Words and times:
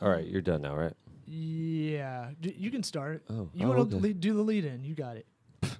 All 0.00 0.08
right, 0.08 0.24
you're 0.24 0.42
done 0.42 0.62
now, 0.62 0.76
right? 0.76 0.94
Yeah, 1.26 2.30
D- 2.40 2.54
you 2.56 2.70
can 2.70 2.82
start. 2.82 3.22
Oh, 3.28 3.50
you 3.52 3.66
oh, 3.66 3.70
want 3.70 3.90
to 3.90 3.96
okay. 3.96 4.12
do 4.12 4.32
the 4.34 4.42
lead 4.42 4.64
in? 4.64 4.84
You 4.84 4.94
got 4.94 5.16
it. 5.16 5.26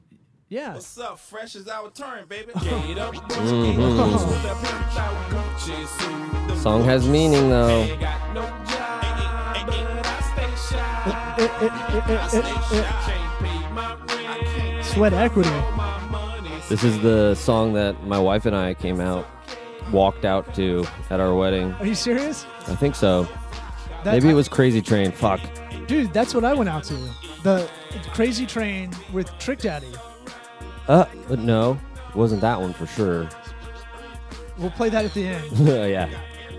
Yeah. 0.51 0.73
What's 0.73 0.99
up? 0.99 1.19
Fresh 1.19 1.57
is 1.57 1.69
our 1.69 1.91
turn, 1.91 2.25
baby. 2.27 2.53
Mm-hmm. 2.59 4.17
Song 6.57 6.85
has 6.85 7.07
meaning 7.07 7.51
though. 7.51 7.87
Got 7.99 8.35
no 8.35 8.41
job, 8.41 9.05
but 11.37 12.19
I 12.19 12.29
stay. 12.29 12.41
Can't 12.41 13.39
pay 13.39 13.69
my 13.75 13.95
rent. 14.75 14.85
Sweat 14.87 15.13
equity. 15.13 15.51
This 16.71 16.83
is 16.83 16.99
the 17.01 17.35
song 17.35 17.75
that 17.75 18.05
my 18.05 18.19
wife 18.19 18.47
and 18.47 18.57
I 18.57 18.73
came 18.73 19.01
out, 19.01 19.27
walked 19.93 20.25
out 20.25 20.55
to 20.55 20.87
at 21.11 21.21
our 21.21 21.35
wedding. 21.35 21.73
Are 21.75 21.87
you 21.87 21.95
serious? 21.95 22.47
I 22.67 22.75
think 22.75 22.95
so. 22.95 23.29
Maybe 24.13 24.31
it 24.31 24.35
was 24.35 24.49
Crazy 24.49 24.81
Train. 24.81 25.13
Fuck. 25.13 25.41
Dude, 25.87 26.13
that's 26.13 26.35
what 26.35 26.45
I 26.45 26.55
went 26.55 26.69
out 26.69 26.85
to. 26.85 26.95
The 27.43 27.69
Crazy 28.13 28.47
Train 28.47 28.93
with 29.13 29.31
Trick 29.39 29.61
Daddy. 29.61 29.93
Uh, 30.87 31.07
but 31.29 31.39
no, 31.39 31.79
it 32.09 32.17
wasn't 32.17 32.41
that 32.41 32.61
one 32.61 32.73
for 32.73 32.87
sure. 32.87 33.29
We'll 34.59 34.71
play 34.71 34.89
that 34.89 35.05
at 35.05 35.15
the 35.15 35.27
end. 35.27 35.59
yeah, 35.59 36.11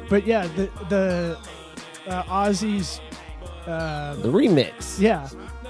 But 0.09 0.25
yeah, 0.25 0.47
the 0.47 0.69
the 0.89 1.37
uh, 2.07 2.23
Ozzy's. 2.23 3.01
Uh, 3.65 4.15
the 4.15 4.29
remix. 4.29 4.99
yeah. 4.99 5.27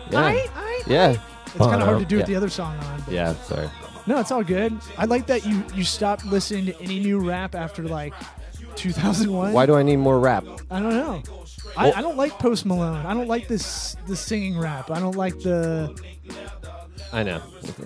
Yeah. 0.09 0.19
I, 0.19 0.47
I, 0.55 0.81
Yeah. 0.87 1.21
It's 1.45 1.57
kind 1.57 1.81
of 1.81 1.87
hard 1.87 1.99
to 1.99 2.05
do 2.05 2.15
yeah. 2.15 2.21
with 2.21 2.27
the 2.27 2.35
other 2.35 2.49
song 2.49 2.77
on. 2.77 3.01
But 3.01 3.13
Yeah, 3.13 3.33
sorry. 3.33 3.69
No, 4.05 4.19
it's 4.19 4.31
all 4.31 4.43
good. 4.43 4.77
I 4.97 5.05
like 5.05 5.27
that 5.27 5.45
you 5.45 5.63
you 5.73 5.83
stopped 5.83 6.25
listening 6.25 6.65
to 6.67 6.81
any 6.81 6.99
new 6.99 7.19
rap 7.19 7.55
after 7.55 7.83
like 7.83 8.13
2001. 8.75 9.53
Why 9.53 9.65
do 9.65 9.75
I 9.75 9.83
need 9.83 9.97
more 9.97 10.19
rap? 10.19 10.45
I 10.71 10.79
don't 10.79 10.93
know. 10.93 11.21
I, 11.77 11.91
I 11.91 12.01
don't 12.01 12.17
like 12.17 12.37
Post 12.39 12.65
Malone. 12.65 13.05
I 13.05 13.13
don't 13.13 13.27
like 13.27 13.47
this 13.47 13.95
the 14.07 14.15
singing 14.15 14.57
rap. 14.59 14.89
I 14.91 14.99
don't 14.99 15.15
like 15.15 15.39
the 15.39 15.95
I 17.11 17.23
know. 17.23 17.41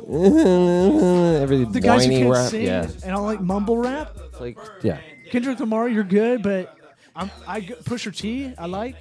Every 1.41 1.63
the 1.66 1.80
guys 1.80 2.05
who 2.05 2.11
whiny 2.11 2.21
can't 2.23 2.33
rap. 2.33 2.49
sing. 2.52 2.66
Yeah. 2.66 2.83
And 2.83 3.03
I 3.05 3.09
don't 3.09 3.25
like 3.25 3.41
mumble 3.41 3.77
rap. 3.77 4.17
It's 4.30 4.39
like, 4.39 4.58
yeah. 4.81 4.99
Kendrick 5.31 5.59
Lamar, 5.59 5.88
you're 5.89 6.03
good, 6.03 6.43
but 6.43 6.77
I'm 7.16 7.30
I 7.47 7.61
g- 7.61 7.73
Pusha 7.83 8.16
T. 8.16 8.53
I 8.58 8.66
like. 8.66 8.95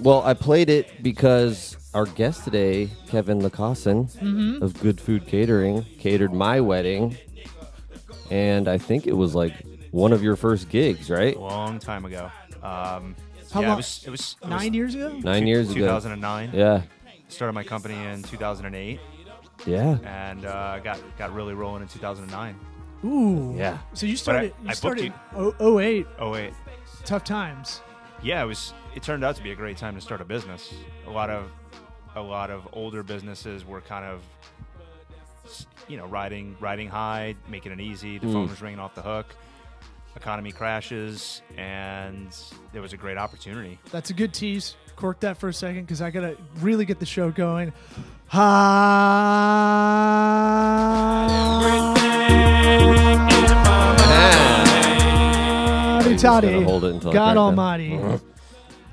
Well, 0.00 0.22
I 0.22 0.34
played 0.34 0.68
it 0.68 1.02
because 1.02 1.76
our 1.94 2.04
guest 2.06 2.44
today, 2.44 2.90
Kevin 3.08 3.40
Lacassin 3.40 4.10
Mm-hmm. 4.18 4.62
of 4.62 4.78
Good 4.80 5.00
Food 5.00 5.26
Catering, 5.26 5.84
catered 5.98 6.32
my 6.34 6.60
wedding, 6.60 7.16
and 8.30 8.68
I 8.68 8.78
think 8.78 9.06
it 9.06 9.14
was 9.16 9.34
like 9.34 9.54
one 9.92 10.12
of 10.12 10.22
your 10.22 10.36
first 10.36 10.68
gigs, 10.68 11.08
right? 11.10 11.38
long 11.38 11.78
time 11.78 12.04
ago. 12.04 12.30
Um, 12.62 13.16
How 13.52 13.60
yeah, 13.60 13.68
long- 13.68 13.74
It 13.74 13.76
was, 13.78 14.04
it 14.06 14.10
was 14.10 14.36
it 14.42 14.48
Nine 14.48 14.58
was 14.68 14.74
years 14.74 14.94
ago. 14.94 15.18
Nine 15.22 15.46
years 15.46 15.70
ago. 15.70 15.80
2009. 15.80 16.50
Yeah, 16.52 16.82
Started 17.28 17.52
my 17.54 17.64
company 17.64 17.94
in 17.94 18.22
2008, 18.22 19.00
yeah, 19.66 19.98
and 20.04 20.44
uh, 20.46 20.78
got 20.80 21.00
got 21.18 21.34
really 21.34 21.54
rolling 21.54 21.82
in 21.82 21.88
2009. 21.88 22.54
Ooh. 23.04 23.54
yeah. 23.56 23.78
So 23.94 24.06
you 24.06 24.12
I- 24.12 24.16
started. 24.16 24.52
I 24.58 24.62
you 24.62 24.66
booked 24.66 24.76
started. 24.76 25.04
you- 25.06 25.12
Oh, 25.34 25.54
oh 25.60 25.78
eight. 25.80 26.06
Oh 26.18 26.38
Tough 27.04 27.24
times. 27.24 27.80
yeah, 28.22 28.42
it 28.42 28.46
was. 28.46 28.72
It 28.94 29.02
turned 29.02 29.24
out 29.24 29.36
to 29.36 29.42
be 29.42 29.50
a 29.52 29.54
great 29.56 29.76
time 29.76 29.94
to 29.94 30.00
start 30.00 30.20
a 30.20 30.24
business. 30.24 30.72
A 31.06 31.10
lot 31.10 31.30
of 31.30 31.50
a 32.14 32.22
lot 32.22 32.50
of 32.50 32.66
older 32.72 33.02
businesses 33.02 33.64
were 33.64 33.80
kind 33.80 34.04
of 34.06 34.22
you 35.88 35.96
know 35.96 36.06
riding 36.06 36.56
riding 36.60 36.88
high, 36.88 37.34
making 37.48 37.72
it 37.72 37.80
easy. 37.80 38.18
The 38.18 38.26
phone 38.32 38.48
was 38.48 38.60
ringing 38.62 38.80
off 38.80 38.94
the 38.94 39.02
hook. 39.02 39.34
Economy 40.16 40.50
crashes, 40.50 41.42
and 41.56 42.34
there 42.72 42.82
was 42.82 42.92
a 42.92 42.96
great 42.96 43.18
opportunity. 43.18 43.78
That's 43.90 44.10
a 44.10 44.14
good 44.14 44.32
tease. 44.32 44.74
Cork 44.96 45.20
that 45.20 45.36
for 45.36 45.48
a 45.48 45.52
second 45.52 45.82
because 45.82 46.00
I 46.00 46.10
gotta 46.10 46.36
really 46.60 46.86
get 46.86 46.98
the 46.98 47.06
show 47.06 47.30
going. 47.30 47.72
Howdy, 48.28 48.56
toddy. 56.16 56.62
hold 56.62 56.84
it 56.84 56.94
until 56.94 57.12
God. 57.12 57.36
Almighty. 57.36 57.94
Uh-huh. 57.96 58.18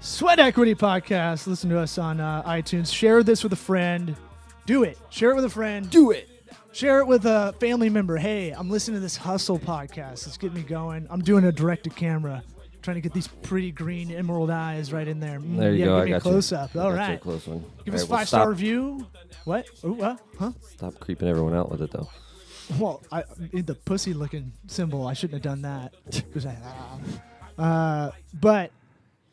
Sweat 0.01 0.39
Equity 0.39 0.75
Podcast. 0.75 1.47
Listen 1.47 1.69
to 1.69 1.79
us 1.79 1.97
on 1.97 2.19
uh, 2.19 2.43
iTunes. 2.43 2.93
Share 2.93 3.23
this 3.23 3.41
with 3.43 3.53
a 3.53 3.57
friend. 3.57 4.17
Do 4.65 4.83
it. 4.83 4.99
Share 5.09 5.31
it 5.31 5.35
with 5.35 5.45
a 5.45 5.49
friend. 5.49 5.89
Do 5.89 6.11
it. 6.11 6.29
Share 6.73 6.99
it 6.99 7.07
with 7.07 7.25
a 7.25 7.53
family 7.59 7.89
member. 7.89 8.17
Hey, 8.17 8.49
I'm 8.51 8.69
listening 8.69 8.95
to 8.97 8.99
this 9.01 9.15
Hustle 9.15 9.59
podcast. 9.59 10.25
It's 10.27 10.37
getting 10.37 10.55
me 10.57 10.63
going. 10.63 11.05
I'm 11.09 11.21
doing 11.21 11.43
a 11.45 11.51
direct 11.51 11.83
to 11.83 11.91
camera, 11.91 12.43
trying 12.81 12.95
to 12.95 13.01
get 13.01 13.13
these 13.13 13.27
pretty 13.27 13.71
green 13.71 14.09
emerald 14.09 14.49
eyes 14.49 14.91
right 14.91 15.07
in 15.07 15.19
there. 15.19 15.39
Mm, 15.39 15.57
There 15.59 15.71
you 15.71 15.79
yeah, 15.79 15.85
go. 15.85 15.91
Give 15.97 16.01
I 16.01 16.05
me 16.05 16.11
got 16.11 16.17
a 16.17 16.21
close 16.21 16.51
you. 16.51 16.57
up. 16.57 16.75
All 16.75 16.91
right. 16.91 17.21
close 17.21 17.45
one. 17.45 17.63
Give 17.85 17.93
All 17.93 17.95
us 17.95 18.01
a 18.01 18.05
right, 18.05 18.09
well, 18.09 18.19
five 18.19 18.27
star 18.27 18.49
review. 18.49 19.07
What? 19.45 19.67
Oh, 19.83 19.91
what? 19.93 20.19
Huh? 20.39 20.51
Stop 20.71 20.99
creeping 20.99 21.27
everyone 21.27 21.53
out 21.53 21.69
with 21.71 21.81
it 21.83 21.91
though. 21.91 22.09
Well, 22.79 23.03
I 23.11 23.23
the 23.51 23.75
pussy 23.75 24.13
looking 24.13 24.51
symbol. 24.67 25.05
I 25.05 25.13
shouldn't 25.13 25.43
have 25.43 25.59
done 25.59 25.61
that. 25.61 25.93
Uh, 27.55 28.09
but 28.33 28.71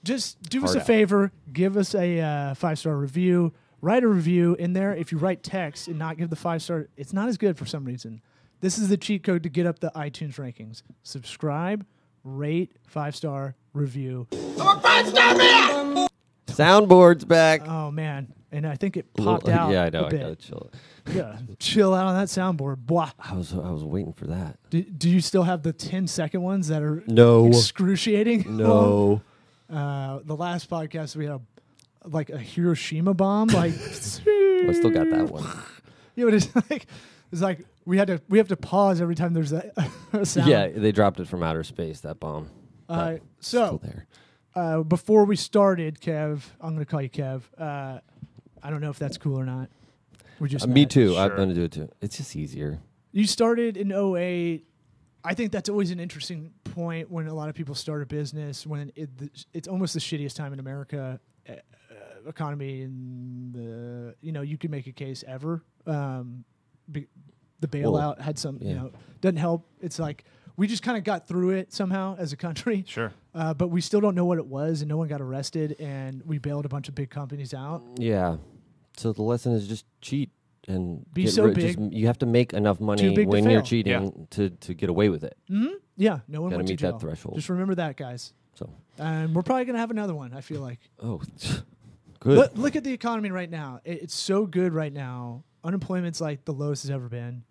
just 0.04 0.42
do 0.42 0.62
us 0.62 0.74
a 0.74 0.80
out. 0.80 0.86
favor. 0.86 1.32
Give 1.50 1.78
us 1.78 1.94
a 1.94 2.20
uh, 2.20 2.54
five 2.54 2.78
star 2.78 2.94
review. 2.94 3.50
Write 3.82 4.02
a 4.04 4.08
review 4.08 4.54
in 4.56 4.72
there. 4.74 4.94
If 4.94 5.10
you 5.12 5.18
write 5.18 5.42
text 5.42 5.88
and 5.88 5.98
not 5.98 6.16
give 6.18 6.28
the 6.30 6.36
five 6.36 6.62
star, 6.62 6.88
it's 6.96 7.12
not 7.12 7.28
as 7.28 7.36
good 7.38 7.56
for 7.56 7.64
some 7.66 7.84
reason. 7.84 8.20
This 8.60 8.76
is 8.78 8.88
the 8.90 8.96
cheat 8.98 9.22
code 9.24 9.42
to 9.44 9.48
get 9.48 9.64
up 9.66 9.78
the 9.78 9.90
iTunes 9.96 10.34
rankings. 10.34 10.82
Subscribe, 11.02 11.86
rate, 12.24 12.72
five 12.86 13.16
star 13.16 13.54
review. 13.72 14.26
Soundboard's 16.46 17.24
back. 17.24 17.62
Oh 17.66 17.90
man, 17.90 18.32
and 18.52 18.66
I 18.66 18.74
think 18.76 18.96
it 18.96 19.06
A 19.16 19.20
little- 19.22 19.34
popped 19.38 19.48
out. 19.48 19.70
Yeah, 19.70 19.84
I 19.84 19.90
know. 19.90 20.02
A 20.02 20.06
I 20.06 20.10
bit. 20.10 20.20
gotta 20.20 20.36
chill. 20.36 20.70
Yeah, 21.12 21.38
chill 21.58 21.94
out 21.94 22.06
on 22.06 22.14
that 22.14 22.28
soundboard. 22.28 22.78
Blah. 22.86 23.10
I 23.18 23.34
was 23.34 23.52
I 23.54 23.70
was 23.70 23.82
waiting 23.84 24.12
for 24.12 24.26
that. 24.26 24.58
Do, 24.68 24.82
do 24.82 25.08
you 25.08 25.20
still 25.20 25.44
have 25.44 25.62
the 25.62 25.72
10 25.72 26.06
second 26.06 26.42
ones 26.42 26.68
that 26.68 26.82
are 26.82 27.02
No. 27.06 27.46
excruciating? 27.46 28.56
No. 28.56 29.22
Uh, 29.70 30.18
the 30.24 30.34
last 30.34 30.68
podcast 30.68 31.14
we 31.14 31.24
had 31.26 31.34
a, 31.34 31.40
like 32.04 32.30
a 32.30 32.38
Hiroshima 32.38 33.14
bomb. 33.14 33.48
Like 33.54 33.72
I 33.74 34.72
still 34.74 34.90
got 34.90 35.08
that 35.10 35.30
one. 35.30 35.44
Yeah, 36.16 36.26
know, 36.26 36.34
it's 36.36 36.54
like 36.70 36.86
it's 37.32 37.40
like 37.40 37.64
we 37.86 37.96
had 37.96 38.08
to 38.08 38.20
we 38.28 38.36
have 38.38 38.48
to 38.48 38.56
pause 38.56 39.00
every 39.00 39.14
time 39.14 39.32
there's 39.32 39.52
a, 39.52 39.70
a 40.12 40.26
sound. 40.26 40.50
Yeah, 40.50 40.68
they 40.68 40.92
dropped 40.92 41.18
it 41.20 41.28
from 41.28 41.42
outer 41.42 41.62
space. 41.64 42.00
That 42.00 42.20
bomb. 42.20 42.50
Uh, 42.88 43.12
But 43.12 43.22
so 43.38 43.66
still 43.66 43.78
there. 43.78 44.06
uh, 44.54 44.82
before 44.82 45.24
we 45.24 45.36
started, 45.36 46.00
Kev, 46.00 46.42
I'm 46.60 46.74
going 46.74 46.84
to 46.84 46.90
call 46.90 47.00
you 47.00 47.08
Kev. 47.08 47.42
Uh, 47.56 48.00
I 48.62 48.70
don't 48.70 48.80
know 48.82 48.90
if 48.90 48.98
that's 48.98 49.16
cool 49.16 49.38
or 49.38 49.46
not. 49.46 49.70
We're 50.40 50.48
just 50.48 50.64
Uh, 50.64 50.68
me 50.68 50.82
met. 50.82 50.90
too. 50.90 51.16
I'm 51.16 51.30
gonna 51.36 51.54
do 51.54 51.62
it 51.62 51.72
too. 51.72 51.88
It's 52.02 52.16
just 52.18 52.34
easier. 52.36 52.80
You 53.12 53.26
started 53.26 53.76
in 53.78 53.92
08. 53.92 54.66
I 55.24 55.34
think 55.34 55.52
that's 55.52 55.68
always 55.68 55.90
an 55.90 56.00
interesting 56.00 56.50
point 56.64 57.10
when 57.10 57.28
a 57.28 57.34
lot 57.34 57.48
of 57.48 57.54
people 57.54 57.74
start 57.74 58.02
a 58.02 58.06
business 58.06 58.66
when 58.66 58.90
it, 58.96 59.08
it's 59.54 59.68
almost 59.68 59.94
the 59.94 60.00
shittiest 60.00 60.34
time 60.34 60.52
in 60.52 60.58
America 60.60 61.20
uh, 61.48 61.52
economy 62.26 62.82
and 62.82 63.54
the 63.54 64.14
you 64.20 64.32
know 64.32 64.42
you 64.42 64.58
could 64.58 64.70
make 64.70 64.86
a 64.86 64.92
case 64.92 65.24
ever. 65.26 65.62
Um, 65.86 66.44
be, 66.90 67.06
the 67.60 67.68
bailout 67.68 68.20
had 68.20 68.38
some 68.38 68.58
you 68.60 68.74
know 68.74 68.90
doesn't 69.20 69.36
help. 69.36 69.66
It's 69.80 69.98
like 69.98 70.24
we 70.56 70.66
just 70.66 70.82
kind 70.82 70.98
of 70.98 71.04
got 71.04 71.26
through 71.28 71.50
it 71.50 71.72
somehow 71.72 72.16
as 72.18 72.32
a 72.32 72.36
country. 72.36 72.84
Sure. 72.88 73.12
Uh, 73.34 73.54
but 73.54 73.68
we 73.68 73.80
still 73.80 74.00
don't 74.00 74.14
know 74.16 74.24
what 74.24 74.38
it 74.38 74.46
was, 74.46 74.82
and 74.82 74.88
no 74.88 74.96
one 74.96 75.06
got 75.06 75.20
arrested, 75.20 75.76
and 75.78 76.20
we 76.26 76.38
bailed 76.38 76.64
a 76.66 76.68
bunch 76.68 76.88
of 76.88 76.96
big 76.96 77.10
companies 77.10 77.54
out. 77.54 77.80
Yeah. 77.96 78.38
So 78.96 79.12
the 79.12 79.22
lesson 79.22 79.52
is 79.52 79.68
just 79.68 79.84
cheat 80.00 80.30
and 80.66 81.06
Be 81.14 81.24
get 81.24 81.32
so 81.32 81.44
rid- 81.44 81.54
just- 81.58 81.78
big. 81.78 81.92
you 81.94 82.06
have 82.08 82.18
to 82.18 82.26
make 82.26 82.52
enough 82.52 82.80
money 82.80 83.08
when 83.24 83.44
you're 83.44 83.60
fail. 83.60 83.62
cheating 83.62 84.26
to 84.30 84.50
to 84.50 84.74
get 84.74 84.90
away 84.90 85.08
with 85.10 85.22
it. 85.22 85.36
Mm-hmm. 85.48 85.74
Yeah, 85.96 86.20
no 86.28 86.40
one 86.40 86.50
Gotta 86.50 86.56
went 86.58 86.68
to 86.68 86.72
meet 86.72 86.80
that 86.80 87.00
threshold. 87.00 87.36
Just 87.36 87.48
remember 87.50 87.74
that, 87.76 87.96
guys. 87.96 88.32
So 88.54 88.68
And 88.98 89.34
we're 89.34 89.42
probably 89.42 89.64
gonna 89.66 89.78
have 89.78 89.90
another 89.92 90.14
one. 90.14 90.32
I 90.34 90.40
feel 90.40 90.60
like. 90.60 90.80
oh, 91.00 91.22
good. 92.20 92.36
Look, 92.38 92.52
look 92.56 92.76
at 92.76 92.84
the 92.84 92.92
economy 92.92 93.30
right 93.30 93.50
now. 93.50 93.80
It, 93.84 94.02
it's 94.02 94.14
so 94.14 94.46
good 94.46 94.72
right 94.72 94.92
now. 94.92 95.42
Unemployment's 95.64 96.20
like 96.20 96.44
the 96.44 96.52
lowest 96.52 96.84
it's 96.84 96.90
ever 96.92 97.08
been. 97.08 97.42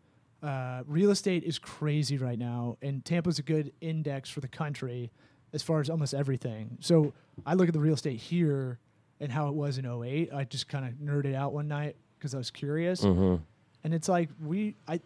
Uh, 0.41 0.83
real 0.87 1.11
estate 1.11 1.43
is 1.43 1.59
crazy 1.59 2.17
right 2.17 2.39
now, 2.39 2.77
and 2.81 3.03
Tampa's 3.03 3.39
a 3.39 3.43
good 3.43 3.73
index 3.81 4.29
for 4.29 4.39
the 4.39 4.47
country 4.47 5.11
as 5.53 5.61
far 5.61 5.81
as 5.81 5.89
almost 5.89 6.13
everything. 6.13 6.77
So 6.79 7.13
I 7.45 7.55
look 7.55 7.67
at 7.67 7.73
the 7.73 7.79
real 7.79 7.93
estate 7.95 8.19
here 8.19 8.79
and 9.19 9.31
how 9.31 9.49
it 9.49 9.53
was 9.53 9.77
in 9.77 9.85
08. 9.85 10.31
I 10.33 10.45
just 10.45 10.69
kind 10.69 10.85
of 10.85 10.93
nerded 10.93 11.35
out 11.35 11.51
one 11.51 11.67
night 11.67 11.97
because 12.17 12.33
I 12.33 12.37
was 12.37 12.51
curious, 12.51 13.01
Mhm. 13.01 13.41
and 13.83 13.93
it's 13.93 14.07
like 14.09 14.29
we 14.43 14.75
I. 14.87 14.99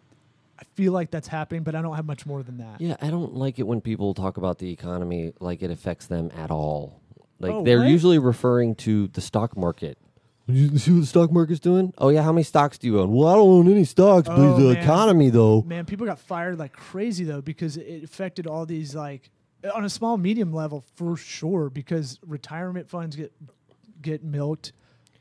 I 0.56 0.62
feel 0.76 0.92
like 0.92 1.10
that's 1.10 1.26
happening, 1.26 1.64
but 1.64 1.74
I 1.74 1.82
don't 1.82 1.96
have 1.96 2.06
much 2.06 2.26
more 2.26 2.44
than 2.44 2.58
that. 2.58 2.80
Yeah, 2.80 2.94
I 3.02 3.10
don't 3.10 3.34
like 3.34 3.58
it 3.58 3.64
when 3.64 3.80
people 3.80 4.14
talk 4.14 4.36
about 4.36 4.58
the 4.60 4.70
economy 4.70 5.32
like 5.40 5.64
it 5.64 5.70
affects 5.72 6.06
them 6.06 6.30
at 6.36 6.52
all. 6.52 7.00
Like 7.40 7.52
Oh, 7.52 7.64
they're 7.64 7.78
what? 7.80 7.88
usually 7.88 8.18
referring 8.18 8.74
to 8.76 9.08
the 9.08 9.20
stock 9.20 9.56
market. 9.56 9.98
You 10.46 10.76
see 10.78 10.90
what 10.92 11.00
the 11.00 11.06
stock 11.06 11.32
market's 11.32 11.58
doing? 11.60 11.94
Oh 11.96 12.10
yeah, 12.10 12.22
how 12.22 12.30
many 12.32 12.42
stocks 12.44 12.76
do 12.76 12.86
you 12.86 13.00
own? 13.00 13.12
Well, 13.12 13.28
I 13.28 13.34
don't 13.34 13.48
own 13.48 13.70
any 13.72 13.84
stocks, 13.84 14.28
Oh, 14.30 14.36
but 14.36 14.56
the 14.58 14.74
man. 14.74 14.76
economy 14.82 15.30
though. 15.30 15.62
Man, 15.62 15.86
people 15.86 16.06
got 16.06 16.18
fired 16.18 16.58
like 16.58 16.72
crazy 16.74 17.24
though 17.24 17.40
because 17.40 17.76
it 17.78 18.04
affected 18.04 18.46
all 18.46 18.66
these 18.66 18.94
like 18.94 19.30
on 19.74 19.86
a 19.86 19.88
small 19.88 20.18
medium 20.18 20.52
level 20.52 20.84
for 20.96 21.16
sure 21.16 21.70
because 21.70 22.18
retirement 22.26 22.90
funds 22.90 23.16
get 23.16 23.32
get 24.02 24.22
milked. 24.22 24.72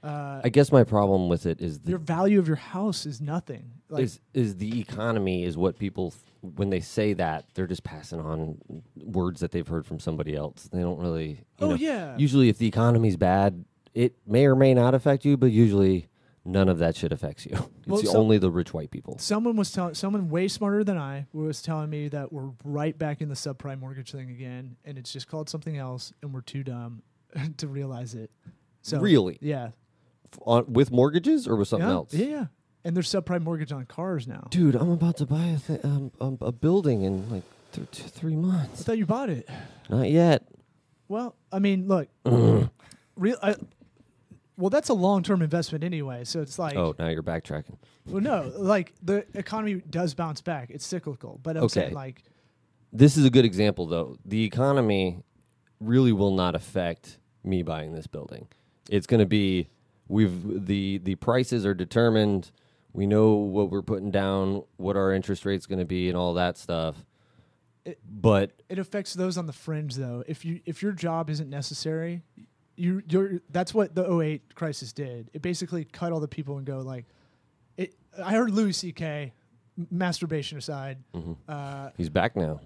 Uh, 0.03 0.41
I 0.43 0.49
guess 0.49 0.71
my 0.71 0.83
problem 0.83 1.29
with 1.29 1.45
it 1.45 1.61
is 1.61 1.79
the 1.79 1.91
your 1.91 1.99
value 1.99 2.37
of 2.39 2.47
your 2.47 2.57
house 2.57 3.05
is 3.05 3.21
nothing. 3.21 3.71
Like 3.89 4.03
is 4.03 4.19
is 4.33 4.57
the 4.57 4.79
economy 4.81 5.43
is 5.45 5.55
what 5.55 5.79
people 5.79 6.11
th- 6.11 6.21
when 6.57 6.69
they 6.69 6.81
say 6.81 7.13
that 7.13 7.45
they're 7.53 7.67
just 7.67 7.83
passing 7.83 8.19
on 8.19 8.57
words 8.97 9.39
that 9.39 9.51
they've 9.51 9.67
heard 9.67 9.85
from 9.85 9.99
somebody 9.99 10.35
else. 10.35 10.67
They 10.73 10.81
don't 10.81 10.99
really. 10.99 11.45
Oh, 11.61 11.69
know, 11.69 11.75
yeah. 11.75 12.17
Usually, 12.17 12.49
if 12.49 12.57
the 12.57 12.67
economy's 12.67 13.15
bad, 13.15 13.63
it 13.93 14.15
may 14.27 14.45
or 14.45 14.55
may 14.55 14.73
not 14.73 14.93
affect 14.93 15.23
you, 15.23 15.37
but 15.37 15.51
usually 15.51 16.09
none 16.43 16.67
of 16.67 16.79
that 16.79 16.97
shit 16.97 17.13
affects 17.13 17.45
you. 17.45 17.53
It's 17.83 17.87
Well, 17.87 18.01
the 18.01 18.07
so- 18.07 18.17
only 18.17 18.37
the 18.37 18.51
rich 18.51 18.73
white 18.73 18.91
people. 18.91 19.17
someone 19.19 19.55
was 19.55 19.71
telling 19.71 19.93
someone 19.93 20.29
way 20.29 20.47
smarter 20.49 20.83
than 20.83 20.97
I 20.97 21.27
was 21.31 21.61
telling 21.61 21.89
me 21.89 22.09
that 22.09 22.33
we're 22.33 22.51
right 22.65 22.97
back 22.97 23.21
in 23.21 23.29
the 23.29 23.35
subprime 23.35 23.79
mortgage 23.79 24.11
thing 24.11 24.29
again, 24.29 24.75
and 24.83 24.97
it's 24.97 25.13
just 25.13 25.29
called 25.29 25.49
something 25.49 25.77
else, 25.77 26.11
and 26.21 26.33
we're 26.33 26.41
too 26.41 26.63
dumb 26.63 27.03
to 27.57 27.67
realize 27.69 28.15
it. 28.15 28.31
So 28.81 28.99
Really? 28.99 29.37
yeah, 29.41 29.69
On, 30.41 30.65
with 30.71 30.91
mortgages 30.91 31.47
or 31.47 31.55
with 31.55 31.67
something 31.67 31.87
yeah, 31.87 31.93
else? 31.93 32.13
yeah, 32.13 32.25
yeah. 32.25 32.45
And 32.85 32.95
there's 32.95 33.09
subprime 33.09 33.43
mortgage 33.43 33.71
on 33.71 33.85
cars 33.85 34.27
now. 34.27 34.47
Dude, 34.49 34.75
I'm 34.75 34.89
about 34.91 35.17
to 35.17 35.25
buy 35.25 35.45
a, 35.45 35.57
th- 35.57 35.79
um, 35.85 36.11
um, 36.19 36.37
a 36.41 36.51
building 36.51 37.03
in 37.03 37.29
like 37.29 37.43
th- 37.71 37.87
two, 37.91 38.03
three 38.03 38.33
I 38.33 38.37
months. 38.37 38.83
thought 38.83 38.97
you 38.97 39.05
bought 39.05 39.29
it. 39.29 39.47
Not 39.89 40.09
yet. 40.09 40.47
Well, 41.07 41.35
I 41.51 41.59
mean, 41.59 41.87
look, 41.87 42.09
real. 43.15 43.37
I, 43.41 43.55
well, 44.57 44.69
that's 44.69 44.89
a 44.89 44.93
long-term 44.93 45.41
investment 45.41 45.83
anyway. 45.83 46.23
So 46.25 46.41
it's 46.41 46.59
like, 46.59 46.75
Oh, 46.75 46.93
now 46.99 47.07
you're 47.07 47.23
backtracking. 47.23 47.77
well, 48.05 48.21
no, 48.21 48.51
like 48.55 48.93
the 49.01 49.25
economy 49.33 49.81
does 49.89 50.13
bounce 50.13 50.41
back. 50.41 50.69
It's 50.69 50.85
cyclical, 50.85 51.39
but 51.41 51.57
I'm 51.57 51.67
saying 51.69 51.87
Okay. 51.87 51.95
like, 51.95 52.23
This 52.91 53.17
is 53.17 53.25
a 53.25 53.29
good 53.29 53.45
example, 53.45 53.87
though. 53.87 54.17
The 54.25 54.43
economy 54.43 55.23
really 55.79 56.11
will 56.11 56.35
not 56.35 56.53
affect 56.55 57.17
me 57.43 57.63
buying 57.63 57.93
this 57.93 58.07
building. 58.07 58.47
It's 58.89 59.07
going 59.07 59.19
to 59.19 59.25
be 59.25 59.69
we've 60.13 60.65
the 60.67 60.99
the 60.99 61.15
prices 61.15 61.65
are 61.65 61.73
determined. 61.73 62.51
We 62.93 63.07
know 63.07 63.33
what 63.33 63.71
we're 63.71 63.81
putting 63.81 64.11
down, 64.11 64.63
what 64.77 64.95
our 64.95 65.11
interest 65.11 65.45
rate's 65.45 65.65
going 65.65 65.79
to 65.79 65.85
be, 65.85 66.07
and 66.09 66.17
all 66.17 66.33
that 66.35 66.57
stuff. 66.57 67.05
It- 67.85 67.99
but 68.07 68.51
it 68.69 68.79
affects 68.79 69.13
those 69.13 69.37
on 69.37 69.45
the 69.47 69.53
fringe 69.53 69.95
though. 69.95 70.23
If 70.27 70.45
you 70.45 70.61
if 70.65 70.81
your 70.81 70.91
job 70.93 71.29
isn't 71.29 71.49
necessary, 71.49 72.21
you 72.77 73.01
you're 73.09 73.41
that's 73.49 73.73
what 73.73 73.93
the 73.95 74.05
08 74.21 74.55
crisis 74.55 74.93
did. 74.93 75.29
It 75.33 75.41
basically 75.41 75.83
cut 75.85 76.11
all 76.13 76.19
the 76.21 76.27
people 76.27 76.57
and 76.57 76.65
go 76.65 76.79
like, 76.79 77.05
it. 77.75 77.93
I 78.23 78.31
heard 78.33 78.51
Louis 78.51 78.73
C.K. 78.73 79.33
Masturbation 79.89 80.57
aside, 80.59 80.99
Mm-hmm. 81.15 81.33
uh, 81.47 81.89
he's 81.97 82.09
back 82.09 82.35
now. 82.35 82.61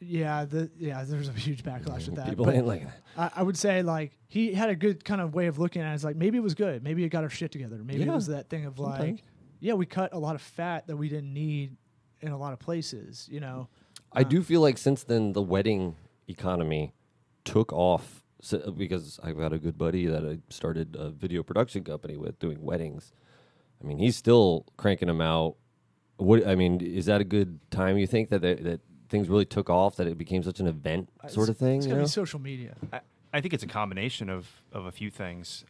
Yeah, 0.00 0.44
the 0.44 0.70
yeah, 0.78 1.04
there's 1.04 1.28
a 1.28 1.32
huge 1.32 1.62
backlash 1.62 2.06
with 2.06 2.16
that. 2.16 2.28
People 2.28 2.44
But- 2.46 2.54
ain't. 2.54 2.88
I, 3.16 3.30
I 3.36 3.42
would 3.42 3.56
say 3.56 3.82
like 3.82 4.16
he 4.28 4.52
had 4.52 4.68
a 4.68 4.76
good 4.76 5.04
kind 5.04 5.20
of 5.20 5.34
way 5.34 5.46
of 5.46 5.58
looking 5.58 5.82
at 5.82 5.92
it. 5.92 5.94
It's 5.94 6.04
like 6.04 6.16
maybe 6.16 6.36
it 6.38 6.42
was 6.42 6.54
good. 6.54 6.82
Maybe 6.82 7.04
it 7.04 7.08
got 7.08 7.24
our 7.24 7.30
shit 7.30 7.50
together. 7.52 7.76
Maybe 7.82 8.02
it 8.02 8.06
Yeah, 8.06 8.14
was 8.14 8.26
that 8.26 8.48
thing 8.48 8.66
of 8.66 8.76
sometimes. 8.76 9.00
like, 9.00 9.22
yeah, 9.60 9.74
we 9.74 9.86
cut 9.86 10.12
a 10.12 10.18
lot 10.18 10.34
of 10.34 10.42
fat 10.42 10.86
that 10.86 10.96
we 10.96 11.08
didn't 11.08 11.32
need 11.32 11.76
in 12.20 12.32
a 12.32 12.36
lot 12.38 12.52
of 12.52 12.58
places. 12.58 13.28
You 13.30 13.40
know, 13.40 13.68
I 14.12 14.22
do 14.22 14.40
uh, 14.40 14.42
feel 14.42 14.60
like 14.60 14.78
since 14.78 15.02
then 15.02 15.32
the 15.32 15.42
wedding 15.42 15.96
economy 16.28 16.92
took 17.44 17.72
off 17.72 18.22
so, 18.40 18.70
because 18.70 19.18
I've 19.22 19.38
got 19.38 19.52
a 19.52 19.58
good 19.58 19.78
buddy 19.78 20.06
that 20.06 20.24
I 20.24 20.38
started 20.50 20.94
a 20.98 21.10
video 21.10 21.42
production 21.42 21.84
company 21.84 22.16
with 22.16 22.38
doing 22.38 22.62
weddings. 22.62 23.12
I 23.82 23.86
mean, 23.86 23.98
he's 23.98 24.16
still 24.16 24.66
cranking 24.76 25.08
them 25.08 25.20
out. 25.20 25.56
What 26.18 26.46
I 26.46 26.54
mean, 26.54 26.80
is 26.80 27.06
that 27.06 27.20
a 27.20 27.24
good 27.24 27.58
time? 27.70 27.98
You 27.98 28.06
think 28.06 28.30
that 28.30 28.40
they, 28.42 28.54
that 28.54 28.80
things 29.08 29.28
really 29.28 29.44
took 29.44 29.70
off, 29.70 29.96
that 29.96 30.06
it 30.06 30.18
became 30.18 30.42
such 30.42 30.60
an 30.60 30.66
event 30.66 31.08
sort 31.28 31.48
of 31.48 31.56
thing? 31.56 31.78
It's 31.78 31.86
you 31.86 31.90
gonna 31.90 32.02
know? 32.02 32.06
be 32.06 32.10
social 32.10 32.40
media. 32.40 32.74
I, 32.92 33.00
I 33.32 33.40
think 33.40 33.54
it's 33.54 33.64
a 33.64 33.68
combination 33.68 34.28
of, 34.28 34.48
of 34.72 34.86
a 34.86 34.92
few 34.92 35.10
things. 35.10 35.64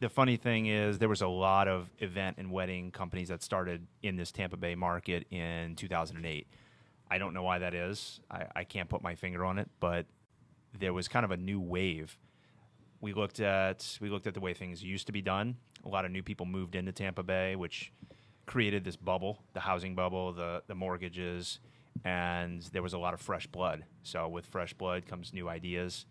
The 0.00 0.08
funny 0.08 0.36
thing 0.36 0.66
is, 0.66 0.98
there 0.98 1.08
was 1.08 1.22
a 1.22 1.28
lot 1.28 1.68
of 1.68 1.88
event 1.98 2.36
and 2.38 2.50
wedding 2.50 2.90
companies 2.90 3.28
that 3.28 3.42
started 3.42 3.86
in 4.02 4.16
this 4.16 4.32
Tampa 4.32 4.56
Bay 4.56 4.74
market 4.74 5.26
in 5.30 5.76
2008. 5.76 6.46
I 7.10 7.18
don't 7.18 7.34
know 7.34 7.42
why 7.42 7.58
that 7.58 7.74
is. 7.74 8.20
I, 8.30 8.46
I 8.56 8.64
can't 8.64 8.88
put 8.88 9.02
my 9.02 9.14
finger 9.14 9.44
on 9.44 9.58
it, 9.58 9.68
but 9.80 10.06
there 10.78 10.92
was 10.92 11.08
kind 11.08 11.24
of 11.24 11.30
a 11.30 11.36
new 11.36 11.60
wave. 11.60 12.18
We 13.00 13.12
looked 13.12 13.40
at 13.40 13.98
we 14.00 14.08
looked 14.08 14.26
at 14.26 14.34
the 14.34 14.40
way 14.40 14.54
things 14.54 14.82
used 14.82 15.06
to 15.06 15.12
be 15.12 15.22
done. 15.22 15.56
A 15.84 15.88
lot 15.88 16.04
of 16.04 16.10
new 16.10 16.22
people 16.22 16.46
moved 16.46 16.74
into 16.74 16.90
Tampa 16.90 17.22
Bay, 17.22 17.54
which 17.54 17.92
created 18.46 18.84
this 18.84 18.96
bubble, 18.96 19.42
the 19.52 19.60
housing 19.60 19.94
bubble, 19.94 20.32
the 20.32 20.62
the 20.66 20.74
mortgages, 20.74 21.60
and 22.04 22.62
there 22.72 22.82
was 22.82 22.92
a 22.92 22.98
lot 22.98 23.14
of 23.14 23.20
fresh 23.20 23.46
blood. 23.46 23.84
So 24.02 24.28
with 24.28 24.46
fresh 24.46 24.72
blood 24.74 25.06
comes 25.06 25.32
new 25.32 25.48
ideas, 25.48 26.06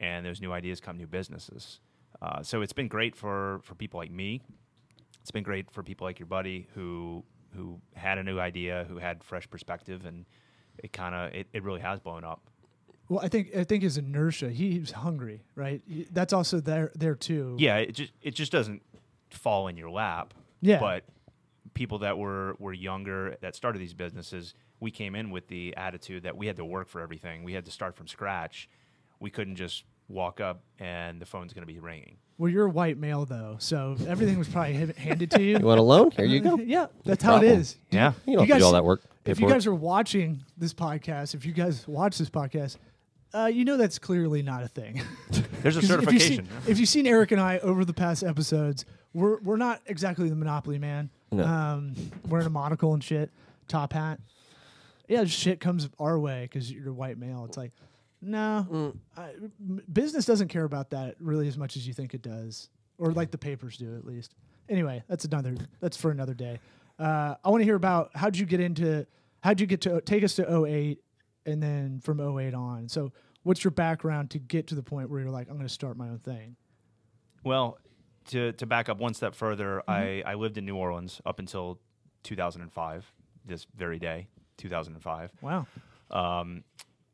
and 0.00 0.24
those 0.24 0.40
new 0.40 0.52
ideas 0.52 0.80
come 0.80 0.96
new 0.96 1.06
businesses. 1.06 1.80
Uh, 2.20 2.42
so 2.42 2.62
it's 2.62 2.72
been 2.72 2.88
great 2.88 3.14
for 3.14 3.60
for 3.62 3.74
people 3.74 3.98
like 3.98 4.10
me. 4.10 4.42
It's 5.20 5.30
been 5.30 5.44
great 5.44 5.70
for 5.70 5.82
people 5.82 6.06
like 6.06 6.18
your 6.18 6.26
buddy 6.26 6.68
who 6.74 7.24
who 7.54 7.80
had 7.94 8.18
a 8.18 8.22
new 8.22 8.38
idea, 8.38 8.86
who 8.88 8.98
had 8.98 9.22
fresh 9.24 9.48
perspective, 9.48 10.04
and 10.06 10.26
it 10.78 10.92
kind 10.92 11.14
of 11.14 11.34
it, 11.34 11.46
it 11.52 11.62
really 11.62 11.80
has 11.80 12.00
blown 12.00 12.24
up. 12.24 12.50
Well, 13.08 13.20
I 13.22 13.28
think 13.28 13.54
I 13.56 13.64
think 13.64 13.82
his 13.82 13.98
inertia. 13.98 14.50
He 14.50 14.78
was 14.78 14.90
hungry, 14.90 15.42
right? 15.54 15.82
That's 16.12 16.32
also 16.32 16.60
there 16.60 16.90
there 16.94 17.14
too. 17.14 17.56
Yeah, 17.58 17.76
it 17.76 17.92
just 17.92 18.12
it 18.22 18.34
just 18.34 18.50
doesn't 18.52 18.82
fall 19.30 19.68
in 19.68 19.76
your 19.76 19.90
lap. 19.90 20.34
Yeah. 20.60 20.80
But 20.80 21.04
people 21.74 21.98
that 21.98 22.18
were 22.18 22.56
were 22.58 22.72
younger 22.72 23.36
that 23.42 23.54
started 23.54 23.78
these 23.78 23.94
businesses, 23.94 24.54
we 24.80 24.90
came 24.90 25.14
in 25.14 25.30
with 25.30 25.48
the 25.48 25.74
attitude 25.76 26.24
that 26.24 26.36
we 26.36 26.46
had 26.46 26.56
to 26.56 26.64
work 26.64 26.88
for 26.88 27.00
everything. 27.00 27.44
We 27.44 27.52
had 27.54 27.64
to 27.66 27.70
start 27.70 27.96
from 27.96 28.06
scratch. 28.08 28.68
We 29.20 29.30
couldn't 29.30 29.56
just 29.56 29.84
walk 30.08 30.40
up 30.40 30.60
and 30.78 31.20
the 31.20 31.26
phone's 31.26 31.52
going 31.52 31.66
to 31.66 31.72
be 31.72 31.80
ringing. 31.80 32.16
Well, 32.38 32.50
you're 32.50 32.66
a 32.66 32.70
white 32.70 32.98
male 32.98 33.24
though, 33.24 33.56
so 33.58 33.96
everything 34.06 34.38
was 34.38 34.48
probably 34.48 34.74
handed 34.98 35.30
to 35.32 35.42
you. 35.42 35.58
You 35.58 35.64
want 35.64 35.80
a 35.80 35.82
loan? 35.82 36.10
Here 36.10 36.26
you 36.26 36.40
go. 36.40 36.56
yeah, 36.64 36.86
that's 37.04 37.22
how 37.22 37.36
it 37.36 37.40
problem. 37.40 37.60
is. 37.60 37.76
Yeah. 37.90 38.12
You 38.26 38.36
don't 38.36 38.46
You 38.46 38.52
guys- 38.52 38.60
do 38.60 38.66
all 38.66 38.72
that 38.72 38.84
work. 38.84 39.02
Pay 39.24 39.32
If 39.32 39.40
you 39.40 39.46
for 39.46 39.52
it. 39.52 39.54
guys 39.56 39.66
are 39.66 39.74
watching 39.74 40.44
this 40.56 40.72
podcast, 40.74 41.34
if 41.34 41.44
you 41.46 41.52
guys 41.52 41.88
watch 41.88 42.18
this 42.18 42.28
podcast, 42.30 42.76
uh, 43.34 43.46
you 43.46 43.64
know 43.64 43.76
that's 43.76 43.98
clearly 43.98 44.42
not 44.42 44.62
a 44.62 44.68
thing. 44.68 45.02
There's 45.62 45.76
a 45.76 45.80
'Cause 45.80 45.90
If 45.90 46.12
you've, 46.12 46.22
seen, 46.22 46.46
certification. 46.46 46.48
if 46.68 46.78
you've 46.78 46.88
seen 46.88 47.06
Eric 47.06 47.32
and 47.32 47.40
I 47.40 47.58
over 47.58 47.84
the 47.84 47.92
past 47.94 48.22
episodes, 48.22 48.84
we're 49.14 49.40
we're 49.40 49.56
not 49.56 49.80
exactly 49.86 50.28
the 50.28 50.36
Monopoly 50.36 50.78
man. 50.78 51.10
No. 51.32 51.42
Um, 51.42 51.94
wearing 52.28 52.46
a 52.46 52.50
monocle 52.50 52.94
and 52.94 53.02
shit, 53.02 53.30
top 53.66 53.94
hat. 53.94 54.20
Yeah, 55.08 55.24
shit 55.24 55.60
comes 55.60 55.88
our 55.98 56.18
way 56.18 56.42
because 56.50 56.70
you're 56.70 56.88
a 56.90 56.92
white 56.92 57.18
male. 57.18 57.44
It's 57.44 57.56
like, 57.56 57.72
no, 58.22 58.66
Mm. 58.70 58.96
I, 59.16 59.30
m- 59.60 59.82
business 59.92 60.24
doesn't 60.24 60.48
care 60.48 60.64
about 60.64 60.90
that 60.90 61.16
really 61.20 61.46
as 61.48 61.56
much 61.58 61.76
as 61.76 61.86
you 61.86 61.92
think 61.94 62.14
it 62.14 62.22
does, 62.22 62.70
or 62.98 63.12
like 63.12 63.30
the 63.30 63.38
papers 63.38 63.76
do 63.76 63.94
at 63.96 64.04
least. 64.04 64.34
Anyway, 64.68 65.02
that's 65.06 65.24
another. 65.24 65.54
That's 65.80 65.96
for 65.96 66.10
another 66.10 66.34
day. 66.34 66.58
Uh, 66.98 67.34
I 67.44 67.50
want 67.50 67.60
to 67.60 67.64
hear 67.64 67.76
about 67.76 68.10
how 68.14 68.30
did 68.30 68.38
you 68.40 68.46
get 68.46 68.58
into, 68.60 69.06
how 69.42 69.50
did 69.50 69.60
you 69.60 69.66
get 69.66 69.82
to 69.82 70.00
take 70.00 70.24
us 70.24 70.34
to 70.36 70.64
08 70.66 70.98
and 71.44 71.62
then 71.62 72.00
from 72.00 72.18
08 72.20 72.54
on. 72.54 72.88
So, 72.88 73.12
what's 73.44 73.62
your 73.62 73.70
background 73.70 74.30
to 74.30 74.38
get 74.40 74.66
to 74.68 74.74
the 74.74 74.82
point 74.82 75.08
where 75.10 75.20
you're 75.20 75.30
like, 75.30 75.48
I'm 75.48 75.54
going 75.56 75.68
to 75.68 75.72
start 75.72 75.96
my 75.96 76.08
own 76.08 76.18
thing? 76.18 76.56
Well, 77.44 77.78
to 78.28 78.52
to 78.52 78.66
back 78.66 78.88
up 78.88 78.98
one 78.98 79.14
step 79.14 79.34
further, 79.36 79.82
I, 79.86 80.22
I 80.26 80.34
lived 80.34 80.58
in 80.58 80.64
New 80.66 80.74
Orleans 80.76 81.20
up 81.24 81.38
until 81.38 81.78
2005, 82.24 83.12
this 83.44 83.66
very 83.76 83.98
day, 84.00 84.26
2005. 84.58 85.32
Wow. 85.40 85.66
Um, 86.10 86.64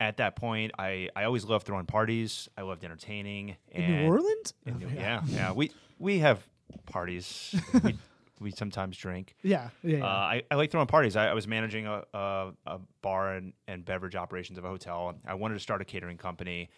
at 0.00 0.16
that 0.16 0.34
point, 0.36 0.72
I, 0.78 1.08
I 1.14 1.24
always 1.24 1.44
loved 1.44 1.66
throwing 1.66 1.86
parties. 1.86 2.48
I 2.58 2.62
loved 2.62 2.84
entertaining. 2.84 3.56
In 3.70 3.86
New 3.86 4.08
Orleans? 4.08 4.54
in 4.66 4.74
Oh, 4.74 4.78
New- 4.78 4.88
yeah, 4.94 5.22
yeah. 5.26 5.52
We 5.52 5.70
we 5.98 6.18
have 6.18 6.44
parties. 6.86 7.54
we, 7.84 7.96
we 8.40 8.50
sometimes 8.50 8.96
drink. 8.96 9.36
Yeah. 9.42 9.68
Yeah. 9.82 9.98
yeah. 9.98 10.04
Uh, 10.04 10.08
I, 10.08 10.42
I 10.50 10.54
like 10.56 10.72
throwing 10.72 10.88
parties. 10.88 11.14
I, 11.14 11.28
I 11.28 11.34
was 11.34 11.46
managing 11.46 11.86
a, 11.86 12.02
a, 12.12 12.52
a 12.66 12.80
bar 13.00 13.34
and, 13.34 13.52
and 13.68 13.84
beverage 13.84 14.16
operations 14.16 14.58
of 14.58 14.64
a 14.64 14.68
hotel. 14.68 15.14
I 15.26 15.34
wanted 15.34 15.54
to 15.54 15.60
start 15.60 15.80
a 15.80 15.84
catering 15.84 16.16
company. 16.16 16.68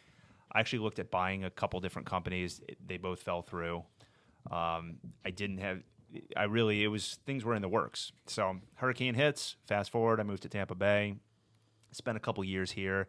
I 0.52 0.60
actually 0.60 0.80
looked 0.80 0.98
at 0.98 1.10
buying 1.10 1.44
a 1.44 1.50
couple 1.50 1.80
different 1.80 2.06
companies. 2.06 2.60
They 2.86 2.98
both 2.98 3.22
fell 3.22 3.40
through. 3.42 3.82
Um, 4.50 4.98
I 5.24 5.30
didn't 5.30 5.58
have. 5.58 5.82
I 6.36 6.44
really 6.44 6.84
it 6.84 6.88
was 6.88 7.18
things 7.26 7.44
were 7.44 7.54
in 7.54 7.62
the 7.62 7.68
works. 7.68 8.12
So 8.26 8.56
hurricane 8.76 9.14
hits. 9.14 9.56
Fast 9.66 9.90
forward, 9.90 10.20
I 10.20 10.22
moved 10.22 10.42
to 10.42 10.48
Tampa 10.48 10.74
Bay. 10.74 11.14
Spent 11.92 12.16
a 12.16 12.20
couple 12.20 12.42
years 12.42 12.72
here, 12.72 13.06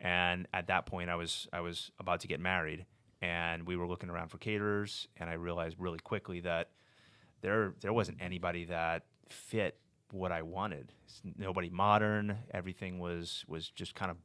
and 0.00 0.48
at 0.52 0.66
that 0.66 0.86
point, 0.86 1.08
I 1.08 1.14
was 1.14 1.46
I 1.52 1.60
was 1.60 1.90
about 2.00 2.20
to 2.20 2.28
get 2.28 2.40
married, 2.40 2.84
and 3.22 3.66
we 3.66 3.76
were 3.76 3.86
looking 3.86 4.10
around 4.10 4.28
for 4.28 4.38
caterers, 4.38 5.06
and 5.16 5.30
I 5.30 5.34
realized 5.34 5.76
really 5.78 6.00
quickly 6.00 6.40
that 6.40 6.70
there 7.42 7.74
there 7.80 7.92
wasn't 7.92 8.18
anybody 8.20 8.64
that 8.64 9.04
fit 9.28 9.78
what 10.10 10.32
I 10.32 10.42
wanted. 10.42 10.92
Nobody 11.36 11.70
modern. 11.70 12.38
Everything 12.52 12.98
was 12.98 13.44
was 13.46 13.68
just 13.68 13.94
kind 13.94 14.10
of 14.10 14.16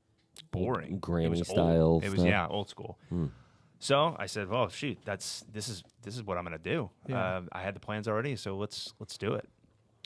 boring. 0.52 0.96
It 0.96 1.02
Grammy 1.02 1.30
was 1.30 1.40
old. 1.40 1.48
style 1.48 2.02
It 2.04 2.12
was 2.12 2.24
yeah, 2.24 2.48
old 2.48 2.70
school. 2.70 2.98
Hmm. 3.10 3.28
So 3.80 4.16
I 4.20 4.26
said, 4.26 4.50
"Well, 4.50 4.68
shoot, 4.70 4.98
that's 5.06 5.46
this 5.52 5.70
is 5.70 5.84
this 6.04 6.16
is 6.16 6.24
what 6.24 6.38
I'm 6.38 6.44
going 6.44 6.58
to 6.58 6.64
do." 6.64 6.90
Yeah. 7.08 7.18
Uh, 7.18 7.42
I 7.52 7.62
had 7.62 7.76
the 7.76 7.80
plans 7.80 8.08
already, 8.08 8.36
so 8.36 8.58
let's 8.58 8.94
let's 9.00 9.18
do 9.18 9.34
it. 9.34 9.48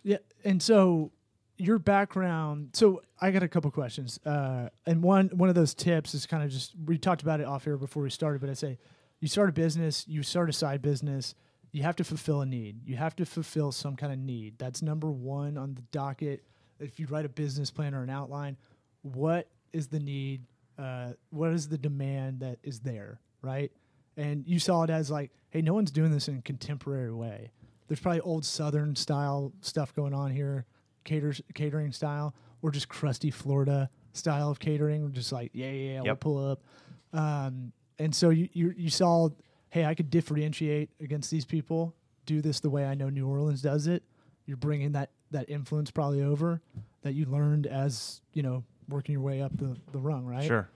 yeah. 0.04 0.18
And 0.46 0.62
so 0.62 1.12
your 1.58 1.80
background. 1.80 2.70
So 2.74 3.02
I 3.22 3.32
got 3.32 3.44
a 3.44 3.48
couple 3.48 3.70
questions, 3.72 4.20
uh, 4.26 4.70
and 4.86 5.02
one 5.02 5.30
one 5.30 5.50
of 5.50 5.56
those 5.56 5.74
tips 5.74 6.14
is 6.14 6.26
kind 6.26 6.44
of 6.44 6.50
just 6.52 6.74
we 6.86 6.98
talked 6.98 7.22
about 7.22 7.40
it 7.40 7.48
off 7.48 7.64
here 7.64 7.78
before 7.78 8.04
we 8.04 8.10
started, 8.10 8.42
but 8.42 8.50
I 8.50 8.54
say 8.54 8.78
you 9.20 9.28
start 9.28 9.50
a 9.50 9.54
business, 9.54 10.06
you 10.08 10.22
start 10.24 10.50
a 10.50 10.54
side 10.54 10.82
business, 10.82 11.34
you 11.72 11.82
have 11.84 11.96
to 11.96 12.04
fulfill 12.04 12.42
a 12.42 12.46
need. 12.46 12.86
You 12.86 12.98
have 12.98 13.16
to 13.18 13.26
fulfill 13.26 13.72
some 13.72 13.96
kind 13.96 14.12
of 14.12 14.20
need. 14.20 14.58
That's 14.60 14.82
number 14.82 15.10
one 15.10 15.58
on 15.58 15.74
the 15.76 15.82
docket. 15.92 16.44
If 16.80 17.00
you 17.00 17.08
write 17.08 17.26
a 17.26 17.30
business 17.30 17.72
plan 17.72 17.96
or 17.96 18.04
an 18.04 18.10
outline, 18.10 18.58
what 19.02 19.48
is 19.72 19.88
the 19.88 20.00
need? 20.00 20.46
Uh, 20.78 21.14
what 21.30 21.52
is 21.52 21.68
the 21.70 21.78
demand 21.78 22.42
that 22.42 22.58
is 22.64 22.80
there, 22.82 23.20
right? 23.44 23.72
And 24.18 24.48
you 24.48 24.58
saw 24.58 24.84
it 24.84 24.90
as 24.90 25.12
like, 25.12 25.32
hey, 25.50 25.62
no 25.62 25.74
one's 25.74 25.92
doing 25.92 26.12
this 26.12 26.28
in 26.28 26.38
a 26.38 26.42
contemporary 26.42 27.14
way. 27.14 27.52
There's 27.88 28.00
probably 28.00 28.22
old 28.22 28.46
Southern 28.46 28.96
style 28.96 29.52
stuff 29.62 29.94
going 29.94 30.14
on 30.14 30.32
here, 30.32 30.66
caters, 31.04 31.42
catering 31.54 31.92
style, 31.92 32.34
or 32.62 32.72
just 32.72 32.88
crusty 32.88 33.30
Florida 33.30 33.90
style 34.14 34.50
of 34.50 34.60
catering. 34.60 35.12
Just 35.12 35.32
like, 35.32 35.52
yeah, 35.54 35.70
yeah, 35.70 35.94
yeah, 35.94 36.02
we'll 36.02 36.16
pull 36.16 36.52
up. 36.52 36.64
Um, 37.12 37.74
and 38.00 38.16
so 38.16 38.30
you, 38.30 38.50
you 38.54 38.74
you 38.76 38.90
saw, 38.90 39.30
hey, 39.70 39.86
I 39.86 39.94
could 39.94 40.10
differentiate 40.10 40.90
against 41.02 41.30
these 41.30 41.46
people. 41.46 41.94
Do 42.26 42.42
this 42.42 42.62
the 42.62 42.70
way 42.70 42.86
I 42.86 42.96
know 42.96 43.10
New 43.10 43.28
Orleans 43.28 43.62
does 43.62 43.86
it. 43.88 44.02
You're 44.46 44.58
bringing 44.58 44.94
that 44.94 45.12
that 45.32 45.50
influence 45.50 45.92
probably 45.92 46.24
over 46.24 46.62
that 47.02 47.14
you 47.14 47.26
learned 47.26 47.68
as 47.68 48.22
you 48.34 48.44
know 48.44 48.64
working 48.90 49.14
your 49.14 49.22
way 49.22 49.42
up 49.42 49.56
the 49.58 49.78
the 49.92 50.00
rung, 50.00 50.26
right? 50.26 50.46
Sure. 50.46 50.70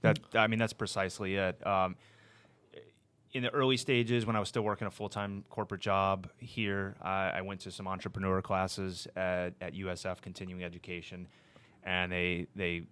That 0.00 0.18
I 0.34 0.46
mean, 0.46 0.58
that's 0.58 0.72
precisely 0.72 1.36
it. 1.36 1.64
Um, 1.66 1.96
in 3.34 3.42
the 3.42 3.50
early 3.50 3.76
stages, 3.76 4.24
when 4.24 4.36
I 4.36 4.40
was 4.40 4.48
still 4.48 4.62
working 4.62 4.86
a 4.86 4.90
full 4.90 5.08
time 5.08 5.44
corporate 5.50 5.80
job 5.80 6.30
here, 6.38 6.94
I, 7.02 7.32
I 7.34 7.40
went 7.42 7.60
to 7.62 7.70
some 7.70 7.88
entrepreneur 7.88 8.40
classes 8.40 9.08
at, 9.16 9.54
at 9.60 9.74
USF 9.74 10.22
Continuing 10.22 10.62
Education, 10.62 11.26
and 11.82 12.10
they 12.10 12.46
they 12.54 12.84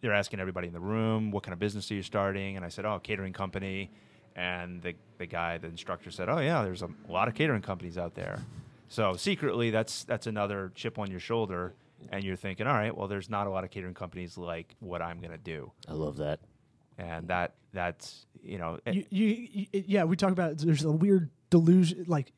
they're 0.00 0.14
asking 0.14 0.38
everybody 0.38 0.68
in 0.68 0.72
the 0.72 0.80
room 0.80 1.30
what 1.30 1.42
kind 1.42 1.52
of 1.52 1.58
business 1.58 1.90
are 1.90 1.94
you 1.94 2.02
starting, 2.02 2.56
and 2.56 2.64
I 2.64 2.68
said, 2.68 2.84
oh, 2.84 3.00
catering 3.00 3.32
company, 3.32 3.90
and 4.36 4.80
the 4.80 4.94
the 5.18 5.26
guy, 5.26 5.58
the 5.58 5.66
instructor 5.68 6.10
said, 6.12 6.28
oh 6.28 6.38
yeah, 6.38 6.62
there's 6.62 6.82
a 6.82 6.90
lot 7.08 7.26
of 7.26 7.34
catering 7.34 7.62
companies 7.62 7.98
out 7.98 8.14
there. 8.14 8.38
So 8.88 9.14
secretly, 9.14 9.70
that's 9.70 10.04
that's 10.04 10.28
another 10.28 10.70
chip 10.76 11.00
on 11.00 11.10
your 11.10 11.20
shoulder, 11.20 11.74
and 12.10 12.22
you're 12.22 12.36
thinking, 12.36 12.68
all 12.68 12.74
right, 12.74 12.96
well, 12.96 13.08
there's 13.08 13.28
not 13.28 13.48
a 13.48 13.50
lot 13.50 13.64
of 13.64 13.70
catering 13.70 13.94
companies 13.94 14.38
like 14.38 14.76
what 14.78 15.02
I'm 15.02 15.20
gonna 15.20 15.36
do 15.36 15.72
I 15.88 15.94
love 15.94 16.16
that. 16.18 16.38
And 16.98 17.28
that 17.28 17.54
that's 17.72 18.26
you 18.42 18.58
know 18.58 18.78
you, 18.86 19.04
you, 19.10 19.26
you 19.52 19.66
yeah 19.72 20.04
we 20.04 20.16
talk 20.16 20.30
about 20.32 20.58
there's 20.58 20.84
a 20.84 20.90
weird 20.92 21.30
delusion 21.50 22.04
like 22.08 22.32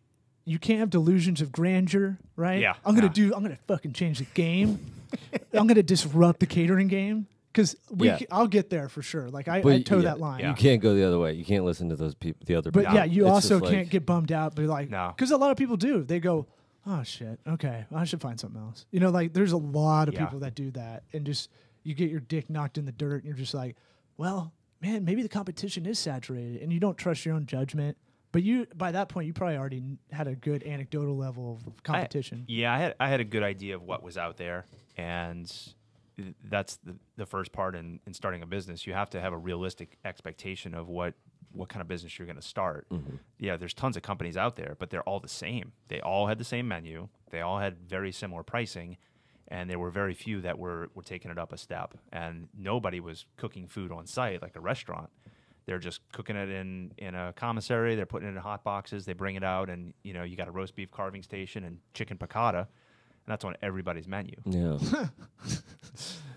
you 0.44 0.58
can't 0.58 0.78
have 0.80 0.90
delusions 0.90 1.40
of 1.40 1.50
grandeur 1.52 2.16
right 2.36 2.60
Yeah, 2.60 2.74
i'm 2.84 2.94
gonna 2.94 3.08
yeah. 3.08 3.12
do 3.12 3.34
i'm 3.34 3.42
gonna 3.42 3.58
fucking 3.66 3.92
change 3.92 4.18
the 4.18 4.24
game 4.34 4.78
i'm 5.52 5.66
gonna 5.66 5.82
disrupt 5.82 6.40
the 6.40 6.46
catering 6.46 6.88
game 6.88 7.26
because 7.52 7.76
we 7.90 8.06
Yeah. 8.08 8.18
ca- 8.18 8.26
i'll 8.30 8.46
get 8.46 8.70
there 8.70 8.88
for 8.88 9.02
sure 9.02 9.28
like 9.28 9.48
i, 9.48 9.60
But 9.62 9.72
I 9.72 9.82
toe 9.82 9.96
yeah, 9.96 10.02
that 10.02 10.20
line 10.20 10.44
You 10.44 10.54
can't 10.54 10.80
go 10.80 10.94
the 10.94 11.04
other 11.06 11.18
way. 11.18 11.32
You 11.34 11.44
can't 11.44 11.64
listen 11.64 11.88
to 11.90 11.96
those 11.96 12.14
people. 12.14 12.42
The 12.46 12.54
other. 12.54 12.70
but 12.70 12.80
people. 12.80 12.94
yeah 12.94 13.04
you 13.04 13.24
It's 13.26 13.30
also 13.32 13.60
can't 13.60 13.88
get 13.90 14.06
bummed 14.06 14.32
out 14.32 14.54
but 14.54 14.64
like 14.66 14.88
No. 14.90 15.12
because 15.16 15.30
a 15.32 15.36
lot 15.36 15.50
of 15.50 15.56
people 15.56 15.76
do 15.76 16.02
they 16.04 16.20
go 16.20 16.46
oh 16.86 17.02
shit 17.02 17.40
okay 17.48 17.84
i 17.94 18.04
should 18.04 18.20
find 18.20 18.38
something 18.38 18.60
else 18.60 18.86
you 18.92 19.00
know 19.00 19.10
like 19.10 19.32
there's 19.32 19.52
a 19.52 19.56
lot 19.56 20.08
of 20.08 20.14
Yeah. 20.14 20.24
people 20.24 20.38
that 20.40 20.54
do 20.54 20.70
that 20.72 21.02
and 21.12 21.26
just 21.26 21.50
you 21.82 21.94
get 21.94 22.10
your 22.10 22.20
dick 22.20 22.48
knocked 22.50 22.78
in 22.78 22.84
the 22.84 22.92
dirt 22.92 23.16
and 23.16 23.24
you're 23.24 23.36
just 23.36 23.54
like 23.54 23.76
well 24.16 24.52
man 24.80 25.04
maybe 25.04 25.22
the 25.22 25.28
competition 25.28 25.86
is 25.86 25.98
saturated 25.98 26.62
and 26.62 26.72
you 26.72 26.80
don't 26.80 26.96
trust 26.98 27.24
your 27.24 27.34
own 27.34 27.46
judgment 27.46 27.96
but 28.32 28.42
you 28.42 28.66
by 28.74 28.92
that 28.92 29.08
point 29.08 29.26
you 29.26 29.32
probably 29.32 29.56
already 29.56 29.98
had 30.10 30.28
a 30.28 30.34
good 30.34 30.62
anecdotal 30.64 31.16
level 31.16 31.58
of 31.66 31.68
I- 31.68 31.80
competition 31.82 32.44
yeah, 32.48 32.72
I 32.74 32.78
had 32.78 32.94
I 33.00 33.08
had 33.08 33.20
a 33.20 33.24
good 33.24 33.42
idea 33.42 33.74
of 33.74 33.82
what 33.82 34.02
was 34.02 34.18
out 34.18 34.36
there, 34.36 34.66
and 34.96 35.50
that's 36.44 36.76
the 36.84 36.96
the 37.16 37.26
first 37.26 37.52
part 37.52 37.74
in, 37.74 38.00
in 38.06 38.14
starting 38.14 38.42
a 38.42 38.46
business. 38.46 38.86
You 38.86 38.92
have 38.94 39.10
to 39.10 39.20
have 39.20 39.32
a 39.32 39.38
realistic 39.38 39.96
expectation 40.04 40.74
of 40.74 40.88
what 40.88 41.14
what 41.52 41.68
kind 41.70 41.80
of 41.80 41.88
business 41.88 42.18
you're 42.18 42.26
going 42.26 42.36
to 42.36 42.42
start. 42.46 42.86
Mm-hmm. 42.90 43.16
Yeah, 43.38 43.56
there's 43.56 43.72
tons 43.72 43.96
of 43.96 44.02
companies 44.02 44.36
out 44.36 44.56
there, 44.56 44.76
but 44.78 44.90
they're 44.90 45.02
all 45.02 45.20
the 45.20 45.28
same. 45.28 45.72
They 45.88 46.00
all 46.00 46.26
had 46.26 46.36
the 46.38 46.44
same 46.44 46.68
menu. 46.68 47.08
They 47.30 47.40
all 47.40 47.58
had 47.58 47.78
very 47.78 48.12
similar 48.12 48.42
pricing, 48.42 48.98
and 49.48 49.70
there 49.70 49.78
were 49.78 49.90
very 49.90 50.14
few 50.14 50.40
that 50.42 50.58
were 50.58 50.88
were 50.94 51.02
taking 51.02 51.30
it 51.30 51.38
up 51.38 51.52
a 51.52 51.58
step. 51.58 51.94
And 52.12 52.48
nobody 52.56 53.00
was 53.00 53.26
cooking 53.36 53.66
food 53.66 53.92
on 53.92 54.06
site 54.06 54.42
like 54.42 54.56
a 54.56 54.60
restaurant. 54.60 55.10
They're 55.66 55.78
just 55.78 56.00
cooking 56.12 56.36
it 56.36 56.48
in 56.48 56.92
in 56.98 57.14
a 57.14 57.32
commissary. 57.34 57.94
They're 57.96 58.06
putting 58.06 58.28
it 58.28 58.32
in 58.32 58.36
hot 58.36 58.62
boxes. 58.64 59.04
They 59.04 59.14
bring 59.14 59.34
it 59.36 59.42
out, 59.44 59.68
and 59.68 59.94
you 60.02 60.12
know 60.12 60.22
you 60.22 60.36
got 60.36 60.48
a 60.48 60.52
roast 60.52 60.76
beef 60.76 60.90
carving 60.90 61.22
station 61.22 61.64
and 61.64 61.78
chicken 61.92 62.16
piccata, 62.18 62.60
and 62.60 62.66
that's 63.26 63.44
on 63.44 63.56
everybody's 63.62 64.06
menu. 64.06 64.36
Yeah. 64.44 64.78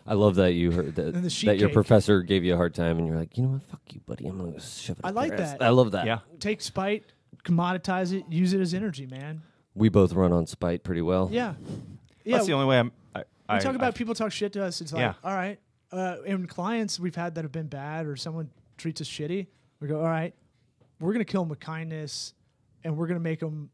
I 0.07 0.13
love 0.15 0.35
that 0.35 0.53
you 0.53 0.71
heard 0.71 0.95
that, 0.95 1.13
And 1.13 1.23
the 1.23 1.29
sheet 1.29 1.45
that 1.45 1.59
your 1.59 1.69
cake. 1.69 1.75
professor 1.75 2.23
gave 2.23 2.43
you 2.43 2.55
a 2.55 2.57
hard 2.57 2.73
time, 2.73 2.97
and 2.97 3.05
you're 3.07 3.17
like, 3.17 3.37
you 3.37 3.43
know 3.43 3.49
what, 3.49 3.63
fuck 3.63 3.81
you, 3.91 3.99
buddy. 4.07 4.25
I'm 4.25 4.39
gonna 4.39 4.59
shove 4.59 4.97
it. 4.97 5.05
I 5.05 5.09
up 5.09 5.15
like 5.15 5.31
your 5.31 5.41
ass." 5.41 5.51
that. 5.51 5.61
I 5.61 5.69
love 5.69 5.91
that. 5.91 6.05
Yeah, 6.07 6.19
take 6.39 6.61
spite 6.61 7.03
commoditize 7.43 8.11
it 8.11 8.25
use 8.29 8.51
it 8.51 8.59
as 8.59 8.73
energy 8.73 9.05
man 9.05 9.41
We 9.73 9.87
both 9.87 10.11
run 10.11 10.33
on 10.33 10.45
spite 10.45 10.83
pretty 10.83 11.01
well. 11.01 11.29
yeah 11.31 11.53
yeah 12.25 12.35
that's 12.35 12.47
the 12.47 12.53
only 12.53 12.65
way 12.65 12.79
I'm. 12.79 12.91
I, 13.49 13.53
we 13.53 13.57
I, 13.57 13.59
talk 13.61 13.73
I- 13.73 13.75
about 13.75 13.95
people 13.95 14.15
talk 14.15 14.31
shit 14.31 14.53
to 14.53 14.63
us. 14.63 14.81
It's 14.81 14.93
like, 14.93 15.01
Yeah. 15.01 15.13
all 15.23 15.33
right. 15.33 15.59
Uh, 15.91 16.17
and 16.27 16.47
clients 16.47 16.99
we've 16.99 17.15
had 17.15 17.35
that 17.35 17.43
have 17.43 17.51
been 17.51 17.67
bad 17.67 18.05
or 18.05 18.15
someone 18.15 18.49
treats 18.77 19.01
us 19.01 19.07
shitty, 19.07 19.47
we 19.79 19.87
go, 19.87 19.97
all 19.99 20.05
right, 20.05 20.33
we're 20.99 21.13
gonna 21.13 21.25
kill 21.25 21.41
them 21.41 21.49
with 21.49 21.59
kindness, 21.59 22.33
and 22.83 22.95
we're 22.95 23.07
gonna 23.07 23.19
make 23.19 23.39
them 23.39 23.69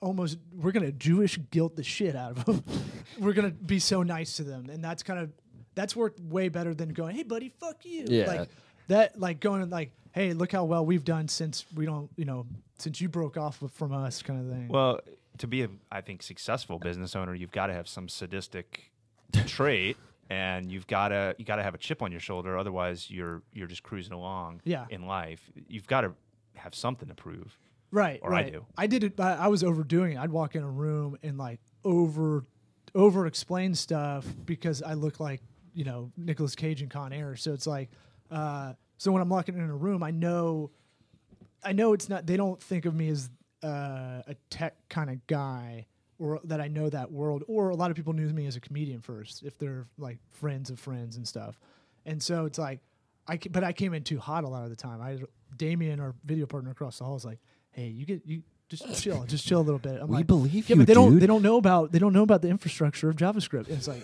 almost. 0.00 0.38
We're 0.54 0.72
gonna 0.72 0.92
Jewish 0.92 1.38
guilt 1.50 1.76
the 1.76 1.82
shit 1.82 2.16
out 2.16 2.38
of 2.38 2.44
them. 2.44 2.64
we're 3.18 3.32
gonna 3.34 3.50
be 3.50 3.78
so 3.80 4.02
nice 4.02 4.36
to 4.36 4.44
them, 4.44 4.70
and 4.70 4.82
that's 4.82 5.02
kind 5.02 5.20
of 5.20 5.30
that's 5.74 5.94
worked 5.94 6.20
way 6.20 6.48
better 6.48 6.74
than 6.74 6.88
going, 6.90 7.14
hey 7.16 7.22
buddy, 7.22 7.50
fuck 7.60 7.84
you. 7.84 8.04
Yeah. 8.08 8.26
Like 8.26 8.48
that, 8.88 9.20
like 9.20 9.40
going 9.40 9.68
like, 9.68 9.90
hey, 10.12 10.32
look 10.32 10.52
how 10.52 10.64
well 10.64 10.84
we've 10.86 11.04
done 11.04 11.28
since 11.28 11.66
we 11.74 11.84
don't, 11.86 12.10
you 12.16 12.24
know, 12.24 12.46
since 12.78 13.00
you 13.00 13.08
broke 13.08 13.36
off 13.36 13.62
from 13.74 13.92
us, 13.92 14.22
kind 14.22 14.40
of 14.40 14.56
thing. 14.56 14.68
Well, 14.68 15.00
to 15.38 15.46
be 15.46 15.62
a, 15.62 15.68
I 15.92 16.00
think, 16.00 16.22
successful 16.22 16.78
business 16.78 17.14
owner, 17.14 17.34
you've 17.34 17.52
got 17.52 17.66
to 17.68 17.74
have 17.74 17.86
some 17.86 18.08
sadistic 18.08 18.90
trait, 19.46 19.96
and 20.30 20.70
you've 20.70 20.86
got 20.86 21.08
to 21.08 21.34
you 21.38 21.44
got 21.44 21.56
to 21.56 21.62
have 21.62 21.74
a 21.74 21.78
chip 21.78 22.02
on 22.02 22.10
your 22.10 22.20
shoulder. 22.20 22.56
Otherwise, 22.58 23.10
you're 23.10 23.42
you're 23.52 23.66
just 23.66 23.82
cruising 23.82 24.12
along 24.12 24.60
Yeah. 24.64 24.86
in 24.90 25.06
life. 25.06 25.50
You've 25.68 25.86
got 25.86 26.02
to 26.02 26.12
have 26.56 26.74
something 26.74 27.08
to 27.08 27.14
prove. 27.14 27.56
Right, 27.90 28.20
Or 28.22 28.30
I 28.34 28.42
right. 28.42 28.52
do. 28.52 28.66
I 28.76 28.86
did 28.86 29.02
it. 29.04 29.18
I, 29.18 29.34
I 29.34 29.46
was 29.48 29.64
overdoing 29.64 30.12
it. 30.12 30.18
I'd 30.18 30.30
walk 30.30 30.54
in 30.54 30.62
a 30.62 30.68
room 30.70 31.16
and 31.22 31.38
like 31.38 31.58
over, 31.84 32.44
over 32.94 33.26
explain 33.26 33.74
stuff 33.74 34.26
because 34.44 34.82
I 34.82 34.92
look 34.92 35.20
like 35.20 35.40
you 35.72 35.84
know 35.84 36.12
Nicolas 36.16 36.54
Cage 36.54 36.82
and 36.82 36.90
Con 36.90 37.14
Air. 37.14 37.34
So 37.36 37.54
it's 37.54 37.66
like, 37.66 37.88
uh, 38.30 38.74
so 38.98 39.10
when 39.12 39.22
I'm 39.22 39.30
walking 39.30 39.54
in 39.56 39.62
a 39.70 39.74
room, 39.76 40.02
I 40.02 40.10
know, 40.10 40.70
I 41.64 41.72
know 41.72 41.94
it's 41.94 42.10
not. 42.10 42.26
They 42.26 42.36
don't 42.36 42.62
think 42.62 42.84
of 42.84 42.94
me 42.94 43.08
as 43.08 43.30
uh, 43.64 44.20
a 44.26 44.34
tech 44.50 44.76
kind 44.90 45.08
of 45.08 45.26
guy, 45.26 45.86
or 46.18 46.40
that 46.44 46.60
I 46.60 46.68
know 46.68 46.88
that 46.90 47.10
world. 47.10 47.44
Or 47.48 47.70
a 47.70 47.76
lot 47.76 47.90
of 47.90 47.96
people 47.96 48.12
knew 48.12 48.28
me 48.28 48.46
as 48.46 48.56
a 48.56 48.60
comedian 48.60 49.00
first, 49.00 49.42
if 49.42 49.58
they're 49.58 49.86
like 49.98 50.18
friends 50.30 50.70
of 50.70 50.78
friends 50.78 51.16
and 51.16 51.26
stuff. 51.26 51.58
And 52.06 52.22
so 52.22 52.46
it's 52.46 52.58
like, 52.58 52.80
I 53.28 53.38
but 53.50 53.62
I 53.62 53.72
came 53.72 53.94
in 53.94 54.02
too 54.02 54.18
hot 54.18 54.44
a 54.44 54.48
lot 54.48 54.64
of 54.64 54.70
the 54.70 54.76
time. 54.76 55.00
I 55.00 55.18
Damien, 55.56 56.00
our 56.00 56.14
video 56.24 56.46
partner 56.46 56.70
across 56.70 56.98
the 56.98 57.04
hall, 57.04 57.16
is 57.16 57.24
like, 57.24 57.38
"Hey, 57.70 57.88
you 57.88 58.06
get 58.06 58.22
you 58.24 58.42
just 58.68 59.02
chill, 59.02 59.24
just 59.24 59.46
chill 59.46 59.60
a 59.60 59.62
little 59.62 59.78
bit." 59.78 60.00
I'm 60.00 60.08
We 60.08 60.16
like, 60.16 60.26
believe 60.26 60.68
yeah, 60.68 60.74
you, 60.74 60.76
but 60.76 60.86
they 60.86 60.94
don't 60.94 61.18
they 61.18 61.26
don't 61.26 61.42
know 61.42 61.56
about 61.56 61.92
they 61.92 61.98
don't 61.98 62.12
know 62.12 62.22
about 62.22 62.42
the 62.42 62.48
infrastructure 62.48 63.10
of 63.10 63.16
JavaScript. 63.16 63.68
And 63.68 63.76
it's 63.76 63.88
like, 63.88 64.02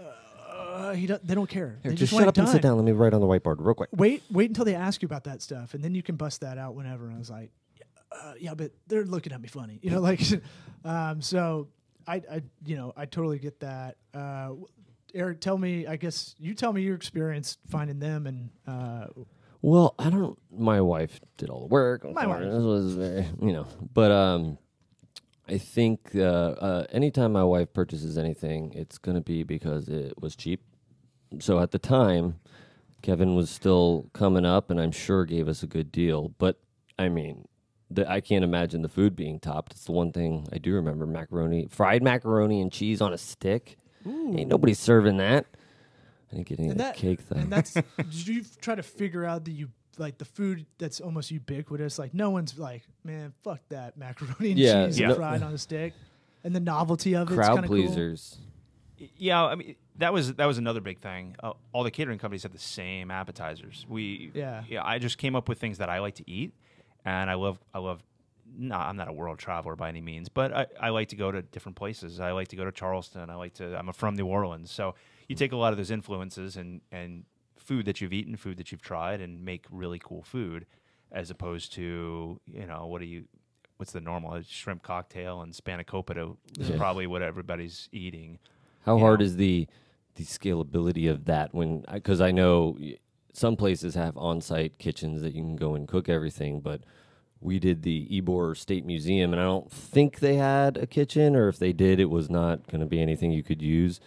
uh, 0.00 0.92
he 0.94 1.06
don't, 1.06 1.24
they 1.26 1.34
don't 1.34 1.48
care. 1.48 1.78
Here, 1.82 1.90
they 1.92 1.96
just, 1.96 2.10
just, 2.10 2.12
shut 2.12 2.26
up 2.26 2.36
and 2.38 2.48
sit 2.48 2.62
down. 2.62 2.76
Let 2.76 2.84
me 2.84 2.92
write 2.92 3.14
on 3.14 3.20
the 3.20 3.26
whiteboard 3.26 3.56
real 3.58 3.74
quick. 3.74 3.90
Wait, 3.92 4.22
wait 4.30 4.50
until 4.50 4.64
they 4.64 4.74
ask 4.74 5.02
you 5.02 5.06
about 5.06 5.24
that 5.24 5.42
stuff, 5.42 5.74
and 5.74 5.84
then 5.84 5.94
you 5.94 6.02
can 6.02 6.16
bust 6.16 6.40
that 6.40 6.58
out 6.58 6.74
whenever. 6.74 7.06
And 7.06 7.14
I 7.14 7.18
was 7.18 7.30
like, 7.30 7.50
uh, 8.12 8.34
yeah, 8.38 8.54
but 8.54 8.72
they're 8.86 9.04
looking 9.04 9.32
at 9.32 9.40
me 9.40 9.48
funny, 9.48 9.78
you 9.82 9.90
know, 9.90 10.00
like, 10.10 10.20
um, 10.84 11.20
so 11.22 11.68
I, 12.06 12.22
I, 12.30 12.42
you 12.64 12.76
know, 12.76 12.92
I 12.96 13.06
totally 13.06 13.38
get 13.38 13.60
that. 13.60 13.96
Uh, 14.14 14.50
Eric, 15.14 15.40
tell 15.40 15.58
me, 15.58 15.86
I 15.86 15.96
guess 15.96 16.34
you 16.38 16.54
tell 16.54 16.72
me 16.72 16.82
your 16.82 16.94
experience 16.94 17.58
finding 17.68 17.98
them, 17.98 18.26
and 18.26 18.50
uh, 18.66 19.06
Well, 19.60 19.94
I 19.98 20.08
don't. 20.10 20.38
My 20.56 20.80
wife 20.80 21.20
did 21.36 21.50
all 21.50 21.60
the 21.60 21.66
work. 21.66 22.04
My 22.04 22.26
wife. 22.26 22.42
This 22.42 22.62
was 22.62 22.94
very, 22.94 23.26
you 23.42 23.52
know. 23.52 23.66
But 23.92 24.12
um, 24.12 24.58
I 25.48 25.58
think 25.58 26.10
uh, 26.14 26.20
uh, 26.20 26.86
anytime 26.92 27.32
my 27.32 27.42
wife 27.42 27.72
purchases 27.72 28.16
anything, 28.18 28.72
it's 28.74 28.98
gonna 28.98 29.20
be 29.20 29.42
because 29.42 29.88
it 29.88 30.14
was 30.20 30.36
cheap. 30.36 30.62
So 31.40 31.58
at 31.58 31.72
the 31.72 31.78
time, 31.78 32.38
Kevin 33.02 33.34
was 33.34 33.50
still 33.50 34.08
coming 34.12 34.44
up, 34.44 34.70
and 34.70 34.80
I'm 34.80 34.92
sure 34.92 35.24
gave 35.24 35.48
us 35.48 35.62
a 35.64 35.66
good 35.66 35.90
deal. 35.90 36.32
But 36.38 36.60
I 36.98 37.08
mean, 37.08 37.48
the, 37.90 38.08
I 38.10 38.20
can't 38.20 38.44
imagine 38.44 38.82
the 38.82 38.88
food 38.88 39.16
being 39.16 39.40
topped. 39.40 39.72
It's 39.72 39.84
the 39.84 39.92
one 39.92 40.12
thing 40.12 40.46
I 40.52 40.58
do 40.58 40.74
remember: 40.74 41.06
macaroni, 41.06 41.66
fried 41.70 42.02
macaroni 42.02 42.60
and 42.60 42.70
cheese 42.72 43.00
on 43.00 43.12
a 43.12 43.18
stick. 43.18 43.76
Ain't 44.06 44.48
nobody 44.48 44.74
serving 44.74 45.18
that. 45.18 45.46
I 46.32 46.36
didn't 46.36 46.46
get 46.48 46.58
any 46.60 46.68
of 46.68 46.72
and 46.72 46.80
that 46.80 46.94
that 46.94 46.96
cake 47.00 47.28
though. 47.28 47.40
and 47.40 47.52
that's 47.52 47.74
did 47.96 48.26
you 48.26 48.44
try 48.60 48.74
to 48.76 48.82
figure 48.82 49.24
out 49.24 49.44
the 49.44 49.52
you 49.52 49.68
like 49.98 50.16
the 50.18 50.24
food 50.24 50.64
that's 50.78 51.00
almost 51.00 51.30
ubiquitous? 51.30 51.98
Like 51.98 52.14
no 52.14 52.30
one's 52.30 52.58
like, 52.58 52.82
man, 53.04 53.32
fuck 53.42 53.60
that 53.70 53.96
macaroni 53.98 54.50
and 54.52 54.58
Yeah, 54.58 54.86
cheese 54.86 55.00
no- 55.00 55.14
fried 55.16 55.42
on 55.42 55.52
a 55.52 55.58
stick, 55.58 55.92
and 56.44 56.54
the 56.54 56.60
novelty 56.60 57.14
of 57.16 57.28
it's 57.28 57.34
crowd 57.34 57.56
kind 57.56 57.64
of 57.64 57.70
cool. 57.70 57.76
pleasers. 57.82 58.38
Yeah, 59.16 59.44
I 59.44 59.54
mean 59.56 59.74
that 59.96 60.12
was 60.12 60.34
that 60.34 60.46
was 60.46 60.56
another 60.58 60.80
big 60.80 61.00
thing. 61.00 61.34
Uh, 61.42 61.52
all 61.72 61.82
the 61.84 61.90
catering 61.90 62.18
companies 62.18 62.44
have 62.44 62.52
the 62.52 62.58
same 62.58 63.10
appetizers. 63.10 63.84
We 63.88 64.30
Yeah. 64.34 64.62
yeah. 64.68 64.82
I 64.84 64.98
just 64.98 65.18
came 65.18 65.34
up 65.34 65.48
with 65.48 65.58
things 65.58 65.78
that 65.78 65.88
I 65.90 65.98
like 65.98 66.14
to 66.16 66.30
eat, 66.30 66.52
and 67.04 67.30
I 67.30 67.34
love 67.34 67.58
I 67.74 67.78
love. 67.78 68.02
No, 68.52 68.74
I'm 68.74 68.96
not 68.96 69.06
a 69.06 69.12
world 69.12 69.38
traveler 69.38 69.76
by 69.76 69.88
any 69.88 70.00
means, 70.00 70.28
but 70.28 70.52
I, 70.52 70.66
I 70.80 70.88
like 70.88 71.08
to 71.10 71.16
go 71.16 71.30
to 71.30 71.40
different 71.40 71.76
places. 71.76 72.18
I 72.18 72.32
like 72.32 72.48
to 72.48 72.56
go 72.56 72.64
to 72.64 72.72
Charleston. 72.72 73.30
I 73.30 73.36
like 73.36 73.54
to. 73.54 73.78
I'm 73.78 73.92
from 73.92 74.16
New 74.16 74.26
Orleans, 74.26 74.72
so 74.72 74.96
you 75.28 75.36
mm. 75.36 75.38
take 75.38 75.52
a 75.52 75.56
lot 75.56 75.72
of 75.72 75.76
those 75.76 75.90
influences 75.90 76.56
and 76.56 76.80
and 76.90 77.24
food 77.56 77.86
that 77.86 78.00
you've 78.00 78.12
eaten, 78.12 78.36
food 78.36 78.56
that 78.56 78.72
you've 78.72 78.82
tried, 78.82 79.20
and 79.20 79.44
make 79.44 79.66
really 79.70 80.00
cool 80.02 80.22
food, 80.22 80.66
as 81.12 81.30
opposed 81.30 81.72
to 81.74 82.40
you 82.46 82.66
know 82.66 82.86
what 82.86 83.00
do 83.00 83.06
you 83.06 83.24
what's 83.76 83.92
the 83.92 84.00
normal 84.00 84.34
A 84.34 84.42
shrimp 84.44 84.82
cocktail 84.82 85.40
and 85.40 85.54
spanakopita 85.54 86.36
is 86.58 86.68
Yeah. 86.68 86.76
probably 86.76 87.06
what 87.06 87.22
everybody's 87.22 87.88
eating. 87.92 88.38
How 88.84 88.98
hard 88.98 89.20
know. 89.20 89.24
is 89.24 89.36
the 89.36 89.68
the 90.16 90.24
scalability 90.24 91.10
of 91.10 91.24
that? 91.26 91.54
When 91.54 91.84
because 91.92 92.20
I 92.20 92.30
know 92.30 92.76
y- 92.78 92.98
some 93.32 93.56
places 93.56 93.94
have 93.94 94.16
on-site 94.16 94.78
kitchens 94.78 95.22
that 95.22 95.34
you 95.34 95.42
can 95.42 95.56
go 95.56 95.74
and 95.74 95.86
cook 95.86 96.08
everything, 96.08 96.60
but 96.60 96.82
we 97.40 97.58
did 97.58 97.82
the 97.82 98.06
Ybor 98.08 98.56
State 98.56 98.84
Museum, 98.84 99.32
and 99.32 99.40
I 99.40 99.44
don't 99.44 99.70
think 99.70 100.18
they 100.18 100.34
had 100.34 100.76
a 100.76 100.86
kitchen, 100.86 101.34
or 101.34 101.48
if 101.48 101.58
they 101.58 101.72
did, 101.72 101.98
it 102.00 102.10
was 102.10 102.28
not 102.28 102.66
going 102.66 102.80
to 102.80 102.86
be 102.86 103.00
anything 103.00 103.32
you 103.32 103.42
could 103.42 103.62
use. 103.62 104.00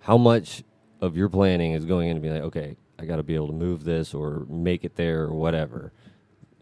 How 0.00 0.18
much 0.18 0.64
of 1.00 1.16
your 1.16 1.28
planning 1.28 1.72
is 1.72 1.84
going 1.84 2.08
in 2.08 2.16
to 2.16 2.20
be 2.20 2.30
like, 2.30 2.42
okay, 2.42 2.76
I 2.98 3.04
got 3.04 3.16
to 3.16 3.22
be 3.22 3.34
able 3.34 3.48
to 3.48 3.52
move 3.52 3.84
this 3.84 4.14
or 4.14 4.46
make 4.48 4.84
it 4.84 4.96
there 4.96 5.22
or 5.22 5.34
whatever, 5.34 5.92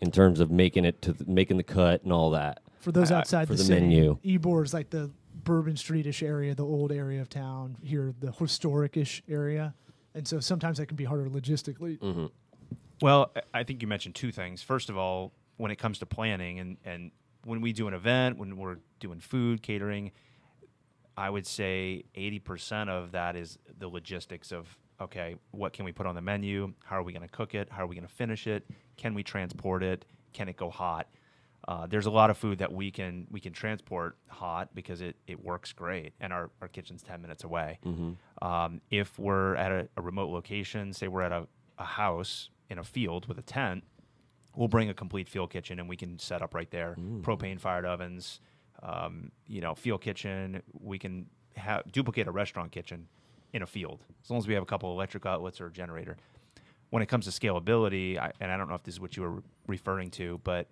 in 0.00 0.11
terms 0.11 0.40
of 0.40 0.50
making 0.50 0.85
it 0.85 1.00
to 1.02 1.12
th- 1.12 1.29
making 1.29 1.57
the 1.59 1.62
cut 1.62 2.02
and 2.02 2.12
all 2.12 2.31
that. 2.31 2.61
For 2.81 2.93
those 2.93 3.11
I- 3.11 3.19
outside 3.19 3.47
for 3.49 3.55
the, 3.55 3.59
the 3.59 3.64
city, 3.64 3.81
menu. 3.81 4.19
Ybor 4.25 4.64
is 4.64 4.75
like 4.75 4.90
the 4.90 5.11
Bourbon 5.45 5.75
Streetish 5.75 6.23
area, 6.23 6.55
the 6.55 6.64
old 6.64 6.93
area 6.93 7.21
of 7.21 7.29
town. 7.29 7.76
Here, 7.83 8.14
the 8.21 8.29
historicish 8.29 9.23
area, 9.29 9.75
and 10.14 10.26
so 10.26 10.40
sometimes 10.40 10.79
that 10.79 10.87
can 10.87 10.97
be 10.97 11.05
harder 11.05 11.29
logistically. 11.29 11.99
Mm-hmm. 11.99 12.26
Well, 13.02 13.31
I- 13.37 13.61
I 13.61 13.64
think 13.64 13.83
you 13.83 13.88
mentioned 13.88 14.14
two 14.14 14.33
things. 14.33 14.62
First 14.62 14.90
of 14.90 14.97
all, 14.97 15.33
when 15.57 15.71
it 15.71 15.76
comes 15.76 15.99
to 16.00 16.07
planning 16.07 16.59
and, 16.61 16.76
and 16.85 17.11
when 17.45 17.61
we 17.61 17.73
do 17.73 17.88
an 17.88 17.95
event, 17.95 18.38
when 18.38 18.57
we're 18.57 18.79
doing 18.99 19.21
food, 19.21 19.62
catering, 19.62 20.12
I 21.17 21.29
would 21.31 21.47
say 21.47 22.05
80% 22.14 22.88
of 22.88 23.12
that 23.12 23.37
is 23.37 23.59
the 23.79 23.88
logistics 23.88 24.52
of, 24.52 24.67
okay, 25.00 25.37
what 25.50 25.73
can 25.73 25.85
we 25.85 25.93
put 25.93 26.07
on 26.07 26.14
the 26.14 26.21
menu? 26.21 26.73
How 26.85 26.97
are 26.99 27.02
we 27.02 27.12
going 27.12 27.26
to 27.26 27.29
cook 27.35 27.55
it? 27.55 27.69
How 27.71 27.83
are 27.85 27.87
we 27.87 27.95
going 27.95 28.07
to 28.07 28.12
finish 28.14 28.47
it? 28.47 28.67
Can 28.97 29.14
we 29.14 29.23
transport 29.23 29.83
it? 29.83 30.05
Can 30.33 30.49
it 30.49 30.57
go 30.57 30.71
hot? 30.71 31.09
Uh, 31.71 31.87
there's 31.87 32.07
a 32.07 32.11
lot 32.11 32.31
of 32.31 32.37
food 32.37 32.59
that 32.59 32.73
we 32.73 32.91
can 32.91 33.29
we 33.31 33.39
can 33.39 33.53
transport 33.53 34.17
hot 34.29 34.69
because 34.75 35.00
it, 35.00 35.15
it 35.29 35.39
works 35.45 35.73
great 35.73 36.12
and 36.21 36.33
our, 36.33 36.50
our 36.61 36.67
kitchen's 36.67 37.00
10 37.00 37.23
minutes 37.23 37.45
away. 37.45 37.79
Um, 38.43 38.81
if 38.91 39.17
we're 39.21 39.55
at 39.55 39.71
a, 39.71 39.89
a 39.97 40.03
remote 40.03 40.31
location, 40.31 40.93
say 40.93 41.07
we're 41.07 41.23
at 41.23 41.31
a, 41.31 41.47
a 41.79 41.85
house 41.85 42.50
in 42.71 42.79
a 42.81 42.83
field 42.83 43.29
with 43.29 43.39
a 43.39 43.43
tent, 43.43 43.85
we'll 44.57 44.67
bring 44.67 44.89
a 44.91 44.95
complete 44.95 45.29
field 45.29 45.50
kitchen 45.53 45.79
and 45.79 45.89
we 45.89 45.97
can 45.97 46.19
set 46.19 46.43
up 46.43 46.55
right 46.55 46.69
there. 46.73 46.97
Propane 47.23 47.61
fired 47.61 47.85
ovens, 47.87 48.41
um, 48.83 49.31
you 49.47 49.61
know, 49.61 49.77
field 49.77 50.00
kitchen. 50.00 50.62
We 50.73 50.99
can 50.99 51.27
ha- 51.57 51.83
duplicate 51.93 52.27
a 52.27 52.33
restaurant 52.33 52.73
kitchen 52.73 53.07
in 53.53 53.62
a 53.62 53.67
field 53.67 54.00
as 54.25 54.29
long 54.31 54.39
as 54.41 54.49
we 54.49 54.55
have 54.55 54.62
a 54.65 54.67
couple 54.67 54.91
of 54.91 54.97
electric 54.97 55.25
outlets 55.25 55.61
or 55.61 55.67
a 55.67 55.73
generator. 55.73 56.17
When 56.89 57.00
it 57.00 57.07
comes 57.07 57.27
to 57.27 57.31
scalability, 57.31 58.19
I, 58.19 58.33
and 58.41 58.50
I 58.50 58.57
don't 58.57 58.69
know 58.69 58.75
if 58.75 58.83
this 58.83 58.95
is 58.95 59.00
what 59.00 59.17
you 59.17 59.23
were 59.23 59.43
referring 59.69 60.11
to, 60.12 60.41
but 60.43 60.67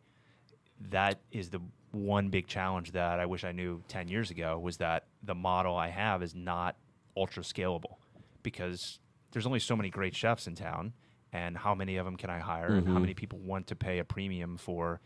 that 0.90 1.18
is 1.32 1.50
the 1.50 1.60
one 1.92 2.28
big 2.28 2.46
challenge 2.46 2.92
that 2.92 3.18
I 3.18 3.26
wish 3.26 3.44
I 3.44 3.52
knew 3.52 3.82
10 3.88 4.08
years 4.08 4.30
ago 4.30 4.58
was 4.58 4.76
that 4.78 5.04
the 5.22 5.34
model 5.34 5.76
I 5.76 5.88
have 5.88 6.22
is 6.22 6.34
not 6.34 6.76
ultra 7.16 7.42
scalable 7.42 7.96
because 8.42 9.00
there's 9.32 9.46
only 9.46 9.58
so 9.58 9.76
many 9.76 9.90
great 9.90 10.14
chefs 10.14 10.46
in 10.46 10.54
town 10.54 10.92
and 11.32 11.56
how 11.56 11.74
many 11.74 11.96
of 11.96 12.04
them 12.04 12.16
can 12.16 12.30
I 12.30 12.38
hire 12.38 12.68
and 12.68 12.86
how 12.86 12.92
mm-hmm. 12.92 13.02
many 13.02 13.14
people 13.14 13.38
want 13.38 13.66
to 13.68 13.76
pay 13.76 13.98
a 13.98 14.04
premium 14.04 14.56
for 14.56 15.00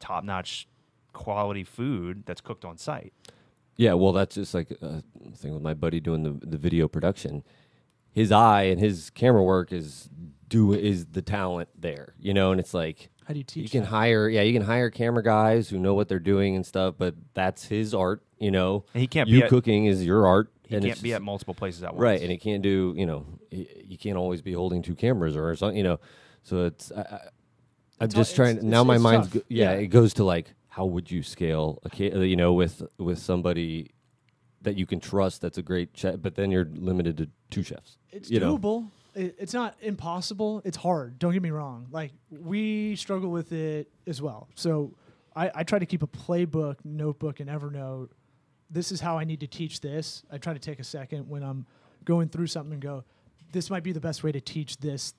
top-notch 0.00 0.68
quality 1.12 1.64
food 1.64 2.22
that's 2.26 2.40
cooked 2.40 2.64
on 2.64 2.78
site. 2.78 3.12
Yeah, 3.76 3.94
well, 3.94 4.12
that's 4.12 4.34
just 4.34 4.54
like 4.54 4.70
a 4.82 5.02
thing 5.36 5.52
with 5.52 5.62
my 5.62 5.74
buddy 5.74 6.00
doing 6.00 6.24
the 6.24 6.32
the 6.44 6.58
video 6.58 6.88
production. 6.88 7.44
His 8.10 8.32
eye 8.32 8.64
and 8.64 8.80
his 8.80 9.10
camera 9.10 9.42
work 9.42 9.72
is 9.72 10.08
do 10.48 10.72
is 10.72 11.06
the 11.06 11.22
talent 11.22 11.68
there, 11.78 12.14
you 12.18 12.34
know, 12.34 12.50
and 12.50 12.58
it's 12.58 12.74
like 12.74 13.10
How 13.28 13.34
do 13.34 13.38
you 13.40 13.44
teach? 13.44 13.62
you 13.64 13.68
can 13.68 13.82
that? 13.82 13.88
hire, 13.88 14.26
yeah, 14.26 14.40
you 14.40 14.54
can 14.54 14.62
hire 14.62 14.88
camera 14.88 15.22
guys 15.22 15.68
who 15.68 15.78
know 15.78 15.92
what 15.92 16.08
they're 16.08 16.18
doing 16.18 16.56
and 16.56 16.64
stuff, 16.64 16.94
but 16.96 17.14
that's 17.34 17.66
his 17.66 17.92
art, 17.94 18.22
you 18.38 18.50
know. 18.50 18.84
And 18.94 19.02
he 19.02 19.06
can't 19.06 19.28
you 19.28 19.40
be 19.40 19.42
at- 19.44 19.50
cooking 19.50 19.84
is 19.84 20.02
your 20.02 20.26
art, 20.26 20.50
He 20.66 20.74
and 20.74 20.82
can't 20.82 20.92
it's 20.92 21.02
be 21.02 21.10
just- 21.10 21.16
at 21.16 21.22
multiple 21.22 21.52
places 21.52 21.82
at 21.82 21.92
once. 21.92 22.00
right, 22.02 22.22
and 22.22 22.30
he 22.30 22.38
can't 22.38 22.62
do, 22.62 22.94
you 22.96 23.04
know, 23.04 23.26
he, 23.50 23.68
you 23.86 23.98
can't 23.98 24.16
always 24.16 24.40
be 24.40 24.52
holding 24.54 24.80
two 24.80 24.94
cameras 24.94 25.36
or 25.36 25.54
something, 25.56 25.76
you 25.76 25.82
know. 25.84 26.00
So 26.42 26.64
it's 26.64 26.90
I, 26.90 27.00
I, 27.02 27.20
I'm 28.00 28.06
It's 28.06 28.14
just 28.14 28.30
hu- 28.32 28.36
trying. 28.36 28.56
it's- 28.56 28.64
now 28.64 28.80
it's- 28.80 28.86
my 28.86 28.94
it's 28.94 29.02
mind's 29.02 29.28
go, 29.28 29.40
yeah, 29.50 29.72
Yeah. 29.72 29.78
it 29.78 29.88
goes 29.88 30.14
to 30.14 30.24
like 30.24 30.54
how 30.68 30.86
would 30.86 31.10
you 31.10 31.22
scale 31.22 31.80
a 31.84 31.90
ca- 31.90 32.16
you 32.20 32.36
know 32.36 32.54
with 32.54 32.82
with 32.96 33.18
somebody 33.18 33.90
that 34.62 34.76
you 34.78 34.86
can 34.86 35.00
trust 35.00 35.42
that's 35.42 35.58
a 35.58 35.62
great 35.62 35.90
chef, 35.94 36.16
but 36.22 36.34
then 36.34 36.50
you're 36.50 36.64
limited 36.74 37.18
to 37.18 37.28
two 37.50 37.62
chefs. 37.62 37.98
It's 38.10 38.30
you 38.30 38.40
know. 38.40 38.56
It's 39.18 39.52
not 39.52 39.74
impossible. 39.80 40.62
It's 40.64 40.76
hard. 40.76 41.18
Don't 41.18 41.32
get 41.32 41.42
me 41.42 41.50
wrong. 41.50 41.88
Like 41.90 42.12
we 42.30 42.96
struggle 42.96 43.30
with 43.30 43.52
it 43.52 43.90
as 44.06 44.22
well. 44.22 44.48
So 44.54 44.94
I, 45.34 45.50
I 45.54 45.62
try 45.64 45.78
to 45.78 45.86
keep 45.86 46.02
a 46.02 46.06
playbook, 46.06 46.76
notebook, 46.84 47.40
and 47.40 47.50
Evernote. 47.50 48.10
This 48.70 48.92
is 48.92 49.00
how 49.00 49.18
I 49.18 49.24
need 49.24 49.40
to 49.40 49.46
teach 49.46 49.80
this. 49.80 50.22
I 50.30 50.38
try 50.38 50.52
to 50.52 50.58
take 50.58 50.78
a 50.78 50.84
second 50.84 51.28
when 51.28 51.42
I'm 51.42 51.66
going 52.04 52.28
through 52.28 52.46
something 52.46 52.74
and 52.74 52.82
go, 52.82 53.04
this 53.52 53.70
might 53.70 53.82
be 53.82 53.92
the 53.92 54.00
best 54.00 54.22
way 54.22 54.32
to 54.32 54.40
teach 54.40 54.78
this 54.78 55.14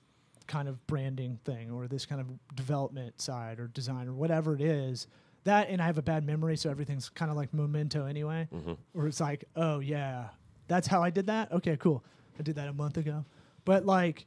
kind 0.46 0.68
of 0.68 0.84
branding 0.86 1.38
thing 1.44 1.70
or 1.70 1.86
this 1.86 2.06
kind 2.06 2.20
of 2.20 2.26
development 2.56 3.20
side 3.20 3.60
or 3.60 3.68
design 3.68 4.08
or 4.08 4.14
whatever 4.14 4.54
it 4.54 4.60
is. 4.60 5.06
That 5.44 5.68
and 5.68 5.80
I 5.80 5.86
have 5.86 5.98
a 5.98 6.02
bad 6.02 6.24
memory, 6.24 6.56
so 6.56 6.70
everything's 6.70 7.08
kind 7.08 7.30
of 7.30 7.36
like 7.36 7.54
memento 7.54 8.04
anyway. 8.06 8.48
Mm-hmm. 8.54 8.72
Or 8.94 9.06
it's 9.06 9.20
like, 9.20 9.44
oh 9.56 9.80
yeah, 9.80 10.28
that's 10.68 10.86
how 10.86 11.02
I 11.02 11.10
did 11.10 11.26
that. 11.26 11.50
Okay, 11.52 11.76
cool. 11.76 12.04
I 12.38 12.42
did 12.42 12.56
that 12.56 12.68
a 12.68 12.72
month 12.72 12.96
ago. 12.96 13.24
But 13.64 13.84
like 13.86 14.26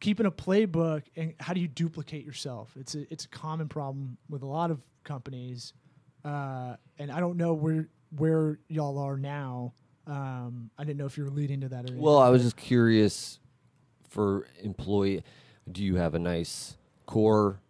keeping 0.00 0.26
a 0.26 0.30
playbook 0.30 1.02
and 1.16 1.34
how 1.40 1.54
do 1.54 1.60
you 1.60 1.68
duplicate 1.68 2.24
yourself? 2.24 2.72
It's 2.78 2.94
a 2.94 3.10
it's 3.12 3.24
a 3.24 3.28
common 3.28 3.68
problem 3.68 4.16
with 4.28 4.42
a 4.42 4.46
lot 4.46 4.70
of 4.70 4.80
companies, 5.04 5.72
uh, 6.24 6.76
and 6.98 7.10
I 7.10 7.20
don't 7.20 7.36
know 7.36 7.54
where 7.54 7.88
where 8.16 8.58
y'all 8.68 8.98
are 8.98 9.16
now. 9.16 9.72
Um, 10.06 10.70
I 10.78 10.84
didn't 10.84 10.98
know 10.98 11.06
if 11.06 11.16
you 11.16 11.24
were 11.24 11.30
leading 11.30 11.60
to 11.62 11.68
that 11.70 11.88
or 11.90 11.94
Well, 11.96 12.16
anything. 12.18 12.26
I 12.26 12.30
was 12.30 12.42
just 12.42 12.56
curious 12.56 13.40
for 14.08 14.46
employee. 14.62 15.22
Do 15.70 15.82
you 15.82 15.96
have 15.96 16.14
a 16.14 16.18
nice 16.18 16.76
core 17.06 17.60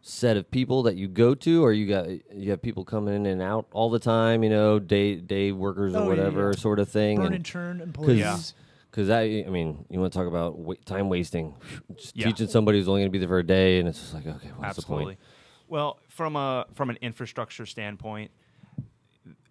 set 0.00 0.36
of 0.36 0.50
people 0.50 0.82
that 0.82 0.96
you 0.96 1.06
go 1.08 1.34
to, 1.36 1.64
or 1.64 1.72
you 1.72 1.86
got 1.86 2.08
you 2.34 2.50
have 2.50 2.60
people 2.60 2.84
coming 2.84 3.14
in 3.14 3.26
and 3.26 3.40
out 3.40 3.66
all 3.72 3.90
the 3.90 4.00
time? 4.00 4.42
You 4.42 4.50
know, 4.50 4.78
day 4.80 5.14
day 5.16 5.52
workers 5.52 5.94
Oh, 5.94 6.00
or 6.00 6.02
yeah, 6.02 6.08
whatever 6.08 6.50
yeah. 6.52 6.58
sort 6.60 6.80
of 6.80 6.88
thing. 6.88 7.16
burn 7.18 7.26
and- 7.26 7.34
and 7.36 7.44
churn 7.44 7.80
employees. 7.80 8.54
Because 8.94 9.10
I, 9.10 9.42
I 9.44 9.50
mean, 9.50 9.84
you 9.90 9.98
want 9.98 10.12
to 10.12 10.16
talk 10.20 10.28
about 10.28 10.56
wa- 10.56 10.76
time 10.84 11.08
wasting? 11.08 11.56
Just 11.96 12.16
Yeah. 12.16 12.26
teaching 12.26 12.46
somebody 12.46 12.78
who's 12.78 12.86
only 12.86 13.00
going 13.00 13.08
to 13.08 13.12
be 13.12 13.18
there 13.18 13.26
for 13.26 13.40
a 13.40 13.46
day, 13.46 13.80
and 13.80 13.88
it's 13.88 13.98
just 13.98 14.14
like, 14.14 14.24
okay, 14.24 14.50
what's 14.54 14.78
Absolutely. 14.78 15.04
the 15.04 15.08
point? 15.08 15.18
Well, 15.66 15.98
from 16.08 16.36
a 16.36 16.66
from 16.74 16.90
an 16.90 16.98
infrastructure 17.02 17.66
standpoint, 17.66 18.30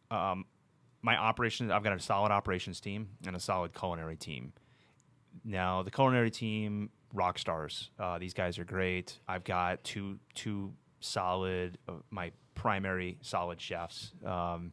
um, 0.10 0.46
my 1.02 1.18
operations 1.18 1.72
I've 1.72 1.84
got 1.84 1.92
a 1.92 2.00
solid 2.00 2.32
operations 2.32 2.80
team 2.80 3.10
and 3.28 3.36
a 3.36 3.40
solid 3.40 3.74
culinary 3.74 4.16
team. 4.16 4.54
Now 5.44 5.84
the 5.84 5.92
culinary 5.92 6.32
team, 6.32 6.90
rock 7.14 7.38
stars. 7.38 7.90
Uh, 8.00 8.20
these 8.20 8.34
guys 8.34 8.58
are 8.60 8.64
great. 8.64 9.20
I've 9.28 9.44
got 9.44 9.84
two 9.84 10.20
two 10.36 10.72
solid 11.02 11.78
uh, 11.90 11.94
my 12.12 12.32
primary 12.56 13.18
solid 13.20 13.60
chefs. 13.60 14.14
Um, 14.26 14.72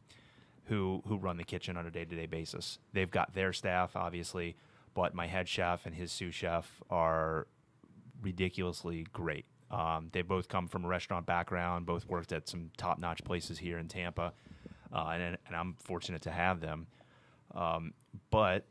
who 0.71 1.03
who 1.05 1.17
run 1.17 1.35
the 1.35 1.43
kitchen 1.43 1.75
on 1.75 1.85
a 1.85 1.91
day 1.91 2.05
to 2.05 2.15
day 2.15 2.25
basis. 2.25 2.79
They've 2.93 3.11
got 3.11 3.33
their 3.33 3.51
staff, 3.51 3.97
obviously, 3.97 4.55
but 4.93 5.13
my 5.13 5.27
head 5.27 5.49
chef 5.49 5.85
and 5.85 5.93
his 5.93 6.13
sous 6.13 6.33
chef 6.33 6.81
are 6.89 7.47
ridiculously 8.21 9.05
great. 9.11 9.43
Um, 9.69 10.07
they 10.13 10.21
both 10.21 10.47
come 10.47 10.69
from 10.69 10.85
a 10.85 10.87
restaurant 10.87 11.25
background, 11.25 11.85
both 11.85 12.07
worked 12.07 12.31
at 12.31 12.47
some 12.47 12.71
top 12.77 12.99
notch 12.99 13.21
places 13.25 13.57
here 13.59 13.79
in 13.79 13.89
Tampa, 13.89 14.31
uh, 14.93 15.09
and, 15.13 15.37
and 15.45 15.55
I'm 15.55 15.75
fortunate 15.83 16.21
to 16.21 16.31
have 16.31 16.61
them. 16.61 16.87
Um, 17.53 17.93
but 18.29 18.65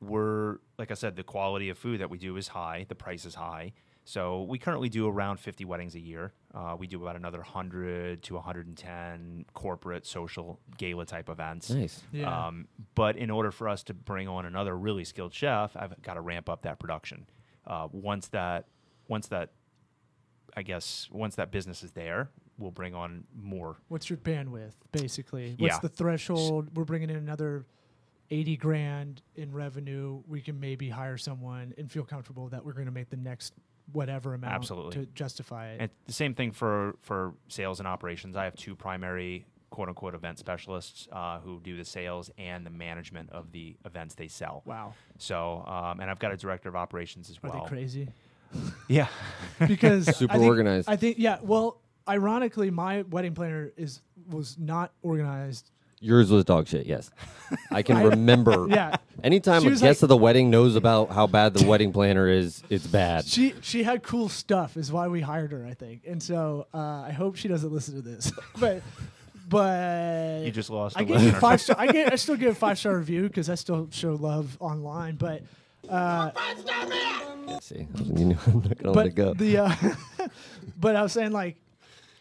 we're, 0.00 0.58
like 0.78 0.90
I 0.90 0.94
said, 0.94 1.14
the 1.14 1.22
quality 1.22 1.68
of 1.68 1.78
food 1.78 2.00
that 2.00 2.10
we 2.10 2.18
do 2.18 2.36
is 2.36 2.48
high, 2.48 2.86
the 2.88 2.96
price 2.96 3.24
is 3.24 3.36
high. 3.36 3.72
So 4.04 4.42
we 4.42 4.58
currently 4.58 4.88
do 4.88 5.08
around 5.08 5.38
50 5.38 5.64
weddings 5.64 5.94
a 5.94 6.00
year. 6.00 6.32
Uh, 6.54 6.76
we 6.78 6.86
do 6.86 7.00
about 7.02 7.16
another 7.16 7.38
100 7.38 8.22
to 8.22 8.34
110 8.34 9.46
corporate, 9.54 10.06
social, 10.06 10.60
gala 10.76 11.06
type 11.06 11.30
events. 11.30 11.70
Nice. 11.70 12.02
Yeah. 12.12 12.46
Um, 12.46 12.68
but 12.94 13.16
in 13.16 13.30
order 13.30 13.50
for 13.50 13.68
us 13.68 13.82
to 13.84 13.94
bring 13.94 14.28
on 14.28 14.44
another 14.44 14.76
really 14.76 15.04
skilled 15.04 15.32
chef, 15.32 15.74
I've 15.76 16.00
got 16.02 16.14
to 16.14 16.20
ramp 16.20 16.48
up 16.50 16.62
that 16.62 16.78
production. 16.78 17.26
Uh, 17.66 17.88
once 17.90 18.28
that, 18.28 18.66
once 19.08 19.28
that, 19.28 19.52
I 20.54 20.62
guess, 20.62 21.08
once 21.10 21.36
that 21.36 21.50
business 21.50 21.82
is 21.82 21.92
there, 21.92 22.28
we'll 22.58 22.70
bring 22.70 22.94
on 22.94 23.24
more. 23.34 23.76
What's 23.88 24.10
your 24.10 24.18
bandwidth, 24.18 24.74
basically? 24.90 25.54
What's 25.58 25.74
Yeah. 25.76 25.78
the 25.80 25.88
threshold? 25.88 26.76
We're 26.76 26.84
bringing 26.84 27.08
in 27.08 27.16
another 27.16 27.64
80 28.30 28.56
grand 28.56 29.22
in 29.36 29.52
revenue, 29.52 30.22
we 30.26 30.40
can 30.40 30.58
maybe 30.58 30.88
hire 30.88 31.18
someone 31.18 31.74
and 31.76 31.90
feel 31.90 32.04
comfortable 32.04 32.48
that 32.48 32.64
we're 32.64 32.72
going 32.72 32.86
to 32.86 32.92
make 32.92 33.10
the 33.10 33.16
next 33.16 33.52
whatever 33.92 34.34
amount 34.34 34.54
Absolutely. 34.54 35.06
to 35.06 35.12
justify 35.12 35.70
it. 35.72 35.80
And 35.80 35.90
the 36.06 36.12
same 36.12 36.34
thing 36.34 36.52
for 36.52 36.96
for 37.00 37.34
sales 37.48 37.78
and 37.78 37.88
operations. 37.88 38.36
I 38.36 38.44
have 38.44 38.54
two 38.56 38.74
primary 38.74 39.46
quote 39.70 39.88
unquote 39.88 40.14
event 40.14 40.38
specialists 40.38 41.08
uh, 41.12 41.40
who 41.40 41.58
do 41.60 41.76
the 41.76 41.84
sales 41.84 42.30
and 42.38 42.64
the 42.66 42.70
management 42.70 43.30
of 43.30 43.50
the 43.52 43.74
events 43.86 44.14
they 44.14 44.28
sell. 44.28 44.62
wow. 44.66 44.92
So, 45.18 45.64
um, 45.66 46.00
and 46.00 46.10
I've 46.10 46.18
got 46.18 46.30
a 46.32 46.36
director 46.36 46.68
of 46.68 46.76
operations 46.76 47.30
as 47.30 47.38
Are 47.42 47.50
well. 47.50 47.64
they 47.64 47.68
crazy? 47.68 48.08
Yeah. 48.86 49.08
because 49.66 50.14
Super 50.14 50.34
I 50.34 50.36
think- 50.36 50.48
organized. 50.48 50.88
I 50.90 50.96
think 50.96 51.16
yeah. 51.18 51.38
Well, 51.42 51.80
ironically, 52.06 52.70
my 52.70 53.00
wedding 53.02 53.34
planner 53.34 53.72
is 53.78 54.02
was 54.28 54.58
not 54.58 54.92
organized. 55.02 55.70
Yours 56.02 56.30
was 56.30 56.44
dog 56.44 56.66
shit. 56.66 56.84
Yes, 56.86 57.10
I 57.70 57.82
can 57.82 57.96
I- 57.98 58.02
remember. 58.02 58.66
Yeah, 58.70 58.96
Anytime 59.22 59.62
She 59.62 59.68
a 59.68 59.70
was 59.70 59.80
guest 59.80 60.00
like- 60.00 60.04
of 60.04 60.08
the 60.08 60.16
wedding 60.16 60.50
knows 60.50 60.74
about 60.76 61.10
how 61.10 61.26
bad 61.26 61.54
the 61.54 61.64
wedding 61.66 61.92
planner 61.92 62.28
is, 62.28 62.62
it's 62.68 62.86
bad. 62.86 63.24
she 63.24 63.54
she 63.62 63.82
had 63.84 64.02
cool 64.02 64.28
stuff, 64.28 64.76
is 64.76 64.90
why 64.92 65.06
we 65.08 65.20
hired 65.20 65.52
her, 65.52 65.64
I 65.66 65.74
think. 65.74 66.02
And 66.06 66.22
so 66.22 66.66
uh, 66.74 66.78
I 67.06 67.12
hope 67.12 67.36
she 67.36 67.46
doesn't 67.48 67.72
listen 67.72 67.94
to 67.94 68.02
this, 68.02 68.32
but 68.58 68.82
but 69.48 70.42
You 70.44 70.50
just 70.50 70.70
lost 70.70 70.96
I 70.98 71.02
a 71.02 71.04
gave 71.04 71.16
you 71.20 71.22
listener. 71.26 71.40
five 71.40 71.60
star. 71.60 71.76
I 71.78 71.86
get 71.86 72.12
I 72.12 72.16
still 72.16 72.36
give 72.36 72.52
a 72.52 72.54
five 72.54 72.78
star 72.78 72.96
review 72.96 73.22
because 73.24 73.48
I 73.48 73.54
still 73.54 73.88
show 73.92 74.14
love 74.14 74.56
online, 74.60 75.16
but. 75.16 75.42
Uh, 75.88 76.30
See, 77.60 77.86
you 78.04 78.24
know, 78.26 78.38
I'm 78.46 78.62
not 78.62 78.78
gonna 78.78 78.92
let 78.92 79.06
it 79.08 79.14
but 79.14 79.14
go. 79.16 79.34
the 79.34 79.58
uh, 79.58 79.74
but 80.78 80.94
I 80.96 81.02
was 81.02 81.12
saying 81.12 81.32
like 81.32 81.56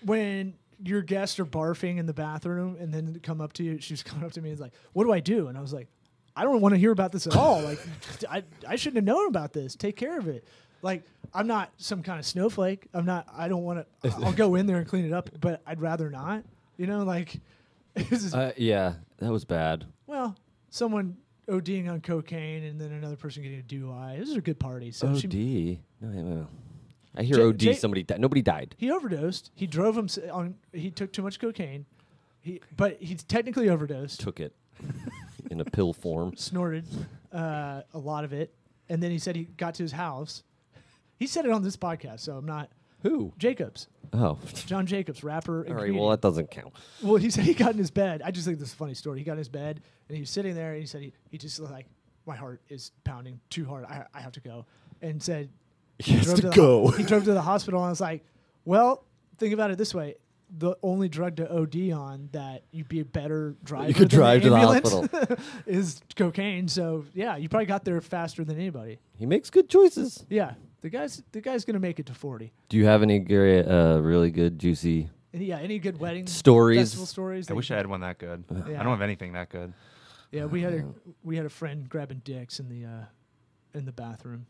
when 0.04 0.56
your 0.84 1.02
guests 1.02 1.40
are 1.40 1.46
barfing 1.46 1.98
in 1.98 2.06
the 2.06 2.14
bathroom 2.14 2.78
and 2.80 2.94
then 2.94 3.20
come 3.24 3.42
up 3.42 3.54
to 3.54 3.64
you, 3.64 3.80
she's 3.80 4.04
coming 4.04 4.26
up 4.26 4.32
to 4.34 4.42
me 4.42 4.50
and 4.50 4.56
is 4.56 4.62
like, 4.62 4.74
"What 4.94 5.04
do 5.06 5.12
I 5.12 5.20
do?" 5.20 5.48
And 5.48 5.58
I 5.58 5.62
was 5.62 5.74
like, 5.74 5.88
"I 6.36 6.44
don't 6.44 6.62
want 6.62 6.74
to 6.74 6.80
hear 6.80 6.92
about 6.92 7.12
this 7.12 7.28
at 7.28 7.36
all. 7.36 7.62
Like, 7.62 7.80
I 8.30 8.44
I 8.68 8.76
shouldn't 8.76 8.98
have 8.98 9.06
known 9.06 9.28
about 9.28 9.54
this. 9.54 9.76
Take 9.76 9.96
care 9.96 10.18
of 10.20 10.28
it. 10.28 10.46
Like, 10.84 11.04
I'm 11.34 11.46
not 11.46 11.72
some 11.78 12.02
kind 12.02 12.20
of 12.20 12.26
snowflake. 12.26 12.88
I'm 12.94 13.06
not. 13.06 13.28
I 13.32 13.48
don't 13.48 13.64
want 13.64 13.86
to. 14.04 14.10
I'll 14.24 14.34
go 14.34 14.56
in 14.56 14.66
there 14.66 14.78
and 14.78 14.88
clean 14.88 15.06
it 15.06 15.14
up, 15.14 15.30
but 15.40 15.62
I'd 15.68 15.80
rather 15.82 16.10
not. 16.10 16.44
You 16.78 16.88
know, 16.88 17.04
like, 17.04 17.40
Uh, 18.34 18.52
yeah, 18.58 18.94
that 19.18 19.32
was 19.32 19.46
bad. 19.46 19.86
well, 20.08 20.36
someone 20.72 21.18
ODing 21.48 21.90
on 21.90 22.02
cocaine 22.02 22.64
and 22.64 22.80
then 22.80 22.92
another 22.94 23.16
person 23.18 23.44
getting 23.44 23.60
a 23.60 23.64
DUI. 23.64 24.18
This 24.20 24.30
is 24.30 24.38
a 24.38 24.42
good 24.42 24.60
party. 24.60 24.92
So 24.92 25.16
she 25.16 25.28
OD. 25.28 25.80
No, 26.02 26.10
no, 26.22 26.36
no. 26.36 26.48
I 27.16 27.24
hear 27.24 27.36
J- 27.38 27.44
OD. 27.48 27.58
J- 27.58 27.74
somebody 27.74 28.04
died. 28.04 28.20
Nobody 28.22 28.42
died. 28.42 28.76
he 28.78 28.90
overdosed. 28.92 29.52
He 29.56 29.68
drove 29.68 29.98
him 29.98 30.08
on. 30.32 30.56
He 30.74 30.90
took 30.92 31.12
too 31.12 31.22
much 31.22 31.40
cocaine. 31.40 31.86
He, 32.42 32.62
but 32.76 32.98
he's 33.02 33.24
technically 33.24 33.70
overdosed. 33.70 34.20
Took 34.20 34.40
it 34.40 34.56
in 35.50 35.60
a 35.62 35.66
pill 35.66 35.94
form. 35.94 36.34
Snorted 36.38 36.86
uh, 37.34 37.82
a 37.94 38.00
lot 38.00 38.24
of 38.24 38.34
it, 38.34 38.54
and 38.90 39.02
then 39.04 39.12
he 39.12 39.20
said 39.20 39.36
he 39.36 39.44
got 39.44 39.76
to 39.76 39.84
his 39.84 39.92
house. 39.92 40.44
He 41.18 41.28
said 41.28 41.46
it 41.46 41.52
on 41.52 41.62
this 41.64 41.78
podcast, 41.78 42.22
so 42.22 42.36
I'm 42.38 42.46
not 42.48 42.70
Who? 43.04 43.32
Jacobs, 43.38 43.88
Oh, 44.14 44.40
John 44.66 44.86
Jacobs, 44.88 45.24
rapper. 45.24 45.58
All 45.58 45.74
right. 45.74 45.82
comedian. 45.82 45.98
Well, 46.02 46.10
that 46.10 46.22
doesn't 46.22 46.50
count. 46.50 46.74
Well, 47.04 47.18
he 47.18 47.30
said 47.30 47.44
he 47.44 47.54
got 47.54 47.74
in 47.74 47.78
his 47.78 47.92
bed. 47.92 48.22
I 48.26 48.32
just 48.32 48.46
think 48.48 48.58
this 48.60 48.70
is 48.70 48.74
a 48.74 48.78
funny 48.78 48.94
story. 48.96 49.20
He 49.20 49.24
got 49.26 49.34
in 49.34 49.38
his 49.38 49.48
bed 49.50 49.82
and 50.10 50.16
he 50.16 50.22
was 50.22 50.30
sitting 50.32 50.56
there 50.56 50.72
and 50.72 50.80
he 50.82 50.86
said 50.88 51.02
he, 51.04 51.14
he 51.30 51.38
just 51.38 51.60
like, 51.60 51.86
my 52.26 52.36
heart 52.36 52.62
is 52.70 52.92
pounding 53.04 53.40
too 53.50 53.66
hard. 53.66 53.86
I, 53.86 54.06
I 54.14 54.20
have 54.22 54.32
to 54.34 54.40
go. 54.42 54.66
And 55.02 55.22
said, 55.24 55.50
He 56.06 56.14
has 56.18 56.26
drove 56.26 56.36
to 56.38 56.42
the 56.50 56.56
go. 56.56 56.88
ho- 56.88 56.92
he 56.98 57.04
drove 57.04 57.24
to 57.26 57.34
the 57.34 57.42
hospital 57.42 57.80
and 57.82 57.88
I 57.88 57.90
was 57.90 58.02
like, 58.02 58.24
well, 58.66 59.04
think 59.38 59.54
about 59.54 59.72
it 59.72 59.78
this 59.78 59.94
way. 59.94 60.16
The 60.58 60.76
only 60.84 61.08
drug 61.08 61.38
to 61.38 61.50
OD 61.50 61.92
on 61.94 62.28
that 62.34 62.64
you'd 62.72 62.90
be 62.90 63.00
a 63.00 63.06
better 63.06 63.56
driver 63.64 63.88
you 63.88 63.94
could 63.94 64.10
than 64.12 64.20
drive 64.20 64.42
to 64.42 64.50
the 64.50 64.56
ambulance 64.58 65.42
is 65.66 66.02
cocaine. 66.16 66.68
So 66.68 67.06
yeah, 67.14 67.38
you 67.38 67.48
probably 67.48 67.68
got 67.68 67.86
there 67.86 68.00
faster 68.02 68.44
than 68.44 68.58
anybody. 68.58 69.00
He 69.18 69.26
makes 69.26 69.50
good 69.50 69.70
choices. 69.70 70.26
Yeah, 70.30 70.56
the 70.82 70.90
guy's 70.90 71.24
the 71.32 71.40
guy's 71.40 71.64
gonna 71.64 71.80
make 71.80 72.00
it 72.00 72.06
to 72.08 72.14
forty. 72.14 72.52
Do 72.68 72.76
you 72.76 72.86
have 72.86 73.02
any 73.02 73.20
Gary, 73.20 73.66
uh, 73.66 74.00
really 74.00 74.30
good, 74.30 74.60
juicy? 74.60 75.10
Yeah, 75.32 75.60
any 75.60 75.80
good 75.80 75.98
wedding 76.02 76.28
Stories? 76.28 76.80
festival 76.80 77.06
stories? 77.06 77.50
I 77.50 77.54
wish 77.54 77.72
I 77.72 77.78
had 77.78 77.88
one 77.88 78.02
that 78.02 78.18
good. 78.18 78.44
I 78.52 78.84
don't 78.84 78.88
have 78.88 79.02
anything 79.02 79.32
that 79.34 79.48
good. 79.50 79.72
Yeah, 80.34 80.46
we 80.46 80.62
had 80.62 80.74
a 80.74 80.84
we 81.24 81.38
had 81.38 81.46
a 81.46 81.50
friend 81.50 81.88
grabbing 81.88 82.22
dicks 82.26 82.60
in 82.60 82.68
the 82.68 82.86
uh, 82.86 83.06
in 83.74 83.86
the 83.86 83.94
bathroom, 83.94 84.46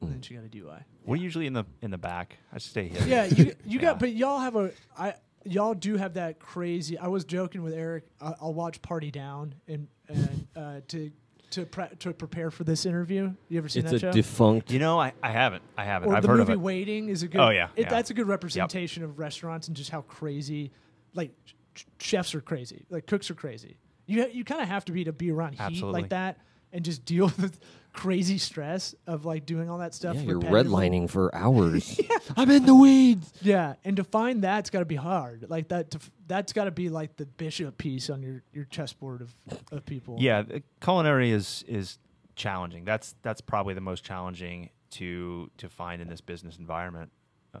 and 0.00 0.12
then 0.12 0.20
she 0.22 0.34
got 0.34 0.44
a 0.44 0.48
DUI. 0.48 0.82
We're 1.04 1.16
usually 1.16 1.46
in 1.46 1.52
the 1.52 1.64
in 1.82 1.90
the 1.90 1.98
back. 1.98 2.36
I 2.52 2.58
stay 2.58 2.88
here. 2.88 3.02
Yeah, 3.06 3.24
you 3.26 3.44
you 3.44 3.54
Yeah. 3.64 3.80
got, 3.80 3.98
but 3.98 4.12
y'all 4.12 4.38
have 4.40 4.56
a 4.56 4.70
I 4.96 5.14
y'all 5.44 5.74
do 5.74 5.96
have 5.96 6.14
that 6.14 6.38
crazy. 6.38 6.98
I 6.98 7.08
was 7.08 7.24
joking 7.24 7.62
with 7.62 7.74
Eric. 7.74 8.04
I, 8.20 8.34
I'll 8.40 8.54
watch 8.54 8.82
Party 8.82 9.10
Down 9.10 9.54
and 9.66 9.88
and 10.08 10.46
uh, 10.56 10.80
to 10.88 11.10
to 11.50 11.64
pre- 11.64 11.88
to 12.00 12.12
prepare 12.12 12.50
for 12.50 12.64
this 12.64 12.84
interview. 12.86 13.32
You 13.48 13.58
ever 13.58 13.68
seen 13.68 13.84
that? 13.84 14.00
show? 14.00 14.08
It's 14.08 14.16
a 14.16 14.20
defunct. 14.20 14.70
You 14.70 14.78
know, 14.78 15.00
I, 15.00 15.12
I 15.22 15.30
haven't. 15.30 15.62
I 15.76 15.84
haven't. 15.84 16.10
or 16.10 16.16
I've 16.16 16.22
the 16.22 16.28
heard 16.28 16.38
movie 16.38 16.52
of 16.52 16.58
it. 16.58 16.62
Waiting 16.62 17.08
is 17.08 17.22
a 17.22 17.28
good. 17.28 17.40
Oh, 17.40 17.50
yeah, 17.50 17.68
it, 17.74 17.82
yeah. 17.82 17.88
that's 17.88 18.10
a 18.10 18.14
good 18.14 18.28
representation 18.28 19.02
of 19.02 19.18
restaurants 19.18 19.68
and 19.68 19.76
just 19.76 19.90
how 19.90 20.02
crazy, 20.02 20.72
like 21.14 21.30
ch- 21.74 21.86
chefs 21.98 22.34
are 22.34 22.40
crazy, 22.40 22.84
like 22.90 23.06
cooks 23.06 23.30
are 23.30 23.34
crazy. 23.34 23.78
You 24.06 24.22
ha- 24.22 24.30
you 24.32 24.44
kind 24.44 24.60
of 24.60 24.68
have 24.68 24.84
to 24.86 24.92
be 24.92 25.04
to 25.04 25.12
be 25.12 25.30
around 25.30 25.54
heat 25.58 25.82
like 25.82 26.10
that 26.10 26.38
and 26.72 26.84
just 26.84 27.04
deal 27.04 27.26
with 27.38 27.58
crazy 27.98 28.38
stress 28.38 28.94
of 29.08 29.24
like 29.24 29.44
doing 29.44 29.68
all 29.68 29.78
that 29.78 29.92
stuff. 29.92 30.14
Yeah, 30.14 30.22
you're 30.22 30.40
redlining 30.40 31.10
for 31.10 31.34
hours. 31.34 31.98
yeah. 31.98 32.18
I'm 32.36 32.48
in 32.48 32.64
the 32.64 32.74
weeds. 32.74 33.32
Yeah, 33.42 33.74
and 33.84 33.96
to 33.96 34.04
find 34.04 34.40
that's 34.40 34.70
got 34.70 34.78
to 34.78 34.84
be 34.84 34.94
hard. 34.94 35.46
Like 35.48 35.68
that. 35.68 35.90
To, 35.90 35.98
f- 35.98 36.10
that's 36.28 36.52
got 36.52 36.64
to 36.64 36.70
be 36.70 36.90
like 36.90 37.16
the 37.16 37.26
bishop 37.26 37.76
piece 37.76 38.08
on 38.08 38.22
your 38.22 38.44
your 38.52 38.66
chessboard 38.66 39.22
of 39.22 39.34
of 39.72 39.84
people. 39.84 40.16
Yeah, 40.20 40.42
the 40.42 40.62
culinary 40.80 41.32
is 41.32 41.64
is 41.66 41.98
challenging. 42.36 42.84
That's 42.84 43.16
that's 43.22 43.40
probably 43.40 43.74
the 43.74 43.80
most 43.80 44.04
challenging 44.04 44.70
to 44.90 45.50
to 45.56 45.68
find 45.68 46.00
in 46.00 46.08
this 46.08 46.20
business 46.20 46.56
environment, 46.56 47.10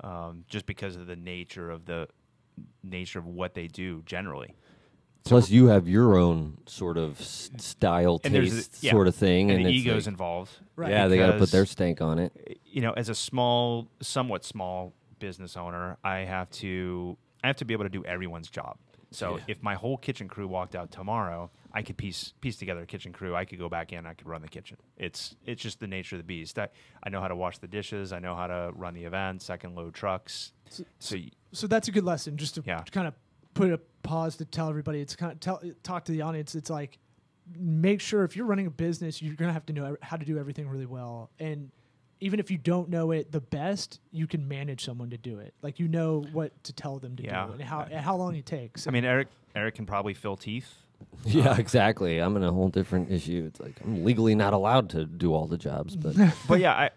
um, 0.04 0.44
just 0.48 0.66
because 0.66 0.94
of 0.94 1.08
the 1.08 1.16
nature 1.16 1.68
of 1.68 1.84
the 1.84 2.06
nature 2.84 3.18
of 3.18 3.26
what 3.26 3.54
they 3.54 3.66
do 3.66 4.02
generally. 4.06 4.54
Plus, 5.28 5.50
you 5.50 5.66
have 5.66 5.86
your 5.88 6.16
own 6.16 6.58
sort 6.66 6.96
of 6.98 7.20
s- 7.20 7.50
style, 7.58 8.20
And 8.24 8.34
there's 8.34 8.52
a- 8.52 8.56
taste, 8.56 8.82
yeah, 8.82 8.90
sort 8.92 9.08
of 9.08 9.14
thing, 9.14 9.50
and, 9.50 9.58
and, 9.60 9.66
the 9.66 9.70
it's 9.70 9.80
egos 9.86 10.06
like- 10.06 10.12
involved. 10.12 10.52
Right. 10.76 10.90
Yeah, 10.90 11.08
they 11.08 11.16
got 11.18 11.32
to 11.32 11.38
put 11.38 11.50
their 11.50 11.66
stank 11.66 12.00
on 12.00 12.18
it. 12.18 12.60
you 12.64 12.80
know, 12.82 12.92
as 12.92 13.08
a 13.08 13.14
small, 13.14 13.88
somewhat 14.00 14.44
small 14.44 14.92
business 15.18 15.56
owner, 15.56 15.96
I 16.04 16.18
have 16.20 16.50
to 16.62 17.16
I 17.42 17.46
have 17.46 17.56
to 17.56 17.64
be 17.64 17.72
able 17.74 17.84
to 17.84 17.88
do 17.90 18.04
everyone's 18.04 18.48
job. 18.50 18.76
So 19.10 19.36
Yeah. 19.38 19.44
if 19.48 19.62
my 19.62 19.74
whole 19.74 19.96
kitchen 19.96 20.28
crew 20.28 20.46
walked 20.48 20.74
out 20.76 20.90
tomorrow, 20.90 21.50
I 21.72 21.82
could 21.82 21.96
piece 21.96 22.34
piece 22.40 22.56
together 22.56 22.82
a 22.82 22.86
kitchen 22.86 23.12
crew. 23.12 23.34
I 23.34 23.44
could 23.44 23.58
go 23.58 23.68
back 23.68 23.92
in. 23.92 24.06
I 24.06 24.14
could 24.14 24.26
run 24.26 24.42
the 24.42 24.48
kitchen. 24.48 24.76
It's 24.96 25.34
it's 25.46 25.62
just 25.62 25.80
the 25.80 25.86
nature 25.86 26.16
of 26.16 26.20
the 26.20 26.26
beast. 26.26 26.58
I, 26.58 26.68
I 27.02 27.08
know 27.08 27.20
how 27.20 27.28
to 27.28 27.36
wash 27.36 27.58
the 27.58 27.68
dishes. 27.68 28.12
I 28.12 28.18
know 28.18 28.34
how 28.34 28.46
to 28.48 28.70
run 28.74 28.94
the 28.94 29.04
events. 29.04 29.50
I 29.50 29.56
can 29.56 29.74
load 29.74 29.94
trucks. 29.94 30.52
So, 30.98 31.16
y- 31.16 31.30
So 31.52 31.66
that's 31.66 31.88
a 31.88 31.92
good 31.92 32.04
lesson. 32.04 32.36
Just 32.36 32.54
to, 32.56 32.62
Yeah. 32.66 32.82
kind 32.82 33.06
of 33.08 33.14
put 33.58 33.72
a 33.72 33.78
pause 34.02 34.36
to 34.36 34.44
tell 34.44 34.68
everybody. 34.68 35.00
It's 35.00 35.16
kind 35.16 35.32
of 35.32 35.40
tell 35.40 35.60
talk 35.82 36.04
to 36.06 36.12
the 36.12 36.22
audience. 36.22 36.54
It's 36.54 36.70
like 36.70 36.98
make 37.58 38.00
sure 38.00 38.24
if 38.24 38.36
you're 38.36 38.46
running 38.46 38.66
a 38.66 38.70
business, 38.70 39.20
you're 39.22 39.34
gonna 39.34 39.52
have 39.52 39.66
to 39.66 39.72
know 39.72 39.96
how 40.02 40.16
to 40.16 40.24
do 40.24 40.38
everything 40.38 40.68
really 40.68 40.86
well. 40.86 41.30
And 41.38 41.70
even 42.20 42.40
if 42.40 42.50
you 42.50 42.58
don't 42.58 42.88
know 42.88 43.10
it 43.12 43.30
the 43.32 43.40
best, 43.40 44.00
you 44.10 44.26
can 44.26 44.46
manage 44.48 44.84
someone 44.84 45.10
to 45.10 45.16
do 45.18 45.38
it. 45.38 45.54
Like 45.62 45.78
you 45.78 45.88
know 45.88 46.24
what 46.32 46.62
to 46.64 46.72
tell 46.72 46.98
them 46.98 47.16
to 47.16 47.22
Yeah. 47.24 47.46
do 47.46 47.52
and 47.52 47.62
how 47.62 47.80
and 47.82 48.00
how 48.00 48.16
long 48.16 48.34
it 48.36 48.46
takes. 48.46 48.86
I 48.86 48.90
mean, 48.90 49.04
Eric 49.04 49.28
Eric 49.54 49.74
can 49.76 49.86
probably 49.86 50.14
fill 50.14 50.36
teeth. 50.36 50.72
Yeah, 51.24 51.56
exactly. 51.56 52.18
I'm 52.18 52.36
in 52.36 52.42
a 52.42 52.50
whole 52.52 52.68
different 52.70 53.10
issue. 53.12 53.44
It's 53.46 53.60
like 53.60 53.76
I'm 53.84 54.04
legally 54.04 54.34
not 54.34 54.52
allowed 54.52 54.90
to 54.90 55.04
do 55.04 55.32
all 55.32 55.46
the 55.46 55.56
jobs, 55.58 55.96
but 55.96 56.16
but 56.48 56.58
yeah, 56.58 56.72
I, 56.72 56.90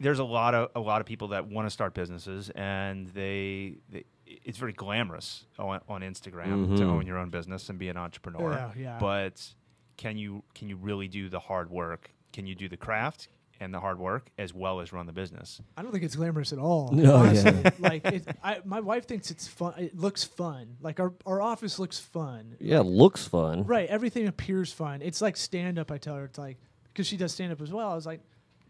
there's 0.00 0.18
a 0.18 0.24
lot 0.24 0.54
of 0.54 0.70
a 0.76 0.80
lot 0.80 1.00
of 1.00 1.06
people 1.06 1.28
that 1.28 1.46
want 1.48 1.64
to 1.66 1.70
start 1.70 1.94
businesses, 1.94 2.50
and 2.50 3.06
they, 3.08 3.78
they 3.90 4.04
it's 4.44 4.58
very 4.58 4.72
glamorous 4.72 5.44
on, 5.58 5.80
on 5.88 6.02
Instagram 6.02 6.76
to 6.76 6.82
Mhm. 6.84 6.88
own 6.88 7.06
your 7.06 7.18
own 7.18 7.30
business 7.30 7.68
and 7.70 7.78
be 7.78 7.88
an 7.88 7.96
entrepreneur. 7.96 8.52
Yeah, 8.52 8.72
yeah. 8.76 8.98
But 9.00 9.54
can 9.96 10.16
you 10.18 10.42
can 10.54 10.68
you 10.68 10.76
really 10.76 11.08
do 11.08 11.28
the 11.28 11.40
hard 11.40 11.70
work? 11.70 12.10
Can 12.32 12.46
you 12.46 12.54
do 12.54 12.68
the 12.68 12.76
craft 12.76 13.28
and 13.60 13.72
the 13.74 13.80
hard 13.80 13.98
work 13.98 14.30
as 14.38 14.52
well 14.54 14.80
as 14.80 14.92
run 14.92 15.06
the 15.06 15.12
business? 15.12 15.60
I 15.76 15.82
don't 15.82 15.90
think 15.92 16.04
it's 16.04 16.14
glamorous 16.14 16.52
at 16.52 16.58
all. 16.58 16.90
No, 16.92 17.16
honestly. 17.16 17.52
yeah. 17.64 17.70
like 17.78 18.04
it, 18.04 18.28
I, 18.44 18.60
my 18.64 18.80
wife 18.80 19.06
thinks 19.06 19.30
it's 19.30 19.48
fun. 19.48 19.74
It 19.78 19.96
looks 19.96 20.24
fun. 20.24 20.76
Like 20.80 21.00
our 21.00 21.14
our 21.26 21.40
office 21.40 21.78
looks 21.78 21.98
fun. 21.98 22.56
yeah, 22.60 22.80
it 22.80 22.84
looks 22.86 23.26
fun. 23.26 23.64
Right. 23.64 23.88
Everything 23.88 24.26
appears 24.28 24.72
fun. 24.72 25.00
It's 25.02 25.20
like 25.22 25.36
stand 25.36 25.78
up. 25.78 25.90
I 25.90 25.98
tell 25.98 26.14
her 26.16 26.24
it's 26.24 26.38
like 26.38 26.58
because 26.92 27.06
she 27.06 27.16
does 27.16 27.32
stand 27.32 27.52
up 27.52 27.60
as 27.62 27.72
well. 27.72 27.90
I 27.90 27.94
was 27.94 28.06
like, 28.06 28.20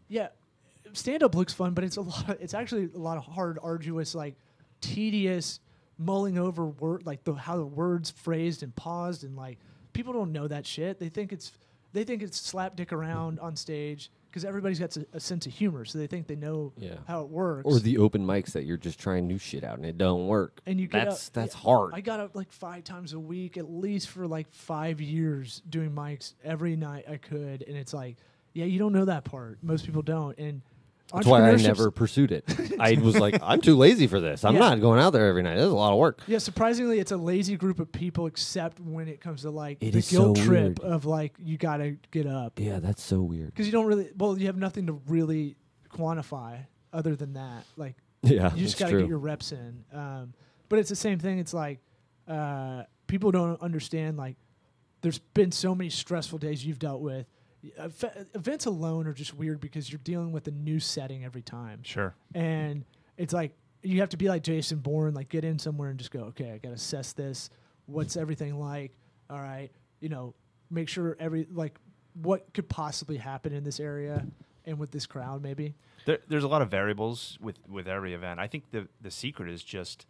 yeah, 0.09 0.29
stand 0.92 1.23
up 1.23 1.35
looks 1.35 1.53
fun, 1.53 1.75
but 1.75 1.83
it's 1.85 1.97
a 1.97 2.03
lot. 2.03 2.29
Of, 2.31 2.40
it's 2.40 2.55
actually 2.55 2.88
a 2.94 2.99
lot 2.99 3.18
of 3.18 3.25
hard, 3.25 3.59
arduous, 3.62 4.14
like 4.14 4.37
tedious 4.81 5.61
mulling 5.99 6.38
over 6.38 6.67
word, 6.67 7.05
like 7.07 7.25
the 7.25 7.35
how 7.35 7.57
the 7.57 7.67
words 7.67 8.11
phrased 8.11 8.62
and 8.62 8.75
paused, 8.75 9.25
and 9.25 9.37
like 9.37 9.59
people 9.93 10.12
don't 10.12 10.33
know 10.33 10.47
that 10.49 10.67
shit. 10.67 10.99
They 10.99 11.09
think 11.09 11.33
it's 11.33 11.53
they 11.93 12.05
think 12.05 12.23
it's 12.23 12.38
slap 12.41 12.77
dick 12.77 12.93
around 12.93 13.41
on 13.41 13.57
stage 13.57 14.11
because 14.31 14.45
everybody's 14.45 14.79
got 14.79 14.95
a, 14.97 15.07
a 15.14 15.21
sense 15.21 15.47
of 15.47 15.53
humor, 15.55 15.87
so 15.87 15.99
they 15.99 16.07
think 16.07 16.27
they 16.27 16.37
know 16.37 16.71
Yeah. 16.77 16.97
how 17.07 17.23
it 17.23 17.31
works. 17.31 17.64
Or 17.64 17.81
the 17.81 17.97
open 17.97 18.25
mics 18.27 18.53
that 18.53 18.64
you're 18.64 18.77
just 18.77 19.01
trying 19.01 19.27
new 19.27 19.38
shit 19.38 19.64
out 19.64 19.79
and 19.79 19.87
it 19.87 19.97
don't 19.97 20.27
work. 20.27 20.61
and 20.67 20.79
you 20.79 20.87
get 20.87 21.07
that's 21.07 21.29
up- 21.29 21.33
that's 21.33 21.55
yeah, 21.55 21.61
hard. 21.62 21.95
I 21.95 22.01
got 22.03 22.21
up 22.21 22.37
like 22.37 22.53
five 22.53 22.85
times 22.85 23.14
a 23.14 23.19
week, 23.19 23.57
at 23.57 23.71
least 23.71 24.09
for 24.09 24.27
like 24.27 24.47
five 24.53 25.01
years, 25.01 25.62
doing 25.71 25.91
mics 25.93 26.35
every 26.45 26.77
night 26.77 27.07
I 27.09 27.17
could, 27.17 27.62
and 27.67 27.77
it's 27.77 27.95
like, 27.95 28.17
yeah, 28.53 28.67
you 28.67 28.79
don't 28.79 28.93
know 28.93 29.07
that 29.07 29.25
part. 29.25 29.59
Most 29.62 29.87
people 29.87 30.03
don't, 30.03 30.38
and 30.38 30.61
That's 31.12 31.27
why 31.27 31.49
I 31.51 31.57
never 31.57 31.90
pursued 31.90 32.33
it. 32.33 32.44
I 32.81 32.94
was 33.01 33.18
like, 33.18 33.40
I'm 33.42 33.61
too 33.61 33.77
lazy 33.77 34.07
for 34.07 34.21
this. 34.21 34.44
I'm 34.44 34.55
Yeah. 34.55 34.61
not 34.61 34.81
going 34.81 35.01
out 35.01 35.11
there 35.14 35.27
every 35.27 35.42
night. 35.42 35.55
This 35.57 35.64
is 35.64 35.73
a 35.73 35.77
lot 35.77 35.92
of 35.92 35.99
work. 35.99 36.21
Yeah, 36.27 36.38
surprisingly, 36.38 36.99
it's 36.99 37.12
a 37.12 37.16
lazy 37.16 37.57
group 37.57 37.81
of 37.81 37.90
people, 37.90 38.27
except 38.27 38.79
when 38.79 39.09
it 39.09 39.21
comes 39.21 39.42
to 39.42 39.51
like 39.51 39.79
It 39.81 39.92
the 39.92 39.99
is 39.99 40.11
guilt 40.11 40.37
so 40.37 40.44
trip 40.44 40.79
weird. 40.79 40.81
of 40.81 41.05
like 41.07 41.35
you 41.38 41.57
gotta 41.57 41.97
get 42.11 42.27
up 42.27 42.59
Yeah, 42.61 42.79
that's 42.81 43.03
so 43.03 43.23
weird. 43.23 43.47
because 43.55 43.66
you 43.66 43.73
don't 43.73 43.87
really. 43.87 44.11
Well, 44.16 44.38
you 44.38 44.47
have 44.47 44.57
nothing 44.59 44.87
to 44.88 45.01
really 45.07 45.57
quantify 45.90 46.66
other 46.92 47.16
than 47.16 47.35
that. 47.35 47.64
Like 47.77 47.97
Yeah, 48.23 48.55
you 48.55 48.64
just 48.64 48.79
gotta 48.79 48.92
true. 48.92 49.01
get 49.01 49.09
your 49.09 49.18
reps 49.18 49.53
in. 49.53 49.85
Um, 49.92 50.35
but 50.68 50.79
it's 50.79 50.88
the 50.90 50.97
same 50.97 51.18
thing. 51.18 51.38
It's 51.38 51.55
like 51.55 51.81
uh, 52.27 52.83
people 53.07 53.31
don't 53.31 53.61
understand. 53.62 54.16
Like 54.18 54.37
there's 55.01 55.18
been 55.18 55.53
so 55.53 55.75
many 55.75 55.88
stressful 55.90 56.38
days 56.38 56.66
you've 56.66 56.79
dealt 56.79 57.01
with. 57.01 57.27
Uh, 57.79 57.85
Ev- 57.85 58.27
Events 58.35 58.66
alone 58.66 59.07
are 59.07 59.12
just 59.12 59.35
weird 59.35 59.61
because 59.61 59.90
you're 59.90 60.01
dealing 60.05 60.33
with 60.33 60.47
a 60.49 60.53
new 60.53 60.79
setting 60.79 61.25
every 61.25 61.42
time 61.42 61.81
Sure. 61.83 62.14
and 62.35 62.85
it's 63.16 63.33
like 63.33 63.53
you 63.83 64.01
have 64.01 64.09
to 64.11 64.16
be 64.16 64.29
like 64.29 64.42
Jason 64.42 64.79
Bourne, 64.79 65.14
like 65.14 65.29
get 65.29 65.44
in 65.44 65.59
somewhere 65.59 65.88
and 65.90 65.99
just 65.99 66.11
go, 66.11 66.21
okay, 66.25 66.51
I 66.53 66.59
got 66.59 66.71
to 66.71 66.75
assess 66.75 67.12
this. 67.12 67.49
What's 67.87 68.16
everything 68.16 68.59
like? 68.59 68.92
All 69.31 69.38
right, 69.40 69.71
you 70.01 70.09
know, 70.09 70.35
make 70.71 70.88
sure 70.88 71.16
every 71.21 71.47
like 71.53 71.79
what 72.23 72.53
could 72.55 72.68
possibly 72.68 73.16
happen 73.16 73.53
in 73.53 73.62
this 73.64 73.79
area 73.81 74.25
and 74.64 74.79
with 74.79 74.90
this 74.90 75.07
crowd, 75.07 75.42
maybe. 75.42 75.75
There, 76.05 76.18
there's 76.29 76.44
a 76.44 76.49
lot 76.49 76.62
of 76.62 76.71
variables 76.71 77.38
with, 77.40 77.57
with 77.68 77.87
every 77.88 78.14
event. 78.14 78.38
I 78.40 78.47
think 78.49 78.71
the, 78.71 78.88
the 79.01 79.11
secret 79.11 79.49
is 79.51 79.62
just 79.62 80.07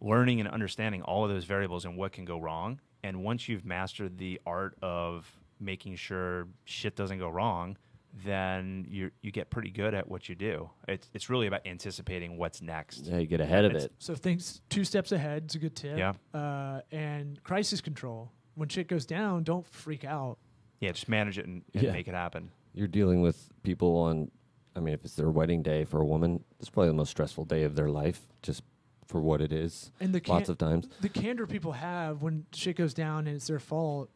learning 0.00 0.40
and 0.40 0.48
understanding 0.48 1.02
all 1.02 1.24
of 1.24 1.30
those 1.30 1.44
variables 1.44 1.84
and 1.84 1.96
what 1.96 2.12
can 2.12 2.24
go 2.24 2.38
wrong. 2.38 2.80
And 3.02 3.22
once 3.22 3.48
you've 3.48 3.64
mastered 3.64 4.18
the 4.18 4.40
art 4.46 4.76
of 4.82 5.30
making 5.60 5.96
sure 5.96 6.48
shit 6.64 6.96
doesn't 6.96 7.18
go 7.18 7.28
wrong, 7.28 7.76
then 8.24 8.86
you 8.88 9.10
you 9.22 9.32
get 9.32 9.50
pretty 9.50 9.70
good 9.70 9.92
at 9.94 10.08
what 10.08 10.28
you 10.28 10.34
do. 10.34 10.70
It's 10.86 11.10
it's 11.14 11.28
really 11.28 11.46
about 11.46 11.66
anticipating 11.66 12.36
what's 12.38 12.62
next. 12.62 13.06
Yeah, 13.06 13.18
you 13.18 13.26
get 13.26 13.40
ahead 13.40 13.64
of 13.64 13.72
It's- 13.72 13.86
it. 13.86 13.92
So 13.98 14.14
things 14.14 14.60
two 14.68 14.84
steps 14.84 15.10
ahead 15.12 15.46
is 15.48 15.54
a 15.56 15.58
good 15.58 15.74
tip. 15.74 15.98
Yeah. 15.98 16.12
Uh, 16.32 16.80
and 16.92 17.42
crisis 17.42 17.80
control. 17.80 18.30
When 18.54 18.68
shit 18.68 18.86
goes 18.86 19.04
down, 19.04 19.42
don't 19.42 19.66
freak 19.66 20.04
out. 20.04 20.38
Yeah, 20.80 20.92
just 20.92 21.08
manage 21.08 21.38
it 21.38 21.46
and, 21.46 21.62
and 21.74 21.82
Yeah. 21.82 21.92
make 21.92 22.06
it 22.06 22.14
happen. 22.14 22.50
You're 22.72 22.86
dealing 22.88 23.20
with 23.20 23.48
people 23.62 23.96
on. 23.96 24.30
I 24.76 24.80
mean, 24.80 24.94
if 24.94 25.04
it's 25.04 25.14
their 25.14 25.30
wedding 25.30 25.62
day 25.62 25.84
for 25.84 26.00
a 26.00 26.04
woman, 26.06 26.42
it's 26.60 26.68
probably 26.68 26.88
the 26.88 26.94
most 26.94 27.10
stressful 27.10 27.44
day 27.44 27.62
of 27.62 27.74
their 27.76 27.88
life, 27.90 28.26
just 28.42 28.62
for 29.06 29.20
what 29.20 29.40
it 29.40 29.52
is. 29.52 29.92
And 30.00 30.12
the 30.12 30.20
Lots 30.26 30.48
of 30.48 30.58
times. 30.58 30.88
the 31.00 31.08
candor 31.08 31.46
people 31.46 31.72
have 31.72 32.22
when 32.22 32.46
shit 32.52 32.76
goes 32.76 32.92
down 32.94 33.26
and 33.28 33.36
it's 33.36 33.46
their 33.46 33.60
fault. 33.60 34.10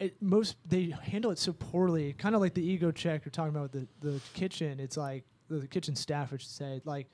It 0.00 0.20
most 0.20 0.56
they 0.66 0.94
handle 1.02 1.30
it 1.30 1.38
so 1.38 1.52
poorly, 1.52 2.14
kind 2.14 2.34
of 2.34 2.40
like 2.40 2.54
the 2.54 2.64
ego 2.64 2.90
check 2.90 3.24
you're 3.24 3.30
talking 3.30 3.50
about 3.50 3.72
with 3.72 3.88
the 4.00 4.08
the 4.08 4.20
kitchen. 4.34 4.80
It's 4.80 4.96
like 4.96 5.24
the, 5.48 5.66
kitchen 5.66 5.94
staff, 5.94 6.32
I 6.32 6.38
should 6.38 6.48
say, 6.48 6.80
like 6.84 7.06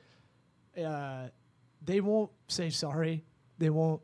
uh, 0.82 1.28
they 1.84 2.00
won't 2.00 2.30
say 2.48 2.70
sorry. 2.70 3.24
They 3.58 3.70
won't. 3.70 4.00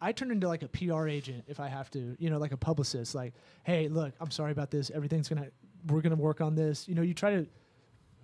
I 0.00 0.12
turn 0.12 0.32
into 0.32 0.48
like 0.48 0.62
a 0.62 0.68
PR 0.68 1.06
agent 1.06 1.44
if 1.46 1.60
I 1.60 1.68
have 1.68 1.90
to, 1.92 2.16
you 2.18 2.28
know, 2.30 2.38
like 2.38 2.52
a 2.52 2.56
publicist. 2.56 3.14
Like, 3.14 3.34
hey, 3.62 3.88
look, 3.88 4.12
I'm 4.20 4.30
sorry 4.30 4.50
about 4.50 4.70
this. 4.70 4.90
Everything's 4.90 5.28
gonna, 5.28 5.46
we're 5.86 6.00
gonna 6.00 6.16
work 6.16 6.40
on 6.40 6.56
this. 6.56 6.88
You 6.88 6.96
know, 6.96 7.02
you 7.02 7.14
try 7.14 7.30
to 7.30 7.46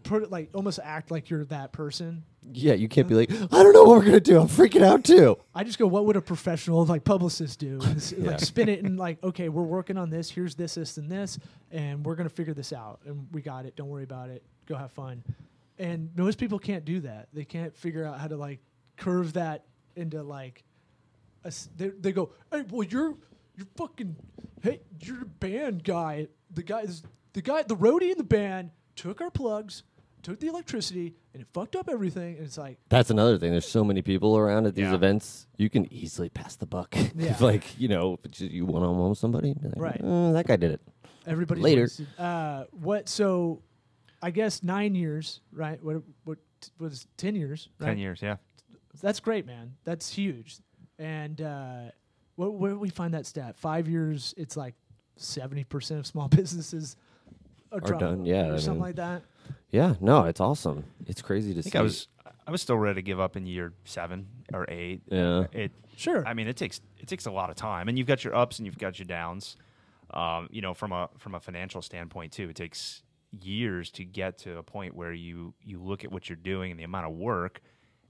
put 0.07 0.23
it 0.23 0.31
like 0.31 0.51
almost 0.55 0.79
act 0.83 1.11
like 1.11 1.29
you're 1.31 1.45
that 1.47 1.73
person. 1.73 2.23
Yeah, 2.53 2.75
you 2.75 2.89
can't 2.89 3.09
be 3.09 3.15
like, 3.15 3.31
I 3.31 3.63
don't 3.63 3.73
know 3.73 3.85
what 3.85 3.99
we're 3.99 4.05
gonna 4.05 4.21
do. 4.21 4.41
I'm 4.41 4.49
freaking 4.49 4.83
out 4.83 5.05
too. 5.05 5.37
I 5.55 5.65
just 5.65 5.79
go, 5.79 5.87
what 5.87 6.07
would 6.07 6.17
a 6.17 6.21
professional 6.21 6.85
like 6.87 7.05
publicist 7.05 7.59
do? 7.59 7.79
And 7.83 7.97
s- 7.97 8.13
Yeah. 8.17 8.31
Like 8.31 8.41
spin 8.41 8.69
it 8.69 8.85
and 8.85 8.99
like, 8.99 9.23
okay, 9.25 9.49
we're 9.49 9.63
working 9.65 9.97
on 9.99 10.11
this. 10.11 10.31
Here's 10.31 10.55
this, 10.55 10.75
this, 10.75 10.97
and 10.97 11.11
this, 11.11 11.39
and 11.71 12.05
we're 12.05 12.15
gonna 12.15 12.29
figure 12.29 12.55
this 12.55 12.73
out. 12.73 13.01
And 13.05 13.27
we 13.33 13.43
got 13.43 13.67
it. 13.67 13.75
Don't 13.77 13.89
worry 13.89 14.05
about 14.05 14.31
it. 14.31 14.43
Go 14.67 14.77
have 14.77 14.93
fun. 14.93 15.25
And 15.79 16.11
most 16.17 16.39
people 16.39 16.59
can't 16.59 16.85
do 16.85 17.01
that. 17.01 17.29
They 17.33 17.45
can't 17.45 17.77
figure 17.77 18.05
out 18.05 18.19
how 18.21 18.29
to 18.29 18.37
like 18.37 18.61
curve 18.97 19.35
that 19.35 19.65
into 19.97 20.23
like, 20.23 20.65
a 21.45 21.49
s 21.49 21.69
they, 21.77 21.89
they 21.89 22.13
go, 22.13 22.31
hey, 22.53 22.65
well, 22.71 22.83
you're 22.87 23.15
you're 23.57 23.67
fucking, 23.77 24.15
hey, 24.63 24.81
you're 25.01 25.19
the 25.21 25.25
band 25.27 25.83
guy. 25.83 26.29
The 26.53 26.63
guy, 26.63 26.81
is 26.83 27.03
the 27.33 27.43
guy, 27.43 27.63
the 27.63 27.77
roadie 27.77 28.13
in 28.13 28.19
the 28.19 28.25
band 28.25 28.71
took 28.95 29.21
our 29.21 29.31
plugs, 29.31 29.83
took 30.27 30.41
the 30.41 30.49
electricity, 30.49 31.15
and 31.33 31.41
it 31.43 31.49
fucked 31.53 31.77
up 31.77 31.89
everything. 31.89 32.37
And 32.37 32.45
it's 32.47 32.59
like, 32.59 32.79
That's 32.89 33.11
another 33.11 33.39
thing. 33.39 33.53
There's 33.53 33.67
so 33.69 33.85
many 33.85 34.03
people 34.03 34.37
around 34.37 34.67
at 34.67 34.75
these 34.75 34.87
Yeah. 34.89 34.95
events. 34.95 35.47
You 35.57 35.71
can 35.71 35.91
easily 35.93 36.29
pass 36.29 36.57
the 36.57 36.67
buck. 36.67 36.95
Yeah. 37.17 37.31
if 37.31 37.41
like 37.41 37.79
you 37.79 37.89
know, 37.89 38.15
if 38.15 38.25
it's 38.27 38.39
just 38.39 38.51
you 38.51 38.67
one 38.67 38.83
on 38.83 38.99
one 38.99 39.11
with 39.11 39.19
somebody, 39.19 39.55
be 39.55 39.69
like, 39.69 39.79
Right. 39.79 40.01
"Uh, 40.03 40.33
that 40.33 40.47
guy 40.47 40.57
did 40.57 40.73
it. 40.73 40.81
Everybody's 41.27 41.63
Later. 41.65 41.89
Uh, 42.19 42.65
what? 42.73 43.09
So, 43.09 43.63
I 44.23 44.31
guess 44.31 44.63
nine 44.63 44.95
years, 44.95 45.41
right? 45.53 45.83
What? 45.83 46.03
What 46.25 46.39
was 46.79 47.07
ten 47.17 47.35
years? 47.37 47.69
Right? 47.79 47.87
Ten 47.89 47.99
years, 47.99 48.21
yeah. 48.21 48.37
That's 49.01 49.21
great, 49.21 49.47
man. 49.47 49.75
That's 49.85 50.13
huge. 50.13 50.59
And 50.99 51.41
uh, 51.41 51.83
what, 52.37 52.55
where 52.55 52.73
do 52.73 52.79
we 52.79 52.89
find 52.91 53.15
that 53.15 53.27
stat? 53.27 53.57
Five 53.57 53.89
years. 53.89 54.35
It's 54.37 54.57
like 54.57 54.75
seventy 55.17 55.65
percent 55.65 56.01
of 56.01 56.07
small 56.07 56.29
businesses 56.43 56.97
are, 57.73 57.79
Are 57.79 57.81
done, 57.81 57.99
done, 57.99 58.25
yeah, 58.27 58.49
or 58.49 58.55
I 58.55 58.57
something 58.59 58.75
mean- 58.75 58.83
like 58.83 58.97
that. 58.97 59.23
Yeah, 59.71 59.95
no, 60.01 60.25
it's 60.25 60.41
awesome. 60.41 60.85
It's 61.07 61.23
crazy 61.23 61.53
to 61.55 61.61
I 61.61 61.63
think 61.63 61.73
see. 61.73 61.79
I 61.79 61.83
was 61.83 62.09
I 62.47 62.51
was 62.51 62.63
still 62.63 62.79
ready 62.79 62.97
to 62.97 63.03
give 63.03 63.19
up 63.19 63.37
in 63.37 63.47
year 63.47 63.73
seven 63.85 64.29
or 64.53 64.67
eight. 64.69 65.03
Yeah. 65.11 65.47
It 65.53 65.73
Sure. 65.97 66.27
I 66.27 66.35
mean, 66.35 66.47
it 66.47 66.57
takes 66.57 66.81
it 66.99 67.09
takes 67.09 67.27
a 67.27 67.31
lot 67.31 67.51
of 67.51 67.57
time, 67.57 67.89
and 67.89 67.99
you've 67.99 68.07
got 68.07 68.23
your 68.23 68.35
ups 68.35 68.59
and 68.59 68.67
you've 68.67 68.79
got 68.79 68.99
your 68.99 69.07
downs. 69.07 69.57
Um, 70.11 70.49
you 70.53 70.61
know, 70.61 70.75
from 70.75 70.93
a 70.93 71.09
from 71.19 71.35
a 71.35 71.41
financial 71.41 71.83
standpoint 71.83 72.33
too, 72.33 72.51
it 72.51 72.57
takes 72.57 73.03
years 73.41 73.91
to 73.93 74.05
get 74.05 74.39
to 74.39 74.59
a 74.59 74.63
point 74.63 74.95
where 74.95 75.13
you 75.13 75.55
you 75.65 75.83
look 75.83 76.05
at 76.05 76.13
what 76.13 76.29
you're 76.29 76.37
doing 76.37 76.71
and 76.71 76.79
the 76.79 76.85
amount 76.85 77.07
of 77.07 77.13
work, 77.13 77.63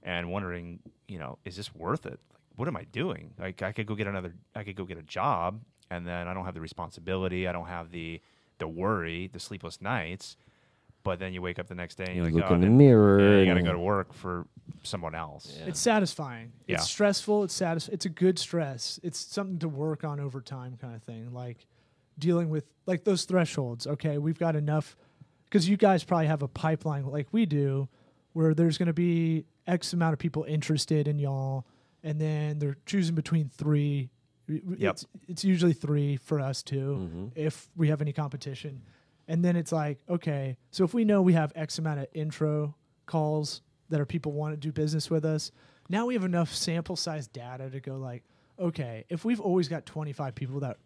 and 0.03 0.29
wondering, 0.29 0.79
you 1.07 1.17
know, 1.17 1.37
is 1.45 1.55
this 1.55 1.73
worth 1.73 2.05
it? 2.05 2.19
Like, 2.31 2.41
what 2.57 2.67
am 2.67 2.75
I 2.75 2.83
doing? 2.83 3.33
Like, 3.39 3.61
I 3.61 3.71
could 3.71 3.87
go 3.87 3.95
get 3.95 4.07
another, 4.07 4.33
I 4.53 4.63
could 4.63 4.75
go 4.75 4.83
get 4.83 4.97
a 4.97 5.03
job, 5.03 5.61
and 5.89 6.05
then 6.05 6.27
I 6.27 6.33
don't 6.33 6.45
have 6.45 6.53
the 6.53 6.61
responsibility, 6.61 7.47
I 7.47 7.53
don't 7.53 7.67
have 7.67 7.91
the 7.91 8.21
the 8.59 8.67
worry, 8.67 9.29
the 9.31 9.39
sleepless 9.39 9.81
nights. 9.81 10.35
But 11.07 11.19
then 11.19 11.33
you 11.33 11.41
wake 11.41 11.57
up 11.57 11.67
the 11.67 11.73
next 11.75 11.95
day 11.95 12.03
and 12.03 12.15
You 12.17 12.23
you're 12.23 12.31
like, 12.31 12.33
look 12.43 12.51
oh, 12.51 12.55
in 12.55 12.59
the 12.61 12.67
man, 12.67 12.77
mirror 12.77 13.19
yeah, 13.19 13.39
you 13.39 13.45
got 13.45 13.53
to 13.53 13.59
and- 13.59 13.65
go 13.67 13.71
to 13.71 13.79
work 13.79 14.11
for 14.13 14.45
someone 14.83 15.15
else. 15.15 15.55
Yeah. 15.57 15.67
It's 15.67 15.79
satisfying. 15.79 16.51
Yeah. 16.67 16.75
It's 16.75 16.89
stressful. 16.89 17.45
It's 17.45 17.53
satis- 17.53 17.87
It's 17.87 18.05
a 18.05 18.09
good 18.09 18.37
stress. 18.37 18.99
It's 19.03 19.17
something 19.17 19.57
to 19.59 19.69
work 19.69 20.03
on 20.03 20.19
over 20.19 20.41
time, 20.41 20.75
kind 20.75 20.93
of 20.95 21.01
thing. 21.03 21.31
Like 21.33 21.65
dealing 22.19 22.49
with 22.49 22.65
like 22.85 23.05
those 23.05 23.23
thresholds. 23.23 23.87
Okay, 23.87 24.17
we've 24.17 24.37
got 24.37 24.55
enough 24.57 24.97
because 25.45 25.69
you 25.69 25.77
guys 25.77 26.03
probably 26.03 26.27
have 26.27 26.41
a 26.43 26.47
pipeline 26.49 27.05
like 27.05 27.27
we 27.31 27.45
do, 27.45 27.87
where 28.33 28.53
there's 28.53 28.77
going 28.77 28.87
to 28.87 28.93
be 28.93 29.45
X 29.65 29.93
amount 29.93 30.11
of 30.11 30.19
people 30.19 30.43
interested 30.43 31.07
in 31.07 31.19
y'all, 31.19 31.65
and 32.03 32.19
then 32.19 32.59
they're 32.59 32.75
choosing 32.85 33.15
between 33.15 33.47
three. 33.47 34.09
W- 34.49 34.61
w- 34.61 34.77
Yep. 34.81 34.91
It's, 34.93 35.05
it's 35.29 35.43
usually 35.45 35.73
three 35.73 36.17
for 36.17 36.39
us 36.41 36.61
too, 36.63 37.09
Mhm. 37.13 37.31
if 37.35 37.69
we 37.77 37.87
have 37.87 38.01
any 38.01 38.11
competition. 38.13 38.81
And 39.27 39.43
then 39.43 39.55
it's 39.55 39.71
like, 39.71 39.99
okay, 40.09 40.57
so 40.71 40.83
if 40.83 40.93
we 40.93 41.03
know 41.03 41.21
we 41.21 41.33
have 41.33 41.51
X 41.55 41.79
amount 41.79 41.99
of 41.99 42.07
intro 42.13 42.75
calls 43.05 43.61
that 43.89 43.99
are 43.99 44.05
people 44.05 44.31
want 44.31 44.53
to 44.53 44.57
do 44.57 44.71
business 44.71 45.09
with 45.09 45.25
us, 45.25 45.51
now 45.89 46.05
we 46.05 46.13
have 46.13 46.23
enough 46.23 46.53
sample 46.53 46.95
size 46.95 47.27
data 47.27 47.69
to 47.69 47.79
go 47.79 47.97
like, 47.97 48.23
okay, 48.59 49.05
if 49.09 49.25
we've 49.25 49.39
always 49.41 49.67
got 49.67 49.85
25 49.85 50.33
people 50.35 50.59
that 50.61 50.77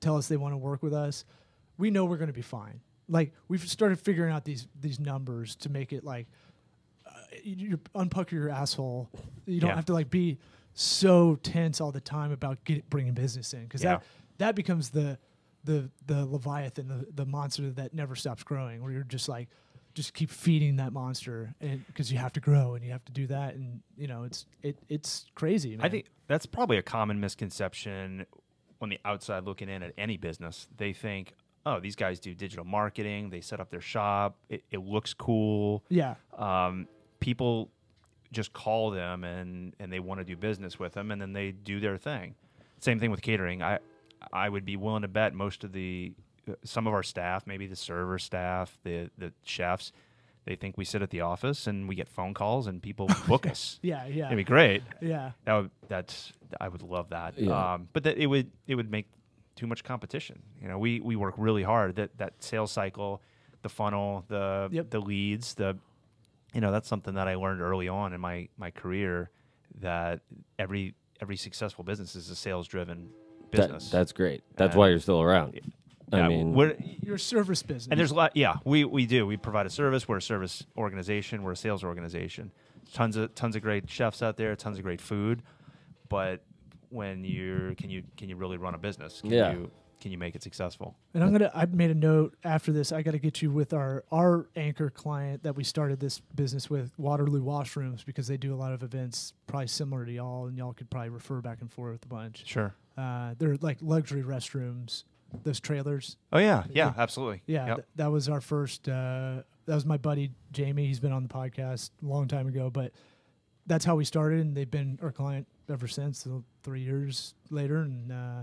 tell 0.00 0.16
us 0.16 0.26
they 0.28 0.36
want 0.36 0.52
to 0.52 0.56
work 0.58 0.82
with 0.82 0.92
us, 0.94 1.24
we 1.78 1.90
know 1.90 2.04
we're 2.04 2.16
going 2.16 2.26
to 2.28 2.32
be 2.32 2.42
fine. 2.42 2.80
Like 3.08 3.32
we've 3.48 3.66
started 3.68 3.98
figuring 3.98 4.32
out 4.32 4.44
these 4.44 4.68
these 4.80 5.00
numbers 5.00 5.56
to 5.56 5.68
make 5.68 5.92
it 5.92 6.04
like 6.04 6.26
uh, 7.06 7.10
you, 7.42 7.68
you 7.70 7.76
unpucker 7.94 8.32
your 8.32 8.50
asshole. 8.50 9.08
You 9.46 9.60
don't 9.60 9.70
Yeah. 9.70 9.76
have 9.76 9.86
to 9.86 9.92
like 9.92 10.10
be 10.10 10.38
so 10.74 11.36
tense 11.42 11.80
all 11.80 11.90
the 11.90 12.00
time 12.00 12.30
about 12.30 12.62
get, 12.64 12.88
bringing 12.88 13.14
business 13.14 13.52
in 13.52 13.64
because 13.64 13.82
Yeah. 13.82 13.94
that 13.96 14.02
that 14.38 14.54
becomes 14.54 14.90
the 14.90 15.18
the 15.64 15.90
the 16.06 16.24
leviathan, 16.26 16.88
the 16.88 17.06
the 17.14 17.26
monster 17.26 17.70
that 17.70 17.94
never 17.94 18.14
stops 18.14 18.42
growing. 18.42 18.82
Where 18.82 18.92
you're 18.92 19.02
just 19.02 19.28
like 19.28 19.48
just 19.94 20.14
keep 20.14 20.30
feeding 20.30 20.76
that 20.76 20.92
monster 20.92 21.52
and 21.60 21.84
because 21.88 22.12
you 22.12 22.18
have 22.18 22.32
to 22.32 22.40
grow 22.40 22.74
and 22.74 22.84
you 22.84 22.92
have 22.92 23.04
to 23.04 23.12
do 23.12 23.26
that 23.26 23.54
and 23.54 23.80
you 23.96 24.06
know 24.06 24.22
it's 24.22 24.46
it 24.62 24.78
it's 24.88 25.26
crazy. 25.34 25.76
Man. 25.76 25.84
I 25.84 25.88
think 25.88 26.06
that's 26.28 26.46
probably 26.46 26.78
a 26.78 26.82
common 26.82 27.20
misconception 27.20 28.24
on 28.80 28.88
the 28.88 28.98
outside 29.04 29.44
looking 29.44 29.68
in 29.68 29.82
at 29.82 29.92
any 29.98 30.16
business. 30.16 30.68
They 30.76 30.92
think, 30.92 31.34
oh, 31.66 31.80
these 31.80 31.96
guys 31.96 32.20
do 32.20 32.34
digital 32.34 32.64
marketing. 32.64 33.30
They 33.30 33.40
set 33.40 33.60
up 33.60 33.70
their 33.70 33.80
shop. 33.80 34.36
It, 34.48 34.64
it 34.70 34.78
looks 34.78 35.12
cool. 35.12 35.84
yeah. 35.88 36.14
Um, 36.38 36.88
people 37.18 37.70
just 38.32 38.52
call 38.52 38.90
them 38.90 39.24
and, 39.24 39.74
and 39.80 39.92
they 39.92 39.98
want 39.98 40.20
to 40.20 40.24
do 40.24 40.36
business 40.36 40.78
with 40.78 40.92
them, 40.92 41.10
and 41.10 41.20
then 41.20 41.32
they 41.32 41.50
do 41.50 41.80
their 41.80 41.98
thing. 41.98 42.34
Same 42.78 42.98
thing 42.98 43.10
with 43.10 43.20
catering. 43.20 43.62
I 43.62 43.80
I 44.32 44.48
would 44.48 44.64
be 44.64 44.76
willing 44.76 45.02
to 45.02 45.08
bet 45.08 45.34
most 45.34 45.64
of 45.64 45.72
the 45.72 46.12
uh, 46.48 46.54
some 46.64 46.86
of 46.86 46.92
our 46.94 47.02
staff, 47.02 47.46
maybe 47.46 47.66
the 47.66 47.76
server 47.76 48.18
staff, 48.18 48.78
the 48.84 49.10
the 49.18 49.32
chefs, 49.44 49.92
they 50.46 50.56
think 50.56 50.76
we 50.78 50.84
sit 50.84 51.02
at 51.02 51.10
the 51.10 51.20
office 51.20 51.66
and 51.66 51.88
we 51.88 51.94
get 51.94 52.08
phone 52.08 52.34
calls 52.34 52.66
and 52.66 52.82
people 52.82 53.08
book 53.28 53.46
us. 53.46 53.78
Yeah, 53.82 54.06
yeah, 54.06 54.26
It'd 54.26 54.36
be 54.38 54.44
great. 54.44 54.82
yeah. 55.00 55.32
That 55.44 55.54
would, 55.54 55.70
that's 55.88 56.32
I 56.60 56.68
would 56.68 56.82
love 56.82 57.10
that. 57.10 57.38
Yeah. 57.38 57.74
Um, 57.74 57.88
but 57.92 58.04
that 58.04 58.16
it 58.18 58.26
would 58.26 58.50
it 58.66 58.74
would 58.74 58.90
make 58.90 59.06
too 59.56 59.66
much 59.66 59.84
competition. 59.84 60.40
You 60.62 60.68
know, 60.68 60.78
we 60.78 61.00
we 61.00 61.16
work 61.16 61.34
really 61.36 61.62
hard 61.62 61.96
that 61.96 62.16
that 62.18 62.34
sales 62.42 62.72
cycle, 62.72 63.20
the 63.62 63.68
funnel, 63.68 64.24
the 64.28 64.68
Yep. 64.72 64.90
the 64.90 65.00
leads, 65.00 65.54
the 65.54 65.76
you 66.54 66.60
know 66.60 66.72
that's 66.72 66.88
something 66.88 67.14
that 67.14 67.28
I 67.28 67.34
learned 67.36 67.60
early 67.60 67.88
on 67.88 68.12
in 68.12 68.20
my 68.20 68.48
my 68.56 68.70
career 68.70 69.30
that 69.80 70.20
every 70.58 70.94
every 71.20 71.36
successful 71.36 71.84
business 71.84 72.16
is 72.16 72.30
a 72.30 72.34
sales 72.36 72.66
driven 72.66 73.10
That- 73.52 73.88
that's 73.90 74.12
great. 74.12 74.42
That's 74.56 74.72
And- 74.74 74.78
why 74.78 74.88
you're 74.88 74.98
still 74.98 75.20
around. 75.22 75.58
I 76.12 76.26
mean, 76.26 76.54
we're, 76.54 76.74
Your 77.02 77.18
service 77.18 77.62
business. 77.62 77.86
and 77.88 77.98
there's 77.98 78.10
a 78.10 78.14
lot. 78.16 78.36
Yeah, 78.36 78.56
we 78.64 78.84
we 78.84 79.06
do. 79.06 79.26
We 79.26 79.36
provide 79.36 79.66
a 79.66 79.70
service. 79.70 80.08
We're 80.08 80.16
a 80.16 80.22
service 80.22 80.66
organization. 80.76 81.44
We're 81.44 81.52
a 81.52 81.56
sales 81.56 81.84
organization. 81.84 82.50
Tons 82.92 83.16
of 83.16 83.32
tons 83.36 83.54
of 83.54 83.62
great 83.62 83.88
chefs 83.88 84.20
out 84.20 84.36
there. 84.36 84.56
Tons 84.56 84.76
of 84.78 84.82
great 84.82 85.00
food. 85.00 85.42
But 86.08 86.42
when 86.88 87.22
you're 87.24 87.76
can 87.76 87.90
you 87.90 88.02
can 88.16 88.28
you 88.28 88.34
really 88.34 88.56
run 88.56 88.74
a 88.74 88.78
business? 88.78 89.20
Can 89.20 89.30
Yeah. 89.30 89.52
You, 89.52 89.70
can 90.00 90.10
you 90.10 90.18
make 90.18 90.34
it 90.34 90.42
successful? 90.42 90.96
And 91.14 91.22
I'm 91.22 91.30
gonna. 91.30 91.50
I 91.54 91.66
made 91.66 91.90
a 91.90 91.94
note 91.94 92.34
after 92.42 92.72
this. 92.72 92.90
I 92.90 93.02
got 93.02 93.12
to 93.12 93.18
get 93.20 93.40
you 93.42 93.52
with 93.52 93.72
our 93.72 94.02
our 94.10 94.48
anchor 94.56 94.90
client 94.90 95.44
that 95.44 95.54
we 95.54 95.62
started 95.62 96.00
this 96.00 96.18
business 96.34 96.68
with, 96.68 96.90
Waterloo 96.98 97.44
Washrooms, 97.44 98.04
because 98.04 98.26
they 98.26 98.36
do 98.38 98.52
a 98.52 98.56
lot 98.56 98.72
of 98.72 98.82
events, 98.82 99.34
probably 99.46 99.68
similar 99.68 100.04
to 100.06 100.10
y'all, 100.12 100.46
and 100.46 100.56
y'all 100.58 100.72
could 100.72 100.90
probably 100.90 101.10
refer 101.10 101.40
back 101.40 101.60
and 101.60 101.70
forth 101.70 102.02
a 102.04 102.08
bunch. 102.08 102.44
Sure. 102.46 102.74
Uh, 103.00 103.34
they're 103.38 103.56
like 103.60 103.78
luxury 103.80 104.22
restrooms, 104.22 105.04
those 105.44 105.60
trailers. 105.60 106.16
Oh 106.32 106.38
yeah, 106.38 106.64
yeah, 106.70 106.92
absolutely. 106.96 107.42
Yeah, 107.46 107.66
Yep. 107.66 107.76
th- 107.76 107.86
that 107.96 108.10
was 108.10 108.28
our 108.28 108.40
first. 108.40 108.88
Uh, 108.88 109.42
that 109.66 109.74
was 109.74 109.86
my 109.86 109.96
buddy 109.96 110.32
Jamie. 110.52 110.86
He's 110.86 111.00
been 111.00 111.12
on 111.12 111.22
the 111.22 111.28
podcast 111.28 111.90
a 112.02 112.06
long 112.06 112.28
time 112.28 112.46
ago, 112.48 112.70
but 112.70 112.92
that's 113.66 113.84
how 113.84 113.94
we 113.96 114.04
started, 114.04 114.40
and 114.40 114.56
they've 114.56 114.70
been 114.70 114.98
our 115.02 115.12
client 115.12 115.46
ever 115.68 115.86
since. 115.88 116.18
So 116.18 116.44
three 116.62 116.80
years 116.82 117.34
later, 117.50 117.78
and 117.82 118.10
uh, 118.10 118.42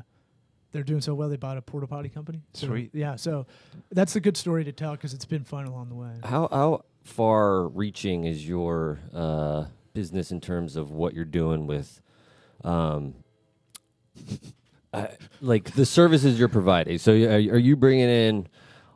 they're 0.71 0.83
doing 0.83 1.01
so 1.01 1.13
well. 1.13 1.27
They 1.29 1.35
bought 1.37 1.57
a 1.57 1.61
porta 1.61 1.87
potty 1.87 2.09
company. 2.09 2.41
So, 2.53 2.67
Sweet. 2.67 2.91
Yeah, 2.93 3.15
so 3.17 3.45
that's 3.91 4.15
a 4.15 4.19
good 4.21 4.37
story 4.37 4.63
to 4.63 4.71
tell 4.71 4.91
because 4.91 5.13
it's 5.13 5.25
been 5.25 5.43
fun 5.43 5.65
along 5.65 5.89
the 5.89 5.95
way. 5.95 6.13
how 6.23 6.47
how 6.51 6.85
far 7.03 7.67
reaching 7.67 8.23
is 8.25 8.47
your 8.47 8.99
uh, 9.13 9.65
business 9.93 10.31
in 10.31 10.39
terms 10.41 10.75
of 10.75 10.91
what 10.91 11.13
you're 11.13 11.25
doing 11.25 11.67
with, 11.67 12.01
um, 12.63 13.15
uh, 14.93 15.07
like 15.41 15.71
the 15.71 15.85
services 15.85 16.39
you're 16.39 16.47
providing? 16.47 16.97
So 16.97 17.11
are, 17.13 17.33
are 17.33 17.57
you 17.57 17.75
bringing 17.75 18.09
in 18.09 18.47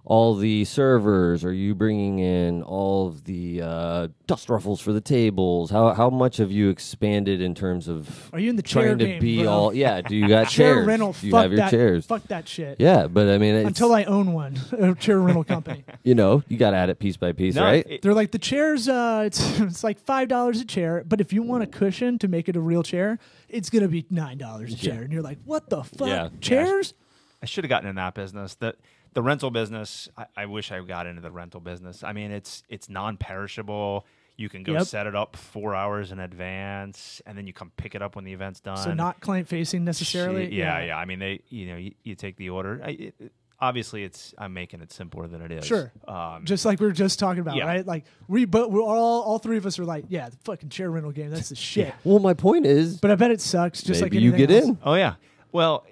all 0.03 0.35
the 0.35 0.65
servers? 0.65 1.45
Are 1.45 1.53
you 1.53 1.75
bringing 1.75 2.19
in 2.19 2.63
all 2.63 3.07
of 3.07 3.23
the 3.25 3.61
uh, 3.61 4.07
dust 4.27 4.49
ruffles 4.49 4.81
for 4.81 4.93
the 4.93 5.01
tables? 5.01 5.69
How 5.69 5.93
how 5.93 6.09
much 6.09 6.37
have 6.37 6.51
you 6.51 6.69
expanded 6.69 7.39
in 7.41 7.53
terms 7.53 7.87
of 7.87 8.29
Are 8.33 8.39
you 8.39 8.49
in 8.49 8.55
the 8.55 8.63
chair 8.63 8.87
trying 8.87 8.97
to 8.97 9.05
game, 9.05 9.21
be 9.21 9.43
bro? 9.43 9.51
all? 9.51 9.73
Yeah, 9.73 10.01
do 10.01 10.15
you 10.15 10.27
got 10.27 10.45
chair 10.49 10.75
chairs? 10.75 10.87
rental? 10.87 11.13
do 11.13 11.27
you 11.27 11.31
fuck 11.31 11.41
have 11.43 11.51
your 11.51 11.57
that. 11.59 11.71
chairs? 11.71 12.05
Fuck 12.07 12.23
that 12.29 12.47
shit. 12.47 12.77
Yeah, 12.79 13.07
but 13.07 13.29
I 13.29 13.37
mean, 13.37 13.55
it's, 13.55 13.67
Until 13.67 13.93
I 13.93 14.03
own 14.05 14.33
one, 14.33 14.59
a 14.71 14.95
chair 14.95 15.19
rental 15.19 15.43
company. 15.43 15.83
you 16.03 16.15
know, 16.15 16.43
you 16.47 16.57
got 16.57 16.71
to 16.71 16.77
add 16.77 16.89
it 16.89 16.97
piece 16.99 17.17
by 17.17 17.31
piece, 17.31 17.55
No, 17.55 17.63
right? 17.63 17.85
it- 17.87 18.01
They're 18.01 18.13
like 18.15 18.31
the 18.31 18.39
chairs. 18.39 18.87
Uh, 18.89 19.23
it's 19.27 19.59
it's 19.59 19.83
like 19.83 19.99
five 19.99 20.27
dollars 20.27 20.59
a 20.61 20.65
chair, 20.65 21.03
but 21.07 21.21
if 21.21 21.31
you 21.31 21.43
want 21.43 21.63
a 21.63 21.67
cushion 21.67 22.17
to 22.19 22.27
make 22.27 22.49
it 22.49 22.55
a 22.55 22.61
real 22.61 22.81
chair, 22.83 23.19
it's 23.49 23.69
gonna 23.69 23.87
be 23.87 24.05
nine 24.09 24.37
dollars 24.39 24.73
a 24.73 24.77
Yeah. 24.77 24.93
chair. 24.93 25.03
And 25.03 25.13
you're 25.13 25.21
like, 25.21 25.37
what 25.45 25.69
the 25.69 25.83
fuck? 25.83 26.07
Yeah. 26.07 26.29
Chairs? 26.41 26.95
I 27.43 27.47
should 27.47 27.63
have 27.63 27.69
gotten 27.69 27.89
in 27.89 27.95
that 27.95 28.13
business. 28.13 28.53
The 28.55 28.75
the 29.13 29.21
rental 29.21 29.51
business. 29.51 30.09
I, 30.17 30.25
I 30.37 30.45
wish 30.45 30.71
I 30.71 30.79
got 30.81 31.07
into 31.07 31.21
the 31.21 31.31
rental 31.31 31.59
business. 31.59 32.03
I 32.03 32.13
mean, 32.13 32.31
it's 32.31 32.63
it's 32.69 32.89
non 32.89 33.17
perishable. 33.17 34.05
You 34.37 34.49
can 34.49 34.63
go 34.63 34.73
Yep. 34.73 34.83
set 34.87 35.05
it 35.07 35.15
up 35.15 35.35
four 35.35 35.75
hours 35.75 36.11
in 36.11 36.19
advance, 36.19 37.21
and 37.25 37.37
then 37.37 37.45
you 37.47 37.53
come 37.53 37.71
pick 37.77 37.95
it 37.95 38.01
up 38.01 38.15
when 38.15 38.25
the 38.25 38.33
event's 38.33 38.59
done. 38.59 38.77
So 38.77 38.93
not 38.93 39.19
client 39.21 39.47
facing 39.47 39.83
necessarily. 39.85 40.45
Shit, 40.45 40.53
yeah, 40.53 40.83
yeah, 40.83 40.97
I 40.97 41.05
mean, 41.05 41.19
they, 41.19 41.41
you 41.49 41.67
know, 41.67 41.75
you, 41.77 41.93
you 42.03 42.15
take 42.15 42.37
the 42.37 42.49
order. 42.49 42.81
I, 42.83 42.89
it, 42.91 43.15
it- 43.19 43.31
obviously, 43.59 44.03
it's 44.03 44.33
I'm 44.39 44.53
making 44.53 44.81
it 44.81 44.91
simpler 44.91 45.27
than 45.27 45.41
it 45.43 45.51
is. 45.51 45.65
Sure. 45.65 45.91
Um, 46.07 46.43
Just 46.45 46.65
like 46.65 46.79
we 46.79 46.87
were 46.87 46.91
just 46.93 47.19
talking 47.19 47.41
about, 47.41 47.55
Yeah. 47.55 47.65
right? 47.67 47.85
Like 47.85 48.05
we, 48.27 48.45
but 48.45 48.71
we're 48.71 48.81
all 48.81 49.21
all 49.21 49.37
three 49.37 49.57
of 49.57 49.67
us 49.67 49.77
are 49.77 49.85
like, 49.85 50.05
yeah, 50.09 50.29
the 50.29 50.37
fucking 50.43 50.69
chair 50.69 50.89
rental 50.89 51.11
game. 51.11 51.29
That's 51.29 51.49
the 51.49 51.55
shit. 51.69 51.93
Well, 52.03 52.17
my 52.19 52.33
point 52.33 52.65
is, 52.65 52.97
But 52.99 53.11
I 53.11 53.15
bet 53.15 53.29
it 53.29 53.41
sucks. 53.41 53.83
Just 53.83 54.01
like 54.01 54.13
you 54.13 54.31
get 54.31 54.49
else. 54.49 54.65
in. 54.65 54.79
oh 54.83 54.95
yeah. 54.95 55.15
Well, 55.51 55.85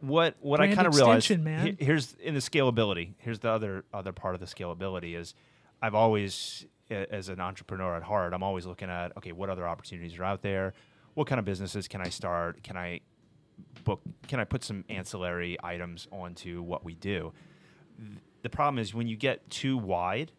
what 0.00 0.36
what 0.40 0.60
I 0.60 0.74
kind 0.74 0.86
of 0.86 0.94
realized 0.94 1.38
man. 1.40 1.76
here's 1.80 2.14
in 2.14 2.34
the 2.34 2.40
scalability. 2.40 3.14
Here's 3.18 3.40
the 3.40 3.50
other 3.50 3.84
other 3.92 4.12
part 4.12 4.34
of 4.34 4.40
the 4.40 4.46
scalability 4.46 5.16
is 5.16 5.34
I've 5.80 5.94
always 5.94 6.66
as 6.90 7.28
an 7.28 7.40
entrepreneur 7.40 7.96
at 7.96 8.02
heart, 8.02 8.32
I'm 8.32 8.42
always 8.42 8.66
looking 8.66 8.90
at 8.90 9.16
okay, 9.16 9.32
what 9.32 9.50
other 9.50 9.66
opportunities 9.66 10.18
are 10.18 10.24
out 10.24 10.42
there? 10.42 10.72
What 11.14 11.26
kind 11.26 11.38
of 11.38 11.44
businesses 11.44 11.88
can 11.88 12.00
I 12.00 12.08
start? 12.10 12.62
Can 12.62 12.76
I 12.76 13.00
book? 13.84 14.02
Can 14.28 14.40
I 14.40 14.44
put 14.44 14.62
some 14.62 14.84
ancillary 14.88 15.56
items 15.62 16.06
onto 16.12 16.62
what 16.62 16.84
we 16.84 16.94
do? 16.94 17.32
The 18.42 18.50
problem 18.50 18.78
is 18.78 18.94
when 18.94 19.08
you 19.08 19.16
get 19.16 19.48
too 19.50 19.78
wide, 19.78 20.32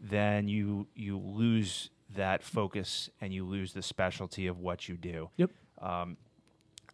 then 0.00 0.48
you 0.48 0.86
you 0.94 1.18
lose 1.18 1.90
that 2.14 2.42
focus 2.42 3.08
and 3.20 3.32
you 3.32 3.44
lose 3.44 3.72
the 3.72 3.82
specialty 3.82 4.46
of 4.46 4.58
what 4.58 4.88
you 4.88 4.96
do. 4.96 5.30
Yep. 5.36 5.50
Um, 5.80 6.16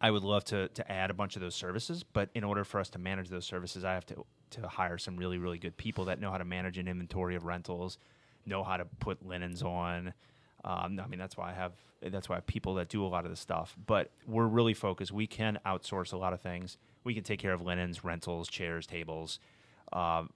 I 0.01 0.11
would 0.11 0.25
love 0.25 0.45
to 0.45 0.69
to 0.69 0.91
add 0.91 1.11
a 1.11 1.15
bunch 1.15 1.37
of 1.37 1.43
those 1.43 1.55
services, 1.55 2.03
but 2.03 2.31
in 2.35 2.45
order 2.45 2.65
for 2.65 2.81
us 2.81 2.89
to 2.91 2.99
manage 2.99 3.29
those 3.29 3.45
services, 3.45 3.85
I 3.85 3.93
have 3.95 4.07
to 4.07 4.25
to 4.51 4.69
hire 4.69 4.99
some 4.99 5.17
really 5.17 5.39
really 5.39 5.59
good 5.59 5.77
people 5.77 6.07
that 6.07 6.21
know 6.21 6.31
how 6.31 6.39
to 6.39 6.45
manage 6.45 6.79
an 6.79 6.89
inventory 6.89 7.37
of 7.37 7.45
rentals, 7.45 7.99
know 8.47 8.65
how 8.65 8.77
to 8.77 8.85
put 8.85 9.27
linens 9.27 9.63
on. 9.63 10.15
Um, 10.65 11.01
I 11.01 11.07
mean, 11.07 11.19
that's 11.19 11.37
why 11.37 11.51
I 11.51 11.55
have 11.55 11.73
that's 12.03 12.29
why 12.29 12.37
I 12.37 12.39
have 12.39 12.47
people 12.47 12.75
that 12.75 12.89
do 12.89 13.05
a 13.05 13.09
lot 13.09 13.25
of 13.25 13.31
this 13.31 13.41
stuff. 13.41 13.77
But 13.87 14.11
we're 14.27 14.47
really 14.47 14.75
focused. 14.75 15.13
We 15.13 15.27
can 15.27 15.59
outsource 15.67 16.13
a 16.13 16.17
lot 16.17 16.33
of 16.33 16.41
things. 16.41 16.79
We 17.05 17.15
can 17.15 17.23
take 17.23 17.41
care 17.41 17.53
of 17.53 17.63
linens, 17.63 18.05
rentals, 18.05 18.49
chairs, 18.49 18.87
tables. 18.87 19.39
Um, 19.93 20.31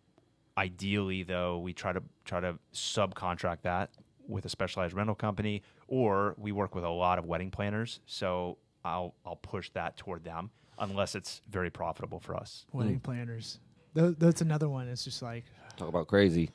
ideally, 0.58 1.22
though, 1.22 1.58
we 1.58 1.72
try 1.72 1.92
to 1.92 2.02
try 2.24 2.40
to 2.40 2.58
subcontract 2.72 3.62
that 3.62 3.90
with 4.28 4.44
a 4.44 4.48
specialized 4.48 4.94
rental 4.94 5.14
company, 5.14 5.62
or 5.88 6.34
we 6.38 6.52
work 6.52 6.74
with 6.74 6.84
a 6.84 6.88
lot 6.88 7.18
of 7.18 7.26
wedding 7.26 7.50
planners. 7.50 8.00
So 8.06 8.58
I'll 8.84 9.14
I'll 9.24 9.36
push 9.36 9.70
that 9.70 9.96
toward 9.96 10.24
them 10.24 10.50
unless 10.78 11.14
it's 11.14 11.40
very 11.50 11.70
profitable 11.70 12.20
for 12.20 12.36
us. 12.36 12.66
Wedding 12.72 13.00
planners. 13.00 13.58
Tho- 13.94 14.14
that's 14.18 14.40
another 14.40 14.68
one. 14.68 14.88
It's 14.88 15.04
just 15.04 15.22
like 15.22 15.44
Talk 15.76 15.88
about 15.88 16.08
crazy. 16.08 16.50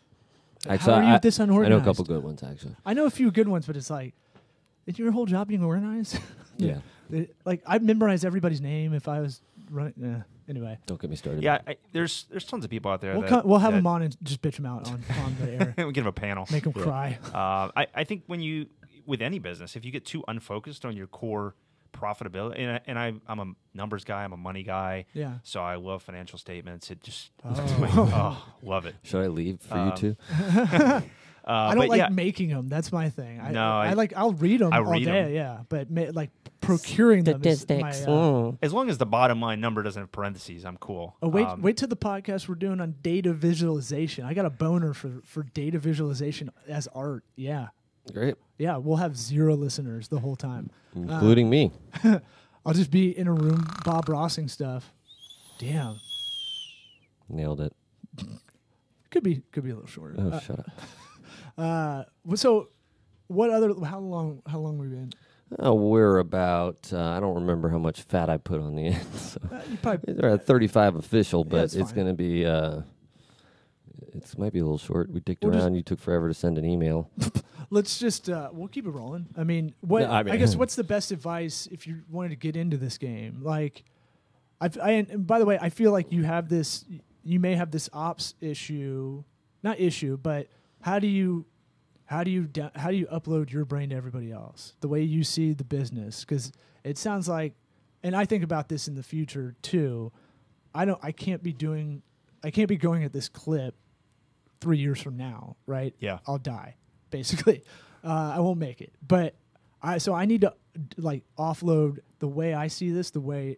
How 0.68 0.92
are 0.94 1.04
you 1.04 1.10
I, 1.10 1.18
this 1.20 1.39
I 1.39 1.46
know 1.46 1.62
a 1.78 1.82
couple 1.82 2.04
good 2.04 2.24
ones 2.24 2.44
actually. 2.44 2.76
I 2.86 2.94
know 2.94 3.06
a 3.06 3.10
few 3.10 3.32
good 3.32 3.48
ones, 3.48 3.65
but 3.65 3.78
it's 3.78 3.89
like, 3.89 4.13
is 4.86 5.00
your 5.00 5.12
whole 5.12 5.26
job 5.26 5.48
being 5.48 5.63
organized? 5.63 6.20
Yeah. 6.58 6.80
It- 7.12 7.36
like 7.44 7.63
I'd 7.65 7.82
memorize 7.82 8.24
everybody's 8.24 8.62
name 8.62 8.94
if 8.94 9.08
I 9.08 9.20
was 9.22 9.42
running. 9.72 9.94
Uh, 10.04 10.22
anyway, 10.48 10.78
Don't 10.86 11.02
get 11.02 11.10
me 11.10 11.15
started. 11.15 11.42
Yeah, 11.42 11.60
I, 11.65 11.78
there's 11.92 12.26
there's 12.30 12.44
tons 12.46 12.63
of 12.65 12.70
people 12.70 12.92
out 12.92 13.02
there. 13.02 13.13
we'll 13.13 13.22
that, 13.22 13.30
co- 13.30 13.42
we'll 13.48 13.58
have 13.60 13.74
them 13.74 13.88
on 13.88 14.04
and 14.04 14.15
just 14.22 14.42
bitch 14.44 14.58
them 14.58 14.68
out 14.68 14.88
on, 14.88 15.04
on 15.24 15.36
the 15.42 15.52
air, 15.52 15.74
we 15.78 15.86
give 15.86 16.04
them 16.04 16.08
a 16.08 16.12
panel. 16.12 16.46
make 16.52 16.65
them 16.65 16.74
Yeah. 16.76 16.84
cry. 16.84 17.18
Uh, 17.34 17.72
I, 17.76 17.88
I 17.96 18.04
think 18.04 18.24
when 18.28 18.42
you 18.42 18.68
with 19.08 19.24
any 19.24 19.39
business, 19.39 19.76
if 19.76 19.84
you 19.86 19.92
get 19.92 20.06
too 20.06 20.24
unfocused 20.28 20.86
on 20.86 20.96
your 20.96 21.08
core 21.08 21.56
profitability, 21.93 22.60
and, 22.60 22.71
I, 22.71 22.80
and 22.88 22.99
I, 22.99 23.13
I'm 23.28 23.39
a 23.39 23.54
numbers 23.73 24.04
guy, 24.04 24.23
I'm 24.23 24.34
a 24.34 24.38
money 24.38 24.63
guy, 24.63 25.06
Yeah. 25.13 25.36
so 25.43 25.62
I 25.62 25.75
love 25.75 26.04
financial 26.04 26.38
statements. 26.39 26.89
It 26.91 27.02
just 27.04 27.32
Oh. 27.45 27.54
oh, 28.13 28.54
love 28.63 28.86
it. 28.86 28.95
Should 29.04 29.23
I 29.23 29.28
leave 29.28 29.60
for 29.62 29.78
Um, 29.78 29.89
you 29.89 29.95
too? 29.95 30.15
Uh, 31.47 31.52
I 31.71 31.73
don't 31.75 31.88
like 31.88 31.97
yeah, 31.97 32.10
making 32.10 32.49
them. 32.49 32.67
That's 32.67 32.91
my 32.91 33.10
thing. 33.10 33.39
I, 33.39 33.52
No, 33.52 33.63
I, 33.65 33.88
I- 33.88 33.93
like. 33.93 34.13
I'll 34.15 34.34
read 34.34 34.60
them 34.62 34.71
I 34.71 34.80
all 34.80 34.91
read 34.91 35.06
day. 35.06 35.30
'em. 35.30 35.34
Yeah, 35.34 35.60
but 35.67 35.89
ma- 35.89 36.12
like 36.13 36.30
procuring 36.62 37.23
them 37.23 37.41
is 37.43 37.67
my. 37.67 37.80
Statistics. 37.89 38.06
Uh, 38.08 38.12
Mm. 38.12 38.58
as 38.62 38.71
long 38.71 38.88
as 38.88 38.99
the 38.99 39.08
bottom 39.08 39.41
line 39.41 39.60
number 39.60 39.82
doesn't 39.82 39.99
have 39.99 40.12
parentheses, 40.12 40.63
I'm 40.63 40.78
cool. 40.78 41.15
Oh 41.23 41.28
wait! 41.30 41.47
Um, 41.47 41.63
wait 41.63 41.78
till 41.78 41.88
the 41.88 41.95
podcast 41.95 42.47
we're 42.47 42.54
doing 42.56 42.80
on 42.80 42.95
data 43.02 43.34
visualization. 43.34 44.25
I 44.25 44.36
got 44.36 44.45
a 44.45 44.52
boner 44.52 44.93
for 44.93 45.21
for 45.23 45.41
data 45.41 45.80
visualization 45.80 46.52
as 46.67 46.88
art. 46.93 47.23
Yeah, 47.36 47.69
Great. 48.14 48.36
yeah. 48.58 48.78
We'll 48.78 48.98
have 48.98 49.16
zero 49.18 49.56
listeners 49.56 50.08
the 50.08 50.20
whole 50.20 50.36
time. 50.36 50.70
Including 50.96 51.50
me. 51.50 51.72
I'll 52.66 52.74
just 52.74 52.92
be 52.92 53.18
in 53.18 53.28
a 53.28 53.34
room 53.34 53.68
Bob 53.86 54.08
Rossing 54.08 54.50
stuff. 54.50 54.92
Damn, 55.60 56.00
Nailed 57.30 57.62
it. 57.62 57.74
could 59.12 59.24
be 59.24 59.41
could 59.52 59.64
be 59.64 59.70
a 59.72 59.76
little 59.76 59.88
shorter. 59.89 60.16
Oh, 60.18 60.30
Uh, 60.30 60.39
shut 60.39 60.60
up. 60.60 60.70
Uh, 61.58 62.06
so 62.36 62.70
what 63.28 63.50
other? 63.50 63.74
How 63.86 64.00
long? 64.00 64.41
How 64.47 64.60
long 64.60 64.78
we 64.78 64.88
been? 64.88 65.12
Oh, 65.58 65.74
we're 65.74 66.20
about, 66.20 66.93
uh, 66.93 67.02
I 67.10 67.20
don't 67.20 67.36
remember 67.36 67.68
how 67.70 67.80
much 67.80 68.04
fat 68.04 68.30
I 68.30 68.38
put 68.38 68.62
on 68.62 68.76
the 68.76 68.86
end. 68.93 69.14
So 69.16 69.39
Uh, 69.52 69.60
you 69.70 69.76
probably 69.82 70.14
They're 70.14 70.30
at 70.30 70.45
35 70.45 70.95
official, 70.95 71.43
but 71.43 71.66
it's 71.66 71.76
it's, 71.76 71.91
going 71.91 72.08
to 72.08 72.14
be, 72.14 72.45
uh, 72.45 72.82
it 74.14 74.38
might 74.38 74.54
be 74.54 74.60
a 74.60 74.64
little 74.64 74.78
short. 74.78 75.10
We 75.10 75.20
dicked 75.20 75.43
We'll 75.43 75.54
just- 75.54 75.64
around. 75.64 75.76
you 75.76 75.84
took 75.84 76.00
forever 76.00 76.28
to 76.28 76.34
send 76.34 76.58
an 76.58 76.66
email. 76.66 77.10
let's 77.70 78.00
just 78.00 78.30
uh, 78.30 78.50
we'll 78.52 78.68
keep 78.68 78.86
it 78.86 78.91
rolling. 78.91 79.28
I 79.38 79.43
mean, 79.43 79.74
what 79.82 80.02
No, 80.04 80.10
I 80.12 80.20
I, 80.20 80.24
mean- 80.24 80.38
guess 80.38 80.56
what's 80.58 80.76
the 80.76 80.84
best 80.84 81.12
advice 81.12 81.68
if 81.72 81.86
you 81.88 82.02
wanted 82.10 82.30
to 82.30 82.36
get 82.36 82.56
into 82.56 82.78
this 82.78 82.97
game? 82.97 83.39
Like, 83.43 83.84
I've, 84.62 84.78
I 84.80 84.91
and 84.91 85.26
by 85.28 85.39
the 85.39 85.45
way, 85.45 85.58
I 85.62 85.70
feel 85.70 85.91
like 85.91 86.12
you 86.12 86.24
have 86.24 86.50
this. 86.50 86.86
you 87.24 87.39
may 87.39 87.56
have 87.56 87.72
this 87.72 87.89
ops 87.93 88.34
issue, 88.41 89.24
not 89.64 89.80
issue, 89.80 90.18
but 90.18 90.47
how 90.82 91.00
do 91.00 91.08
you 91.08 91.45
how 92.06 92.24
do 92.24 92.32
you 92.32 92.43
da- 92.45 92.72
how 92.76 92.89
do 92.89 92.95
you 92.97 93.06
upload 93.08 93.52
your 93.52 93.66
brain 93.66 93.89
to 93.91 93.95
everybody 93.95 94.32
else 94.32 94.74
the 94.80 94.88
way 94.88 95.02
you 95.04 95.24
see 95.24 95.54
the 95.54 95.64
business 95.64 96.22
because 96.22 96.52
it 96.84 96.97
sounds 96.97 97.28
like 97.28 97.54
and 98.02 98.16
i 98.16 98.26
think 98.26 98.43
about 98.43 98.68
this 98.68 98.88
in 98.88 98.95
the 98.95 99.04
future 99.04 99.56
too 99.62 100.12
i 100.74 100.86
don't 100.86 101.00
i 101.04 101.12
can't 101.12 101.43
be 101.43 101.54
doing 101.54 102.02
i 102.43 102.50
can't 102.50 102.68
be 102.70 102.78
going 102.78 103.04
at 103.04 103.14
this 103.14 103.30
clip 103.30 103.76
three 104.62 104.78
years 104.78 105.01
from 105.01 105.16
now 105.18 105.55
right 105.66 105.93
Yeah. 105.99 106.20
i'll 106.28 106.38
die 106.38 106.76
basically 107.12 107.64
uh, 108.03 108.34
i 108.36 108.39
won't 108.39 108.60
make 108.60 108.82
it 108.82 108.91
but 109.07 109.36
i 109.82 109.97
so 109.97 110.14
i 110.14 110.26
need 110.26 110.41
to 110.41 110.53
like 110.97 111.24
offload 111.38 111.99
the 112.20 112.28
way 112.28 112.53
i 112.53 112.68
see 112.68 112.91
this 112.91 113.12
the 113.12 113.22
way 113.22 113.57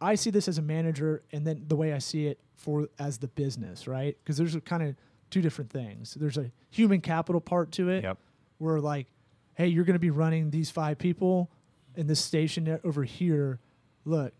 I 0.00 0.16
see 0.16 0.28
this 0.28 0.48
as 0.48 0.58
a 0.58 0.62
manager, 0.62 1.22
and 1.32 1.46
then 1.46 1.64
the 1.66 1.76
way 1.76 1.94
I 1.94 1.98
see 1.98 2.26
it 2.26 2.38
for 2.56 2.88
as 2.98 3.18
the 3.18 3.28
business, 3.28 3.86
right? 3.88 4.14
Because 4.22 4.36
there's 4.36 4.54
kind 4.66 4.82
of 4.82 4.96
two 5.30 5.40
different 5.40 5.70
things. 5.70 6.12
There's 6.14 6.36
a 6.36 6.50
human 6.68 7.00
capital 7.00 7.40
part 7.40 7.70
to 7.72 7.88
it, 7.88 8.02
Yep. 8.02 8.18
where 8.58 8.80
like, 8.80 9.06
hey, 9.54 9.68
you're 9.68 9.84
going 9.84 9.94
to 9.94 10.00
be 10.00 10.10
running 10.10 10.50
these 10.50 10.68
five 10.70 10.98
people 10.98 11.50
in 11.96 12.06
this 12.06 12.20
station 12.20 12.78
over 12.84 13.02
here. 13.04 13.60
Look, 14.04 14.34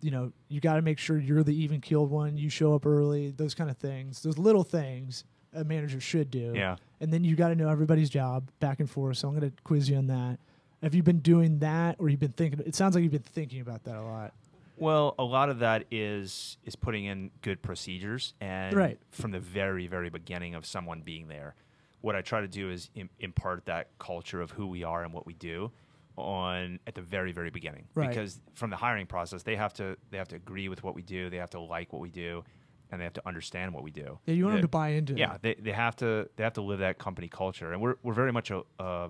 you 0.00 0.10
know, 0.10 0.32
you 0.48 0.60
got 0.60 0.74
to 0.74 0.82
make 0.82 0.98
sure 0.98 1.18
you're 1.18 1.42
the 1.42 1.54
even 1.54 1.80
keeled 1.80 2.10
one. 2.10 2.36
You 2.36 2.48
show 2.50 2.74
up 2.74 2.86
early. 2.86 3.30
Those 3.30 3.54
kind 3.54 3.68
of 3.70 3.76
things. 3.76 4.22
Those 4.22 4.38
little 4.38 4.64
things 4.64 5.24
a 5.54 5.64
manager 5.64 6.00
should 6.00 6.30
do. 6.30 6.52
Yeah. 6.54 6.76
And 7.00 7.12
then 7.12 7.24
you 7.24 7.34
got 7.36 7.48
to 7.48 7.54
know 7.54 7.68
everybody's 7.68 8.10
job 8.10 8.50
back 8.60 8.80
and 8.80 8.88
forth. 8.90 9.16
So 9.18 9.28
I'm 9.28 9.38
going 9.38 9.50
to 9.50 9.56
quiz 9.64 9.88
you 9.88 9.96
on 9.96 10.06
that. 10.08 10.38
Have 10.82 10.94
you 10.94 11.02
been 11.02 11.18
doing 11.18 11.58
that, 11.58 11.96
or 11.98 12.08
you've 12.08 12.20
been 12.20 12.32
thinking? 12.32 12.60
It 12.64 12.74
sounds 12.76 12.94
like 12.94 13.02
you've 13.02 13.10
been 13.12 13.20
thinking 13.22 13.60
about 13.60 13.82
that 13.84 13.96
a 13.96 14.02
lot. 14.02 14.32
Well, 14.76 15.16
a 15.18 15.24
lot 15.24 15.48
of 15.48 15.58
that 15.58 15.86
is 15.90 16.56
is 16.64 16.76
putting 16.76 17.06
in 17.06 17.32
good 17.42 17.62
procedures, 17.62 18.34
and 18.40 18.76
Right. 18.76 18.98
from 19.10 19.32
the 19.32 19.40
very 19.40 19.88
very 19.88 20.08
beginning 20.08 20.54
of 20.54 20.64
someone 20.64 21.00
being 21.00 21.26
there, 21.26 21.56
what 22.00 22.14
I 22.14 22.20
try 22.22 22.42
to 22.42 22.46
do 22.46 22.70
is 22.70 22.90
Im- 22.94 23.10
impart 23.18 23.64
that 23.64 23.88
culture 23.98 24.40
of 24.40 24.52
who 24.52 24.68
we 24.68 24.84
are 24.84 25.02
and 25.02 25.12
what 25.12 25.26
we 25.26 25.32
do 25.34 25.72
on 26.18 26.78
at 26.86 26.94
the 26.94 27.02
very 27.02 27.32
very 27.32 27.50
beginning. 27.50 27.86
Right. 27.94 28.08
Because 28.08 28.40
from 28.54 28.70
the 28.70 28.76
hiring 28.76 29.06
process, 29.06 29.42
they 29.42 29.56
have 29.56 29.72
to 29.74 29.96
they 30.10 30.18
have 30.18 30.28
to 30.28 30.36
agree 30.36 30.68
with 30.68 30.82
what 30.84 30.94
we 30.94 31.02
do, 31.02 31.30
they 31.30 31.36
have 31.38 31.50
to 31.50 31.60
like 31.60 31.92
what 31.92 32.00
we 32.00 32.10
do, 32.10 32.44
and 32.90 33.00
they 33.00 33.04
have 33.04 33.12
to 33.14 33.26
understand 33.26 33.72
what 33.74 33.82
we 33.82 33.90
do. 33.90 34.18
Yeah, 34.26 34.34
you 34.34 34.44
want 34.44 34.54
The- 34.54 34.58
them 34.58 34.62
to 34.64 34.68
buy 34.68 34.88
into 34.90 35.14
yeah, 35.14 35.34
it. 35.34 35.42
they, 35.42 35.54
they 35.54 35.72
have 35.72 35.96
to 35.96 36.28
they 36.36 36.44
have 36.44 36.54
to 36.54 36.62
live 36.62 36.80
that 36.80 36.98
company 36.98 37.28
culture, 37.28 37.72
and 37.72 37.80
we're 37.80 37.96
we're 38.02 38.14
very 38.14 38.32
much 38.32 38.50
a 38.50 38.62
uh, 38.78 39.08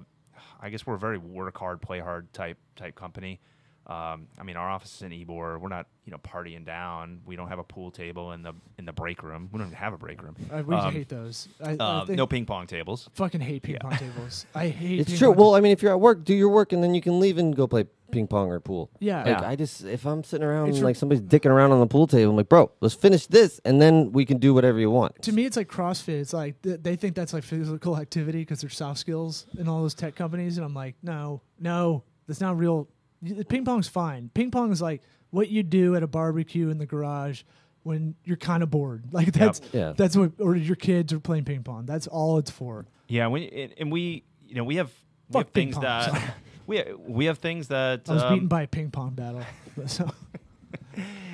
I 0.60 0.70
guess 0.70 0.86
we're 0.86 0.94
a 0.94 0.98
very 0.98 1.18
work 1.18 1.58
hard, 1.58 1.80
play 1.82 2.00
hard 2.00 2.32
type 2.32 2.58
type 2.76 2.94
company. 2.94 3.40
Um, 3.88 4.26
I 4.38 4.42
mean, 4.42 4.56
our 4.56 4.68
office 4.68 4.94
is 4.96 5.02
in 5.02 5.12
Ybor. 5.12 5.58
We're 5.58 5.68
not 5.70 5.86
you 6.04 6.12
know 6.12 6.18
partying 6.18 6.66
down. 6.66 7.20
We 7.24 7.36
don't 7.36 7.48
have 7.48 7.58
a 7.58 7.64
pool 7.64 7.90
table 7.90 8.32
in 8.32 8.42
the 8.42 8.52
in 8.78 8.84
the 8.84 8.92
break 8.92 9.22
room. 9.22 9.48
We 9.50 9.58
don't 9.58 9.68
even 9.68 9.78
have 9.78 9.94
a 9.94 9.98
break 9.98 10.22
room. 10.22 10.36
I, 10.52 10.60
we 10.60 10.74
Um, 10.74 10.92
hate 10.92 11.08
those. 11.08 11.48
I, 11.64 11.70
I 11.70 11.76
um, 12.00 12.06
think- 12.06 12.18
no 12.18 12.26
ping 12.26 12.44
pong 12.44 12.66
tables. 12.66 13.08
fucking 13.14 13.40
hate 13.40 13.62
ping 13.62 13.74
Yeah. 13.76 13.80
pong 13.80 13.96
tables. 13.96 14.44
I 14.54 14.68
hate. 14.80 15.00
It's 15.00 15.10
ping 15.10 15.18
true. 15.18 15.28
pong 15.28 15.36
Well, 15.38 15.54
I 15.54 15.60
mean, 15.60 15.72
if 15.72 15.82
you're 15.82 15.92
at 15.92 16.00
work, 16.00 16.22
do 16.24 16.34
your 16.34 16.50
work, 16.50 16.72
and 16.74 16.82
then 16.84 16.94
you 16.94 17.00
can 17.00 17.18
leave 17.18 17.38
and 17.38 17.56
go 17.56 17.66
play 17.66 17.86
ping 18.10 18.26
pong 18.26 18.48
or 18.50 18.60
pool. 18.60 18.90
Yeah. 19.00 19.18
Like, 19.18 19.26
Yeah. 19.40 19.48
I 19.48 19.56
just 19.56 19.84
if 19.84 20.04
I'm 20.06 20.22
sitting 20.22 20.46
around 20.46 20.68
It's 20.68 20.78
and 20.78 20.84
like 20.84 20.96
somebody's 20.96 21.22
dicking 21.22 21.50
around 21.50 21.72
on 21.72 21.80
the 21.80 21.86
pool 21.86 22.06
table, 22.06 22.30
I'm 22.30 22.36
like, 22.36 22.48
bro, 22.50 22.70
let's 22.80 22.94
finish 22.94 23.26
this, 23.26 23.58
and 23.64 23.80
then 23.80 24.12
we 24.12 24.26
can 24.26 24.36
do 24.36 24.52
whatever 24.52 24.78
you 24.78 24.90
want. 24.90 25.22
to 25.22 25.32
me, 25.32 25.46
it's 25.46 25.56
like 25.56 25.68
CrossFit. 25.68 26.20
It's 26.20 26.34
like 26.34 26.60
th- 26.60 26.80
they 26.82 26.96
think 26.96 27.14
that's 27.14 27.32
like 27.32 27.42
physical 27.44 27.96
activity 27.96 28.40
because 28.40 28.60
they're 28.60 28.68
soft 28.70 29.00
skills 29.00 29.46
in 29.58 29.66
all 29.66 29.80
those 29.80 29.94
tech 29.94 30.14
companies, 30.14 30.58
and 30.58 30.64
I'm 30.66 30.74
like, 30.74 30.94
no, 31.02 31.40
no, 31.58 32.02
that's 32.26 32.42
not 32.42 32.58
real. 32.58 32.86
Y- 33.22 33.42
Ping 33.48 33.64
pong's 33.64 33.88
fine. 33.88 34.30
Ping 34.34 34.50
pong 34.50 34.70
is 34.72 34.80
like 34.82 35.02
what 35.30 35.48
you 35.48 35.62
do 35.62 35.94
at 35.96 36.02
a 36.02 36.06
barbecue 36.06 36.68
in 36.70 36.78
the 36.78 36.86
garage 36.86 37.42
when 37.82 38.14
you're 38.24 38.36
kind 38.36 38.62
of 38.62 38.70
bored. 38.70 39.04
Like 39.12 39.32
that's 39.32 39.60
Yeah. 39.72 39.92
that's 39.96 40.16
what, 40.16 40.32
or 40.40 40.54
your 40.56 40.76
kids 40.76 41.12
are 41.12 41.20
playing 41.20 41.44
ping 41.44 41.62
pong. 41.62 41.86
That's 41.86 42.06
all 42.06 42.38
it's 42.38 42.50
for. 42.50 42.86
Yeah, 43.08 43.28
we 43.28 43.48
and, 43.48 43.74
and 43.78 43.92
we 43.92 44.24
you 44.46 44.54
know 44.54 44.64
we 44.64 44.76
have 44.76 44.90
we 45.28 45.32
Fuck 45.34 45.46
have 45.46 45.52
ping 45.52 45.66
things 45.66 45.74
pong, 45.76 45.82
that 45.84 46.10
sorry. 46.10 46.22
we 46.66 46.84
we 47.06 47.24
have 47.26 47.38
things 47.38 47.68
that 47.68 48.02
I 48.08 48.12
was 48.14 48.22
um, 48.22 48.34
beaten 48.34 48.48
by 48.48 48.62
a 48.62 48.66
ping 48.66 48.90
pong 48.90 49.10
battle. 49.14 49.42
so 49.86 50.10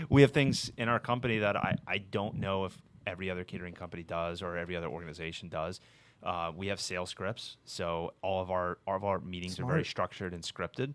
we 0.09 0.23
have 0.23 0.31
things 0.33 0.71
in 0.77 0.89
our 0.89 0.99
company 0.99 1.39
that 1.39 1.57
I, 1.57 1.77
I 1.87 1.99
don't 1.99 2.37
know 2.37 2.65
if 2.67 2.77
every 3.07 3.31
other 3.31 3.45
catering 3.45 3.75
company 3.75 4.03
does 4.03 4.43
or 4.43 4.57
every 4.57 4.77
other 4.77 4.89
organization 4.89 5.49
does. 5.49 5.81
Uh, 6.23 6.51
we 6.57 6.69
have 6.69 6.81
sales 6.81 7.11
scripts, 7.11 7.57
so 7.65 8.15
all 8.23 8.41
of 8.41 8.51
our 8.51 8.79
all 8.87 8.97
of 8.97 9.05
our 9.05 9.19
meetings 9.21 9.59
are 9.61 9.67
very 9.67 9.85
structured 9.85 10.33
and 10.33 10.43
scripted. 10.43 10.95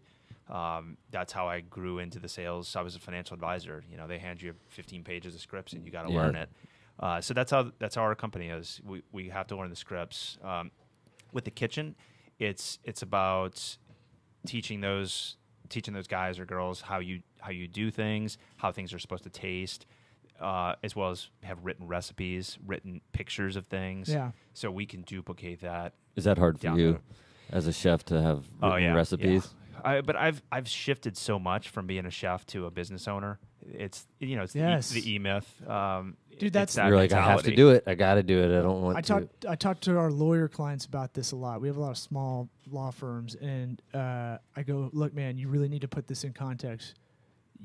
Um, 0.49 0.97
that's 1.11 1.31
how 1.31 1.47
I 1.47 1.59
grew 1.61 1.99
into 1.99 2.19
the 2.19 2.27
sales. 2.29 2.75
I 2.75 2.81
was 2.81 2.95
a 2.95 2.99
financial 2.99 3.35
advisor. 3.35 3.83
You 3.89 3.97
know, 3.97 4.07
they 4.07 4.17
hand 4.17 4.41
you 4.41 4.55
15 4.69 5.03
pages 5.03 5.35
of 5.35 5.41
scripts 5.41 5.73
and 5.73 5.85
you 5.85 5.91
got 5.91 6.03
to 6.07 6.11
Yeah. 6.11 6.17
learn 6.21 6.35
it. 6.35 6.49
Uh, 6.99 7.21
so 7.21 7.33
that's 7.33 7.51
how 7.51 7.71
that's 7.79 7.95
how 7.95 8.01
our 8.01 8.15
company 8.15 8.49
is. 8.49 8.81
We 8.83 9.03
we 9.11 9.29
have 9.29 9.47
to 9.47 9.55
learn 9.55 9.69
the 9.69 9.75
scripts. 9.75 10.37
Um, 10.43 10.71
with 11.31 11.45
the 11.45 11.51
kitchen, 11.51 11.95
it's 12.39 12.79
it's 12.83 13.01
about 13.03 13.77
teaching 14.45 14.81
those 14.81 15.37
teaching 15.69 15.93
those 15.93 16.07
guys 16.07 16.39
or 16.39 16.45
girls 16.45 16.81
how 16.81 16.99
you 16.99 17.21
how 17.39 17.51
you 17.51 17.67
do 17.67 17.91
things, 17.91 18.37
how 18.57 18.71
things 18.71 18.91
are 18.93 18.99
supposed 18.99 19.23
to 19.23 19.29
taste, 19.29 19.85
uh, 20.41 20.73
as 20.83 20.95
well 20.95 21.11
as 21.11 21.29
have 21.43 21.63
written 21.63 21.87
recipes, 21.87 22.57
written 22.65 23.01
pictures 23.13 23.55
of 23.55 23.67
things. 23.67 24.09
Yeah. 24.09 24.31
So 24.53 24.71
we 24.71 24.85
can 24.85 25.03
duplicate 25.03 25.61
that. 25.61 25.93
Is 26.15 26.23
that 26.25 26.37
hard 26.37 26.59
for 26.59 26.75
you 26.75 26.91
there. 26.93 27.01
as 27.51 27.67
a 27.67 27.71
chef 27.71 28.03
to 28.05 28.21
have 28.21 28.45
Oh 28.61 28.75
yeah, 28.75 28.93
recipes? 28.93 29.53
yeah. 29.68 29.68
I, 29.83 30.01
but 30.01 30.15
I've 30.15 30.41
I've 30.51 30.67
shifted 30.67 31.17
so 31.17 31.39
much 31.39 31.69
from 31.69 31.87
being 31.87 32.05
a 32.05 32.11
chef 32.11 32.45
to 32.47 32.65
a 32.65 32.71
business 32.71 33.07
owner. 33.07 33.39
It's 33.71 34.07
you 34.19 34.35
know 34.35 34.43
it's 34.43 34.55
Yes. 34.55 34.89
the, 34.89 34.99
e, 34.99 35.01
the 35.03 35.11
E 35.15 35.19
Myth. 35.19 35.67
Um, 35.69 36.17
Dude, 36.39 36.53
that's- 36.53 36.75
that 36.75 36.87
You're 36.87 36.95
like, 36.95 37.11
I 37.11 37.21
have 37.21 37.43
to 37.43 37.53
do 37.55 37.71
it. 37.71 37.83
I 37.85 37.95
got 37.95 38.13
to 38.15 38.23
do 38.23 38.39
it. 38.41 38.57
I 38.57 38.61
don't 38.61 38.81
want 38.81 38.97
I 38.97 39.01
to. 39.01 39.07
talked 39.07 39.45
I 39.45 39.55
talked 39.55 39.81
to 39.83 39.97
our 39.97 40.09
lawyer 40.09 40.47
clients 40.47 40.85
about 40.85 41.13
this 41.13 41.33
a 41.33 41.35
lot. 41.35 41.59
We 41.61 41.67
have 41.67 41.75
a 41.77 41.81
lot 41.81 41.91
of 41.91 41.97
small 41.97 42.47
law 42.71 42.91
firms, 42.91 43.35
and 43.35 43.81
uh, 43.93 44.37
I 44.55 44.63
go, 44.63 44.89
look, 44.93 45.13
man, 45.13 45.37
you 45.37 45.49
really 45.49 45.67
need 45.67 45.81
to 45.81 45.87
put 45.89 46.07
this 46.07 46.23
in 46.23 46.31
context. 46.33 46.95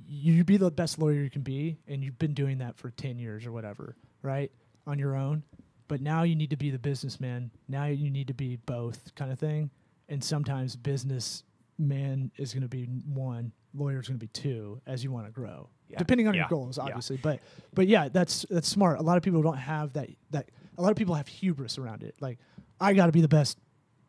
You 0.09 0.43
be 0.43 0.57
the 0.57 0.71
best 0.73 0.99
lawyer 0.99 1.23
you 1.23 1.31
can 1.31 1.43
be, 1.43 1.79
and 1.87 2.03
you've 2.03 2.19
been 2.19 2.35
doing 2.35 2.59
that 2.59 2.77
for 2.77 2.91
ten 2.91 3.17
years 3.19 3.47
or 3.47 3.53
whatever, 3.53 3.95
right, 4.23 4.51
on 4.89 4.99
your 4.99 5.15
own. 5.15 5.45
But 5.87 6.01
now 6.01 6.25
you 6.25 6.35
need 6.35 6.51
to 6.51 6.57
be 6.57 6.71
the 6.71 6.79
businessman. 6.79 7.51
Now 7.69 7.85
you 7.87 8.11
need 8.11 8.27
to 8.27 8.35
be 8.35 8.57
both, 8.57 9.15
kind 9.15 9.31
of 9.31 9.39
thing. 9.39 9.71
And 10.09 10.23
sometimes 10.25 10.75
business 10.77 11.45
man 11.79 12.31
is 12.37 12.53
going 12.55 12.63
to 12.63 12.69
be 12.69 12.85
one, 12.85 13.53
lawyer 13.75 14.01
is 14.01 14.09
going 14.09 14.19
to 14.19 14.25
be 14.25 14.29
two, 14.29 14.81
as 14.87 15.03
you 15.03 15.11
want 15.11 15.27
to 15.27 15.33
grow, 15.33 15.69
Yeah. 15.89 15.99
depending 15.99 16.29
on 16.29 16.35
your 16.35 16.45
Yeah. 16.45 16.49
goals, 16.49 16.77
Yeah. 16.79 16.85
obviously. 16.85 17.17
But 17.17 17.41
but 17.73 17.89
yeah, 17.89 18.09
that's 18.09 18.47
that's 18.51 18.69
smart. 18.69 18.99
A 18.99 19.03
lot 19.03 19.17
of 19.17 19.23
people 19.23 19.43
don't 19.43 19.57
have 19.59 19.93
that 19.95 20.09
that. 20.31 20.51
A 20.79 20.83
lot 20.83 20.91
of 20.91 20.97
people 20.97 21.15
have 21.15 21.29
hubris 21.29 21.79
around 21.79 22.03
it. 22.03 22.15
Like 22.21 22.39
I 22.81 22.95
got 22.95 23.07
to 23.07 23.13
be 23.13 23.21
the 23.21 23.29
best 23.29 23.59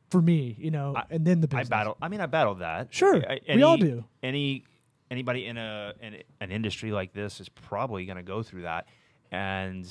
for 0.10 0.22
me, 0.22 0.56
you 0.60 0.72
know, 0.72 0.94
I- 0.96 1.06
and 1.10 1.26
then 1.26 1.42
the 1.42 1.48
business. 1.48 1.68
I 1.68 1.70
battle. 1.70 1.98
I 2.02 2.08
mean, 2.10 2.22
I 2.22 2.26
battled 2.28 2.60
that. 2.60 2.94
Sure, 2.94 3.18
I- 3.30 3.40
we 3.56 3.64
all 3.64 3.78
do. 3.78 4.04
Any 4.24 4.64
anybody 5.12 5.46
in 5.46 5.58
a 5.58 5.94
in 6.02 6.22
an 6.42 6.52
industry 6.52 6.92
like 6.92 7.14
this 7.14 7.40
is 7.40 7.50
probably 7.50 8.06
going 8.06 8.18
to 8.18 8.24
go 8.24 8.42
through 8.44 8.64
that. 8.64 8.88
And 9.32 9.88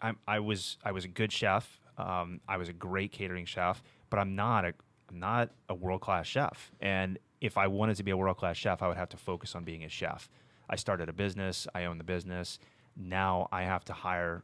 I'm, 0.00 0.16
I 0.26 0.40
was 0.40 0.78
I 0.84 0.92
was 0.92 1.04
a 1.04 1.08
good 1.08 1.32
chef. 1.32 1.80
Um, 1.98 2.40
I 2.48 2.56
was 2.58 2.68
a 2.68 2.72
great 2.72 3.10
catering 3.12 3.46
chef, 3.46 3.82
but 4.10 4.18
I'm 4.18 4.34
not 4.34 4.64
a 4.64 4.74
I'm 5.10 5.18
not 5.18 5.50
a 5.68 5.74
world 5.74 6.00
class 6.00 6.26
chef. 6.26 6.72
And 6.80 7.18
if 7.40 7.56
I 7.58 7.66
wanted 7.66 7.96
to 7.96 8.02
be 8.02 8.10
a 8.10 8.16
world 8.16 8.36
class 8.36 8.56
chef, 8.56 8.82
I 8.82 8.88
would 8.88 8.96
have 8.96 9.10
to 9.10 9.16
focus 9.16 9.54
on 9.54 9.64
being 9.64 9.84
a 9.84 9.88
chef. 9.88 10.28
I 10.68 10.76
started 10.76 11.08
a 11.08 11.12
business. 11.12 11.66
I 11.74 11.84
own 11.84 11.98
the 11.98 12.04
business. 12.04 12.58
Now 12.96 13.48
I 13.52 13.62
have 13.62 13.84
to 13.86 13.92
hire 13.92 14.42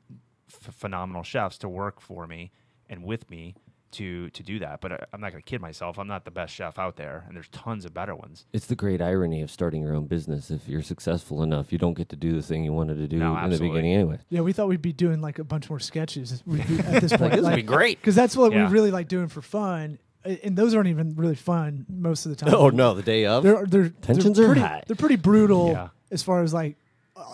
f- 0.49 0.75
phenomenal 0.75 1.23
chefs 1.23 1.59
to 1.59 1.69
work 1.69 2.01
for 2.01 2.27
me 2.27 2.53
and 2.89 3.03
with 3.05 3.29
me 3.31 3.55
to 3.93 4.31
to 4.31 4.43
do 4.43 4.59
that. 4.59 4.81
But 4.81 4.93
I, 4.93 5.05
I'm 5.13 5.21
not 5.21 5.33
going 5.33 5.43
to 5.43 5.49
kid 5.51 5.61
myself. 5.61 5.99
I'm 5.99 6.07
not 6.07 6.25
the 6.25 6.31
best 6.31 6.55
chef 6.55 6.79
out 6.79 6.97
there, 6.97 7.25
and 7.27 7.37
there's 7.37 7.49
tons 7.49 7.85
of 7.85 7.93
better 7.93 8.15
ones. 8.15 8.47
It's 8.53 8.67
the 8.67 8.77
great 8.77 9.03
irony 9.03 9.43
of 9.43 9.51
starting 9.51 9.83
your 9.83 9.95
own 9.95 10.07
business. 10.07 10.51
If 10.51 10.69
you're 10.69 10.81
successful 10.83 11.43
enough, 11.43 11.73
you 11.73 11.79
don't 11.79 11.95
get 11.95 12.09
to 12.11 12.17
do 12.17 12.33
the 12.35 12.43
thing 12.43 12.65
you 12.65 12.73
wanted 12.73 12.97
to 12.99 13.09
do 13.09 13.19
No, 13.19 13.37
in 13.37 13.51
the 13.51 13.59
beginning 13.59 13.93
anyway. 13.95 14.19
Yeah, 14.31 14.41
we 14.43 14.53
thought 14.53 14.69
we'd 14.69 14.81
be 14.83 14.93
doing 14.95 15.21
like 15.21 15.39
a 15.39 15.45
bunch 15.45 15.69
more 15.69 15.81
sketches 15.81 16.33
at 16.33 17.01
this 17.01 17.13
point. 17.17 17.33
This 17.33 17.43
would 17.43 17.55
be 17.57 17.63
great. 17.63 17.99
because 18.01 18.15
that's 18.15 18.37
what 18.37 18.53
Yeah. 18.53 18.67
we 18.67 18.73
really 18.73 18.91
like 18.91 19.09
doing 19.09 19.29
for 19.29 19.43
fun, 19.43 19.99
A- 19.99 20.12
and 20.25 20.57
those 20.57 20.75
aren't 20.75 20.89
even 20.89 21.15
really 21.17 21.35
fun 21.35 21.87
most 21.89 22.27
of 22.27 22.31
the 22.31 22.37
time. 22.37 22.55
Oh 22.55 22.69
no, 22.69 22.95
the 22.95 23.03
day 23.03 23.27
of. 23.27 23.43
they're 23.43 23.65
they're 23.67 23.89
Tensions 23.89 24.37
they're 24.37 24.47
are 24.47 24.49
pretty, 24.49 24.61
high. 24.61 24.83
They're 24.87 24.97
pretty 24.97 25.17
brutal 25.17 25.69
Yeah. 25.71 25.89
as 26.11 26.23
far 26.23 26.43
as 26.43 26.53
like 26.55 26.77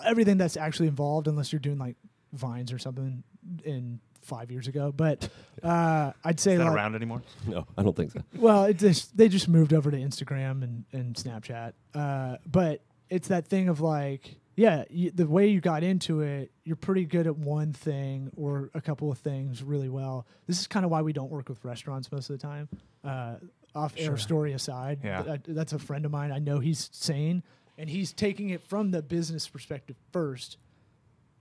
everything 0.05 0.37
that's 0.37 0.57
actually 0.57 0.87
involved, 0.87 1.27
unless 1.27 1.51
you're 1.51 1.59
doing 1.59 1.77
like 1.77 1.95
vines 2.33 2.71
or 2.71 2.79
something 2.79 3.23
in 3.63 3.99
five 4.21 4.51
years 4.51 4.67
ago. 4.67 4.91
But 4.95 5.29
uh, 5.63 6.11
I'd 6.23 6.39
say 6.39 6.53
Is 6.53 6.59
that 6.59 6.65
like, 6.65 6.73
around 6.73 6.95
anymore? 6.95 7.21
No, 7.47 7.65
I 7.77 7.83
don't 7.83 7.95
think 7.95 8.11
so. 8.11 8.21
well, 8.35 8.65
it 8.65 8.77
just 8.77 9.15
they 9.17 9.27
just 9.29 9.47
moved 9.47 9.73
over 9.73 9.89
to 9.91 9.97
Instagram 9.97 10.63
and, 10.63 10.85
and 10.91 11.15
Snapchat. 11.15 11.73
Uh, 11.93 12.37
but 12.45 12.81
it's 13.09 13.29
that 13.29 13.47
thing 13.47 13.69
of 13.69 13.81
like, 13.81 14.35
yeah, 14.55 14.83
you, 14.89 15.11
the 15.11 15.25
way 15.27 15.47
you 15.47 15.61
got 15.61 15.83
into 15.83 16.21
it, 16.21 16.51
you're 16.65 16.75
pretty 16.75 17.05
good 17.05 17.27
at 17.27 17.37
one 17.37 17.71
thing 17.73 18.29
or 18.35 18.69
a 18.73 18.81
couple 18.81 19.11
of 19.11 19.17
things 19.19 19.63
really 19.63 19.89
well. 19.89 20.27
This 20.47 20.59
is 20.59 20.67
kind 20.67 20.83
of 20.85 20.91
why 20.91 21.01
we 21.01 21.13
don't 21.13 21.29
work 21.31 21.47
with 21.49 21.63
restaurants 21.63 22.11
most 22.11 22.29
of 22.29 22.37
the 22.39 22.45
time. 22.45 22.67
Uh, 23.03 23.35
off 23.75 23.93
air 23.97 24.05
Sure. 24.05 24.17
story 24.17 24.53
aside, 24.53 24.99
Yeah. 25.03 25.21
th- 25.21 25.41
that's 25.47 25.73
a 25.73 25.79
friend 25.79 26.03
of 26.03 26.11
mine. 26.11 26.31
I 26.31 26.39
know 26.39 26.59
he's 26.59 26.89
sane 26.91 27.43
and 27.77 27.89
he's 27.89 28.11
taking 28.11 28.49
it 28.49 28.61
from 28.61 28.91
the 28.91 29.01
business 29.01 29.47
perspective 29.47 29.95
first. 30.11 30.57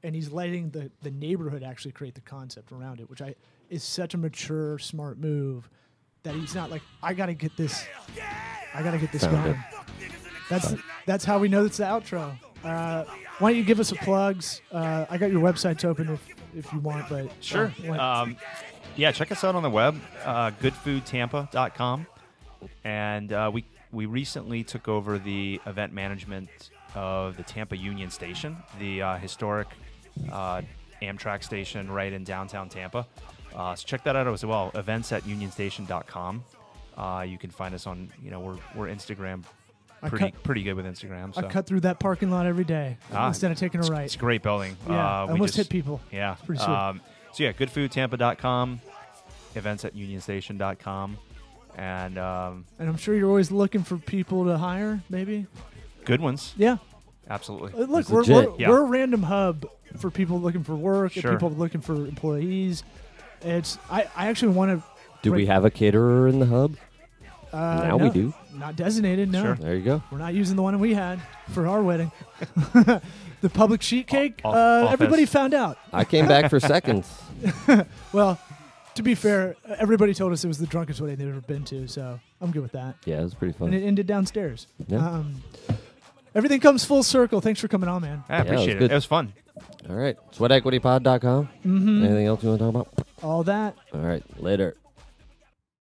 and 0.04 0.14
he's 0.14 0.30
letting 0.30 0.70
the 0.70 0.92
the 1.02 1.10
neighborhood 1.10 1.64
actually 1.64 1.90
create 1.90 2.14
the 2.14 2.20
concept 2.20 2.70
around 2.70 3.00
it, 3.00 3.10
which 3.10 3.20
I 3.20 3.34
is 3.68 3.82
such 3.82 4.14
a 4.14 4.16
mature, 4.18 4.78
smart 4.78 5.18
move. 5.18 5.68
That 6.22 6.36
he's 6.36 6.54
not 6.54 6.70
like 6.70 6.82
I 7.02 7.14
got 7.14 7.26
to 7.26 7.34
get 7.34 7.56
this, 7.56 7.84
I 8.72 8.84
got 8.84 8.92
to 8.92 8.98
get 8.98 9.10
this 9.10 9.24
Found 9.24 9.44
going. 9.44 9.64
it. 10.00 10.12
That's 10.48 10.74
that's 11.04 11.24
how 11.24 11.40
we 11.40 11.48
know 11.48 11.64
it's 11.64 11.78
the 11.78 11.84
outro. 11.84 12.38
Uh, 12.64 13.04
why 13.38 13.50
don't 13.50 13.58
you 13.58 13.64
give 13.64 13.80
us 13.80 13.92
a 13.92 13.96
plugs? 13.96 14.60
Uh, 14.72 15.06
I 15.08 15.16
got 15.18 15.30
your 15.30 15.40
websites 15.42 15.84
open 15.84 16.08
if 16.08 16.28
if 16.56 16.72
you 16.72 16.80
want, 16.80 17.08
but 17.08 17.30
Sure. 17.40 17.72
uh, 17.88 18.22
Um, 18.22 18.36
yeah, 18.96 19.12
check 19.12 19.30
us 19.30 19.44
out 19.44 19.54
on 19.54 19.62
the 19.62 19.70
web, 19.70 20.00
uh, 20.24 20.50
goodfoodtampa.com. 20.60 22.06
And 22.84 23.32
uh, 23.32 23.50
we 23.52 23.64
we 23.92 24.06
recently 24.06 24.64
took 24.64 24.88
over 24.88 25.18
the 25.18 25.60
event 25.66 25.92
management 25.92 26.70
of 26.94 27.36
the 27.36 27.42
Tampa 27.42 27.76
Union 27.76 28.10
Station, 28.10 28.56
the 28.78 29.02
uh, 29.02 29.16
historic 29.18 29.68
uh, 30.32 30.62
Amtrak 31.00 31.44
station 31.44 31.90
right 31.90 32.12
in 32.12 32.24
downtown 32.24 32.68
Tampa. 32.68 33.06
Uh, 33.54 33.74
so 33.74 33.84
check 33.86 34.02
that 34.04 34.16
out 34.16 34.26
as 34.26 34.44
well. 34.44 34.70
Events 34.74 35.12
at 35.12 35.22
unionstation.com. 35.24 36.44
Uh, 36.96 37.24
you 37.26 37.38
can 37.38 37.50
find 37.50 37.74
us 37.74 37.86
on, 37.86 38.10
you 38.22 38.30
know, 38.30 38.40
we're, 38.40 38.58
we're 38.74 38.88
Instagram 38.88 39.42
pretty 40.00 40.30
cut- 40.32 40.42
pretty 40.42 40.62
good 40.62 40.74
with 40.74 40.86
Instagram. 40.86 41.34
So 41.34 41.40
I 41.40 41.44
cut 41.50 41.66
through 41.66 41.80
that 41.80 41.98
parking 41.98 42.30
lot 42.30 42.46
every 42.46 42.64
day 42.64 42.96
Ah, 43.12 43.28
instead 43.28 43.50
of 43.50 43.58
taking 43.58 43.80
a 43.80 43.82
it's, 43.82 43.90
right. 43.90 44.04
it's 44.04 44.14
a 44.14 44.18
great 44.18 44.42
building. 44.42 44.76
Yeah, 44.88 45.22
uh, 45.22 45.26
we 45.26 45.32
almost 45.32 45.54
just- 45.54 45.68
hit 45.68 45.72
people. 45.72 46.00
Yeah. 46.12 46.36
pretty 46.46 46.62
sweet. 46.62 46.72
Um, 46.72 47.00
so 47.32 47.42
yeah, 47.44 47.52
goodfoodtampa.com, 47.52 48.80
events 49.54 49.84
at 49.84 49.94
unionstation.com, 49.94 51.18
and 51.76 52.18
um, 52.18 52.64
And 52.78 52.88
I'm 52.88 52.96
sure 52.96 53.14
you're 53.14 53.28
always 53.28 53.50
looking 53.50 53.82
for 53.82 53.96
people 53.98 54.44
to 54.46 54.58
hire. 54.58 55.00
Maybe. 55.10 55.46
good 56.04 56.20
ones. 56.20 56.54
Yeah. 56.56 56.78
Absolutely. 57.30 57.74
Uh, 57.74 57.86
Look, 57.86 58.08
we're, 58.08 58.24
we're, 58.24 58.54
Yeah. 58.56 58.70
we're 58.70 58.80
a 58.80 58.84
random 58.84 59.22
hub 59.22 59.66
for 59.98 60.10
people 60.10 60.40
looking 60.40 60.64
for 60.64 60.74
work 60.74 61.12
Sure. 61.12 61.30
and 61.32 61.38
people 61.38 61.50
looking 61.50 61.82
for 61.82 61.94
employees. 61.94 62.82
It's 63.42 63.78
I, 63.90 64.06
I 64.16 64.28
actually 64.28 64.52
want 64.54 64.80
to. 64.82 64.88
Do 65.22 65.32
we 65.32 65.44
have 65.46 65.64
a 65.66 65.70
caterer 65.70 66.26
in 66.28 66.38
the 66.38 66.46
hub? 66.46 66.76
Uh, 67.52 67.56
Now 67.86 67.96
we 67.98 68.08
do. 68.10 68.32
Not 68.58 68.76
designated. 68.76 69.30
No, 69.30 69.42
Sure. 69.42 69.54
There 69.54 69.74
you 69.76 69.84
go. 69.84 70.02
we're 70.10 70.18
not 70.18 70.34
using 70.34 70.56
the 70.56 70.62
one 70.62 70.78
we 70.78 70.94
had 70.94 71.20
for 71.50 71.66
our 71.66 71.82
wedding. 71.82 72.10
the 72.74 73.00
Publix 73.44 73.82
sheet 73.82 74.06
cake. 74.06 74.40
Off- 74.44 74.54
uh, 74.54 74.88
everybody 74.90 75.26
found 75.26 75.54
out. 75.54 75.78
I 75.92 76.04
came 76.04 76.26
back 76.26 76.50
for 76.50 76.60
seconds. 76.74 77.08
Well, 78.12 78.38
to 78.96 79.02
be 79.02 79.14
fair, 79.14 79.54
everybody 79.78 80.12
told 80.14 80.32
us 80.32 80.42
it 80.44 80.48
was 80.48 80.58
the 80.58 80.66
drunkest 80.66 81.00
wedding 81.00 81.16
they've 81.18 81.28
ever 81.28 81.40
been 81.40 81.64
to, 81.66 81.86
so 81.86 82.18
I'm 82.40 82.50
good 82.50 82.62
with 82.62 82.72
that. 82.72 82.96
Yeah, 83.04 83.20
it 83.20 83.24
was 83.24 83.34
pretty 83.34 83.52
fun. 83.56 83.68
And 83.68 83.76
it 83.76 83.86
ended 83.86 84.06
downstairs. 84.08 84.66
Yeah. 84.88 84.98
Um, 85.08 85.42
everything 86.34 86.58
comes 86.60 86.84
full 86.84 87.02
circle. 87.04 87.40
Thanks 87.40 87.60
for 87.60 87.68
coming 87.68 87.88
on, 87.88 88.02
man. 88.02 88.24
I 88.28 88.38
it 88.38 88.40
was 88.40 88.50
appreciate 88.50 88.82
it. 88.82 88.90
It 88.90 88.94
was 88.94 89.04
fun. 89.04 89.32
All 89.88 89.94
right. 89.94 90.16
Sweatequitypod.com. 90.32 91.46
Mm-hmm. 91.64 92.04
Anything 92.04 92.26
else 92.26 92.42
you 92.42 92.48
want 92.48 92.60
to 92.60 92.72
talk 92.72 92.74
about? 92.74 93.06
All 93.22 93.44
that. 93.44 93.76
All 93.94 94.00
right. 94.00 94.22
Later. 94.42 94.74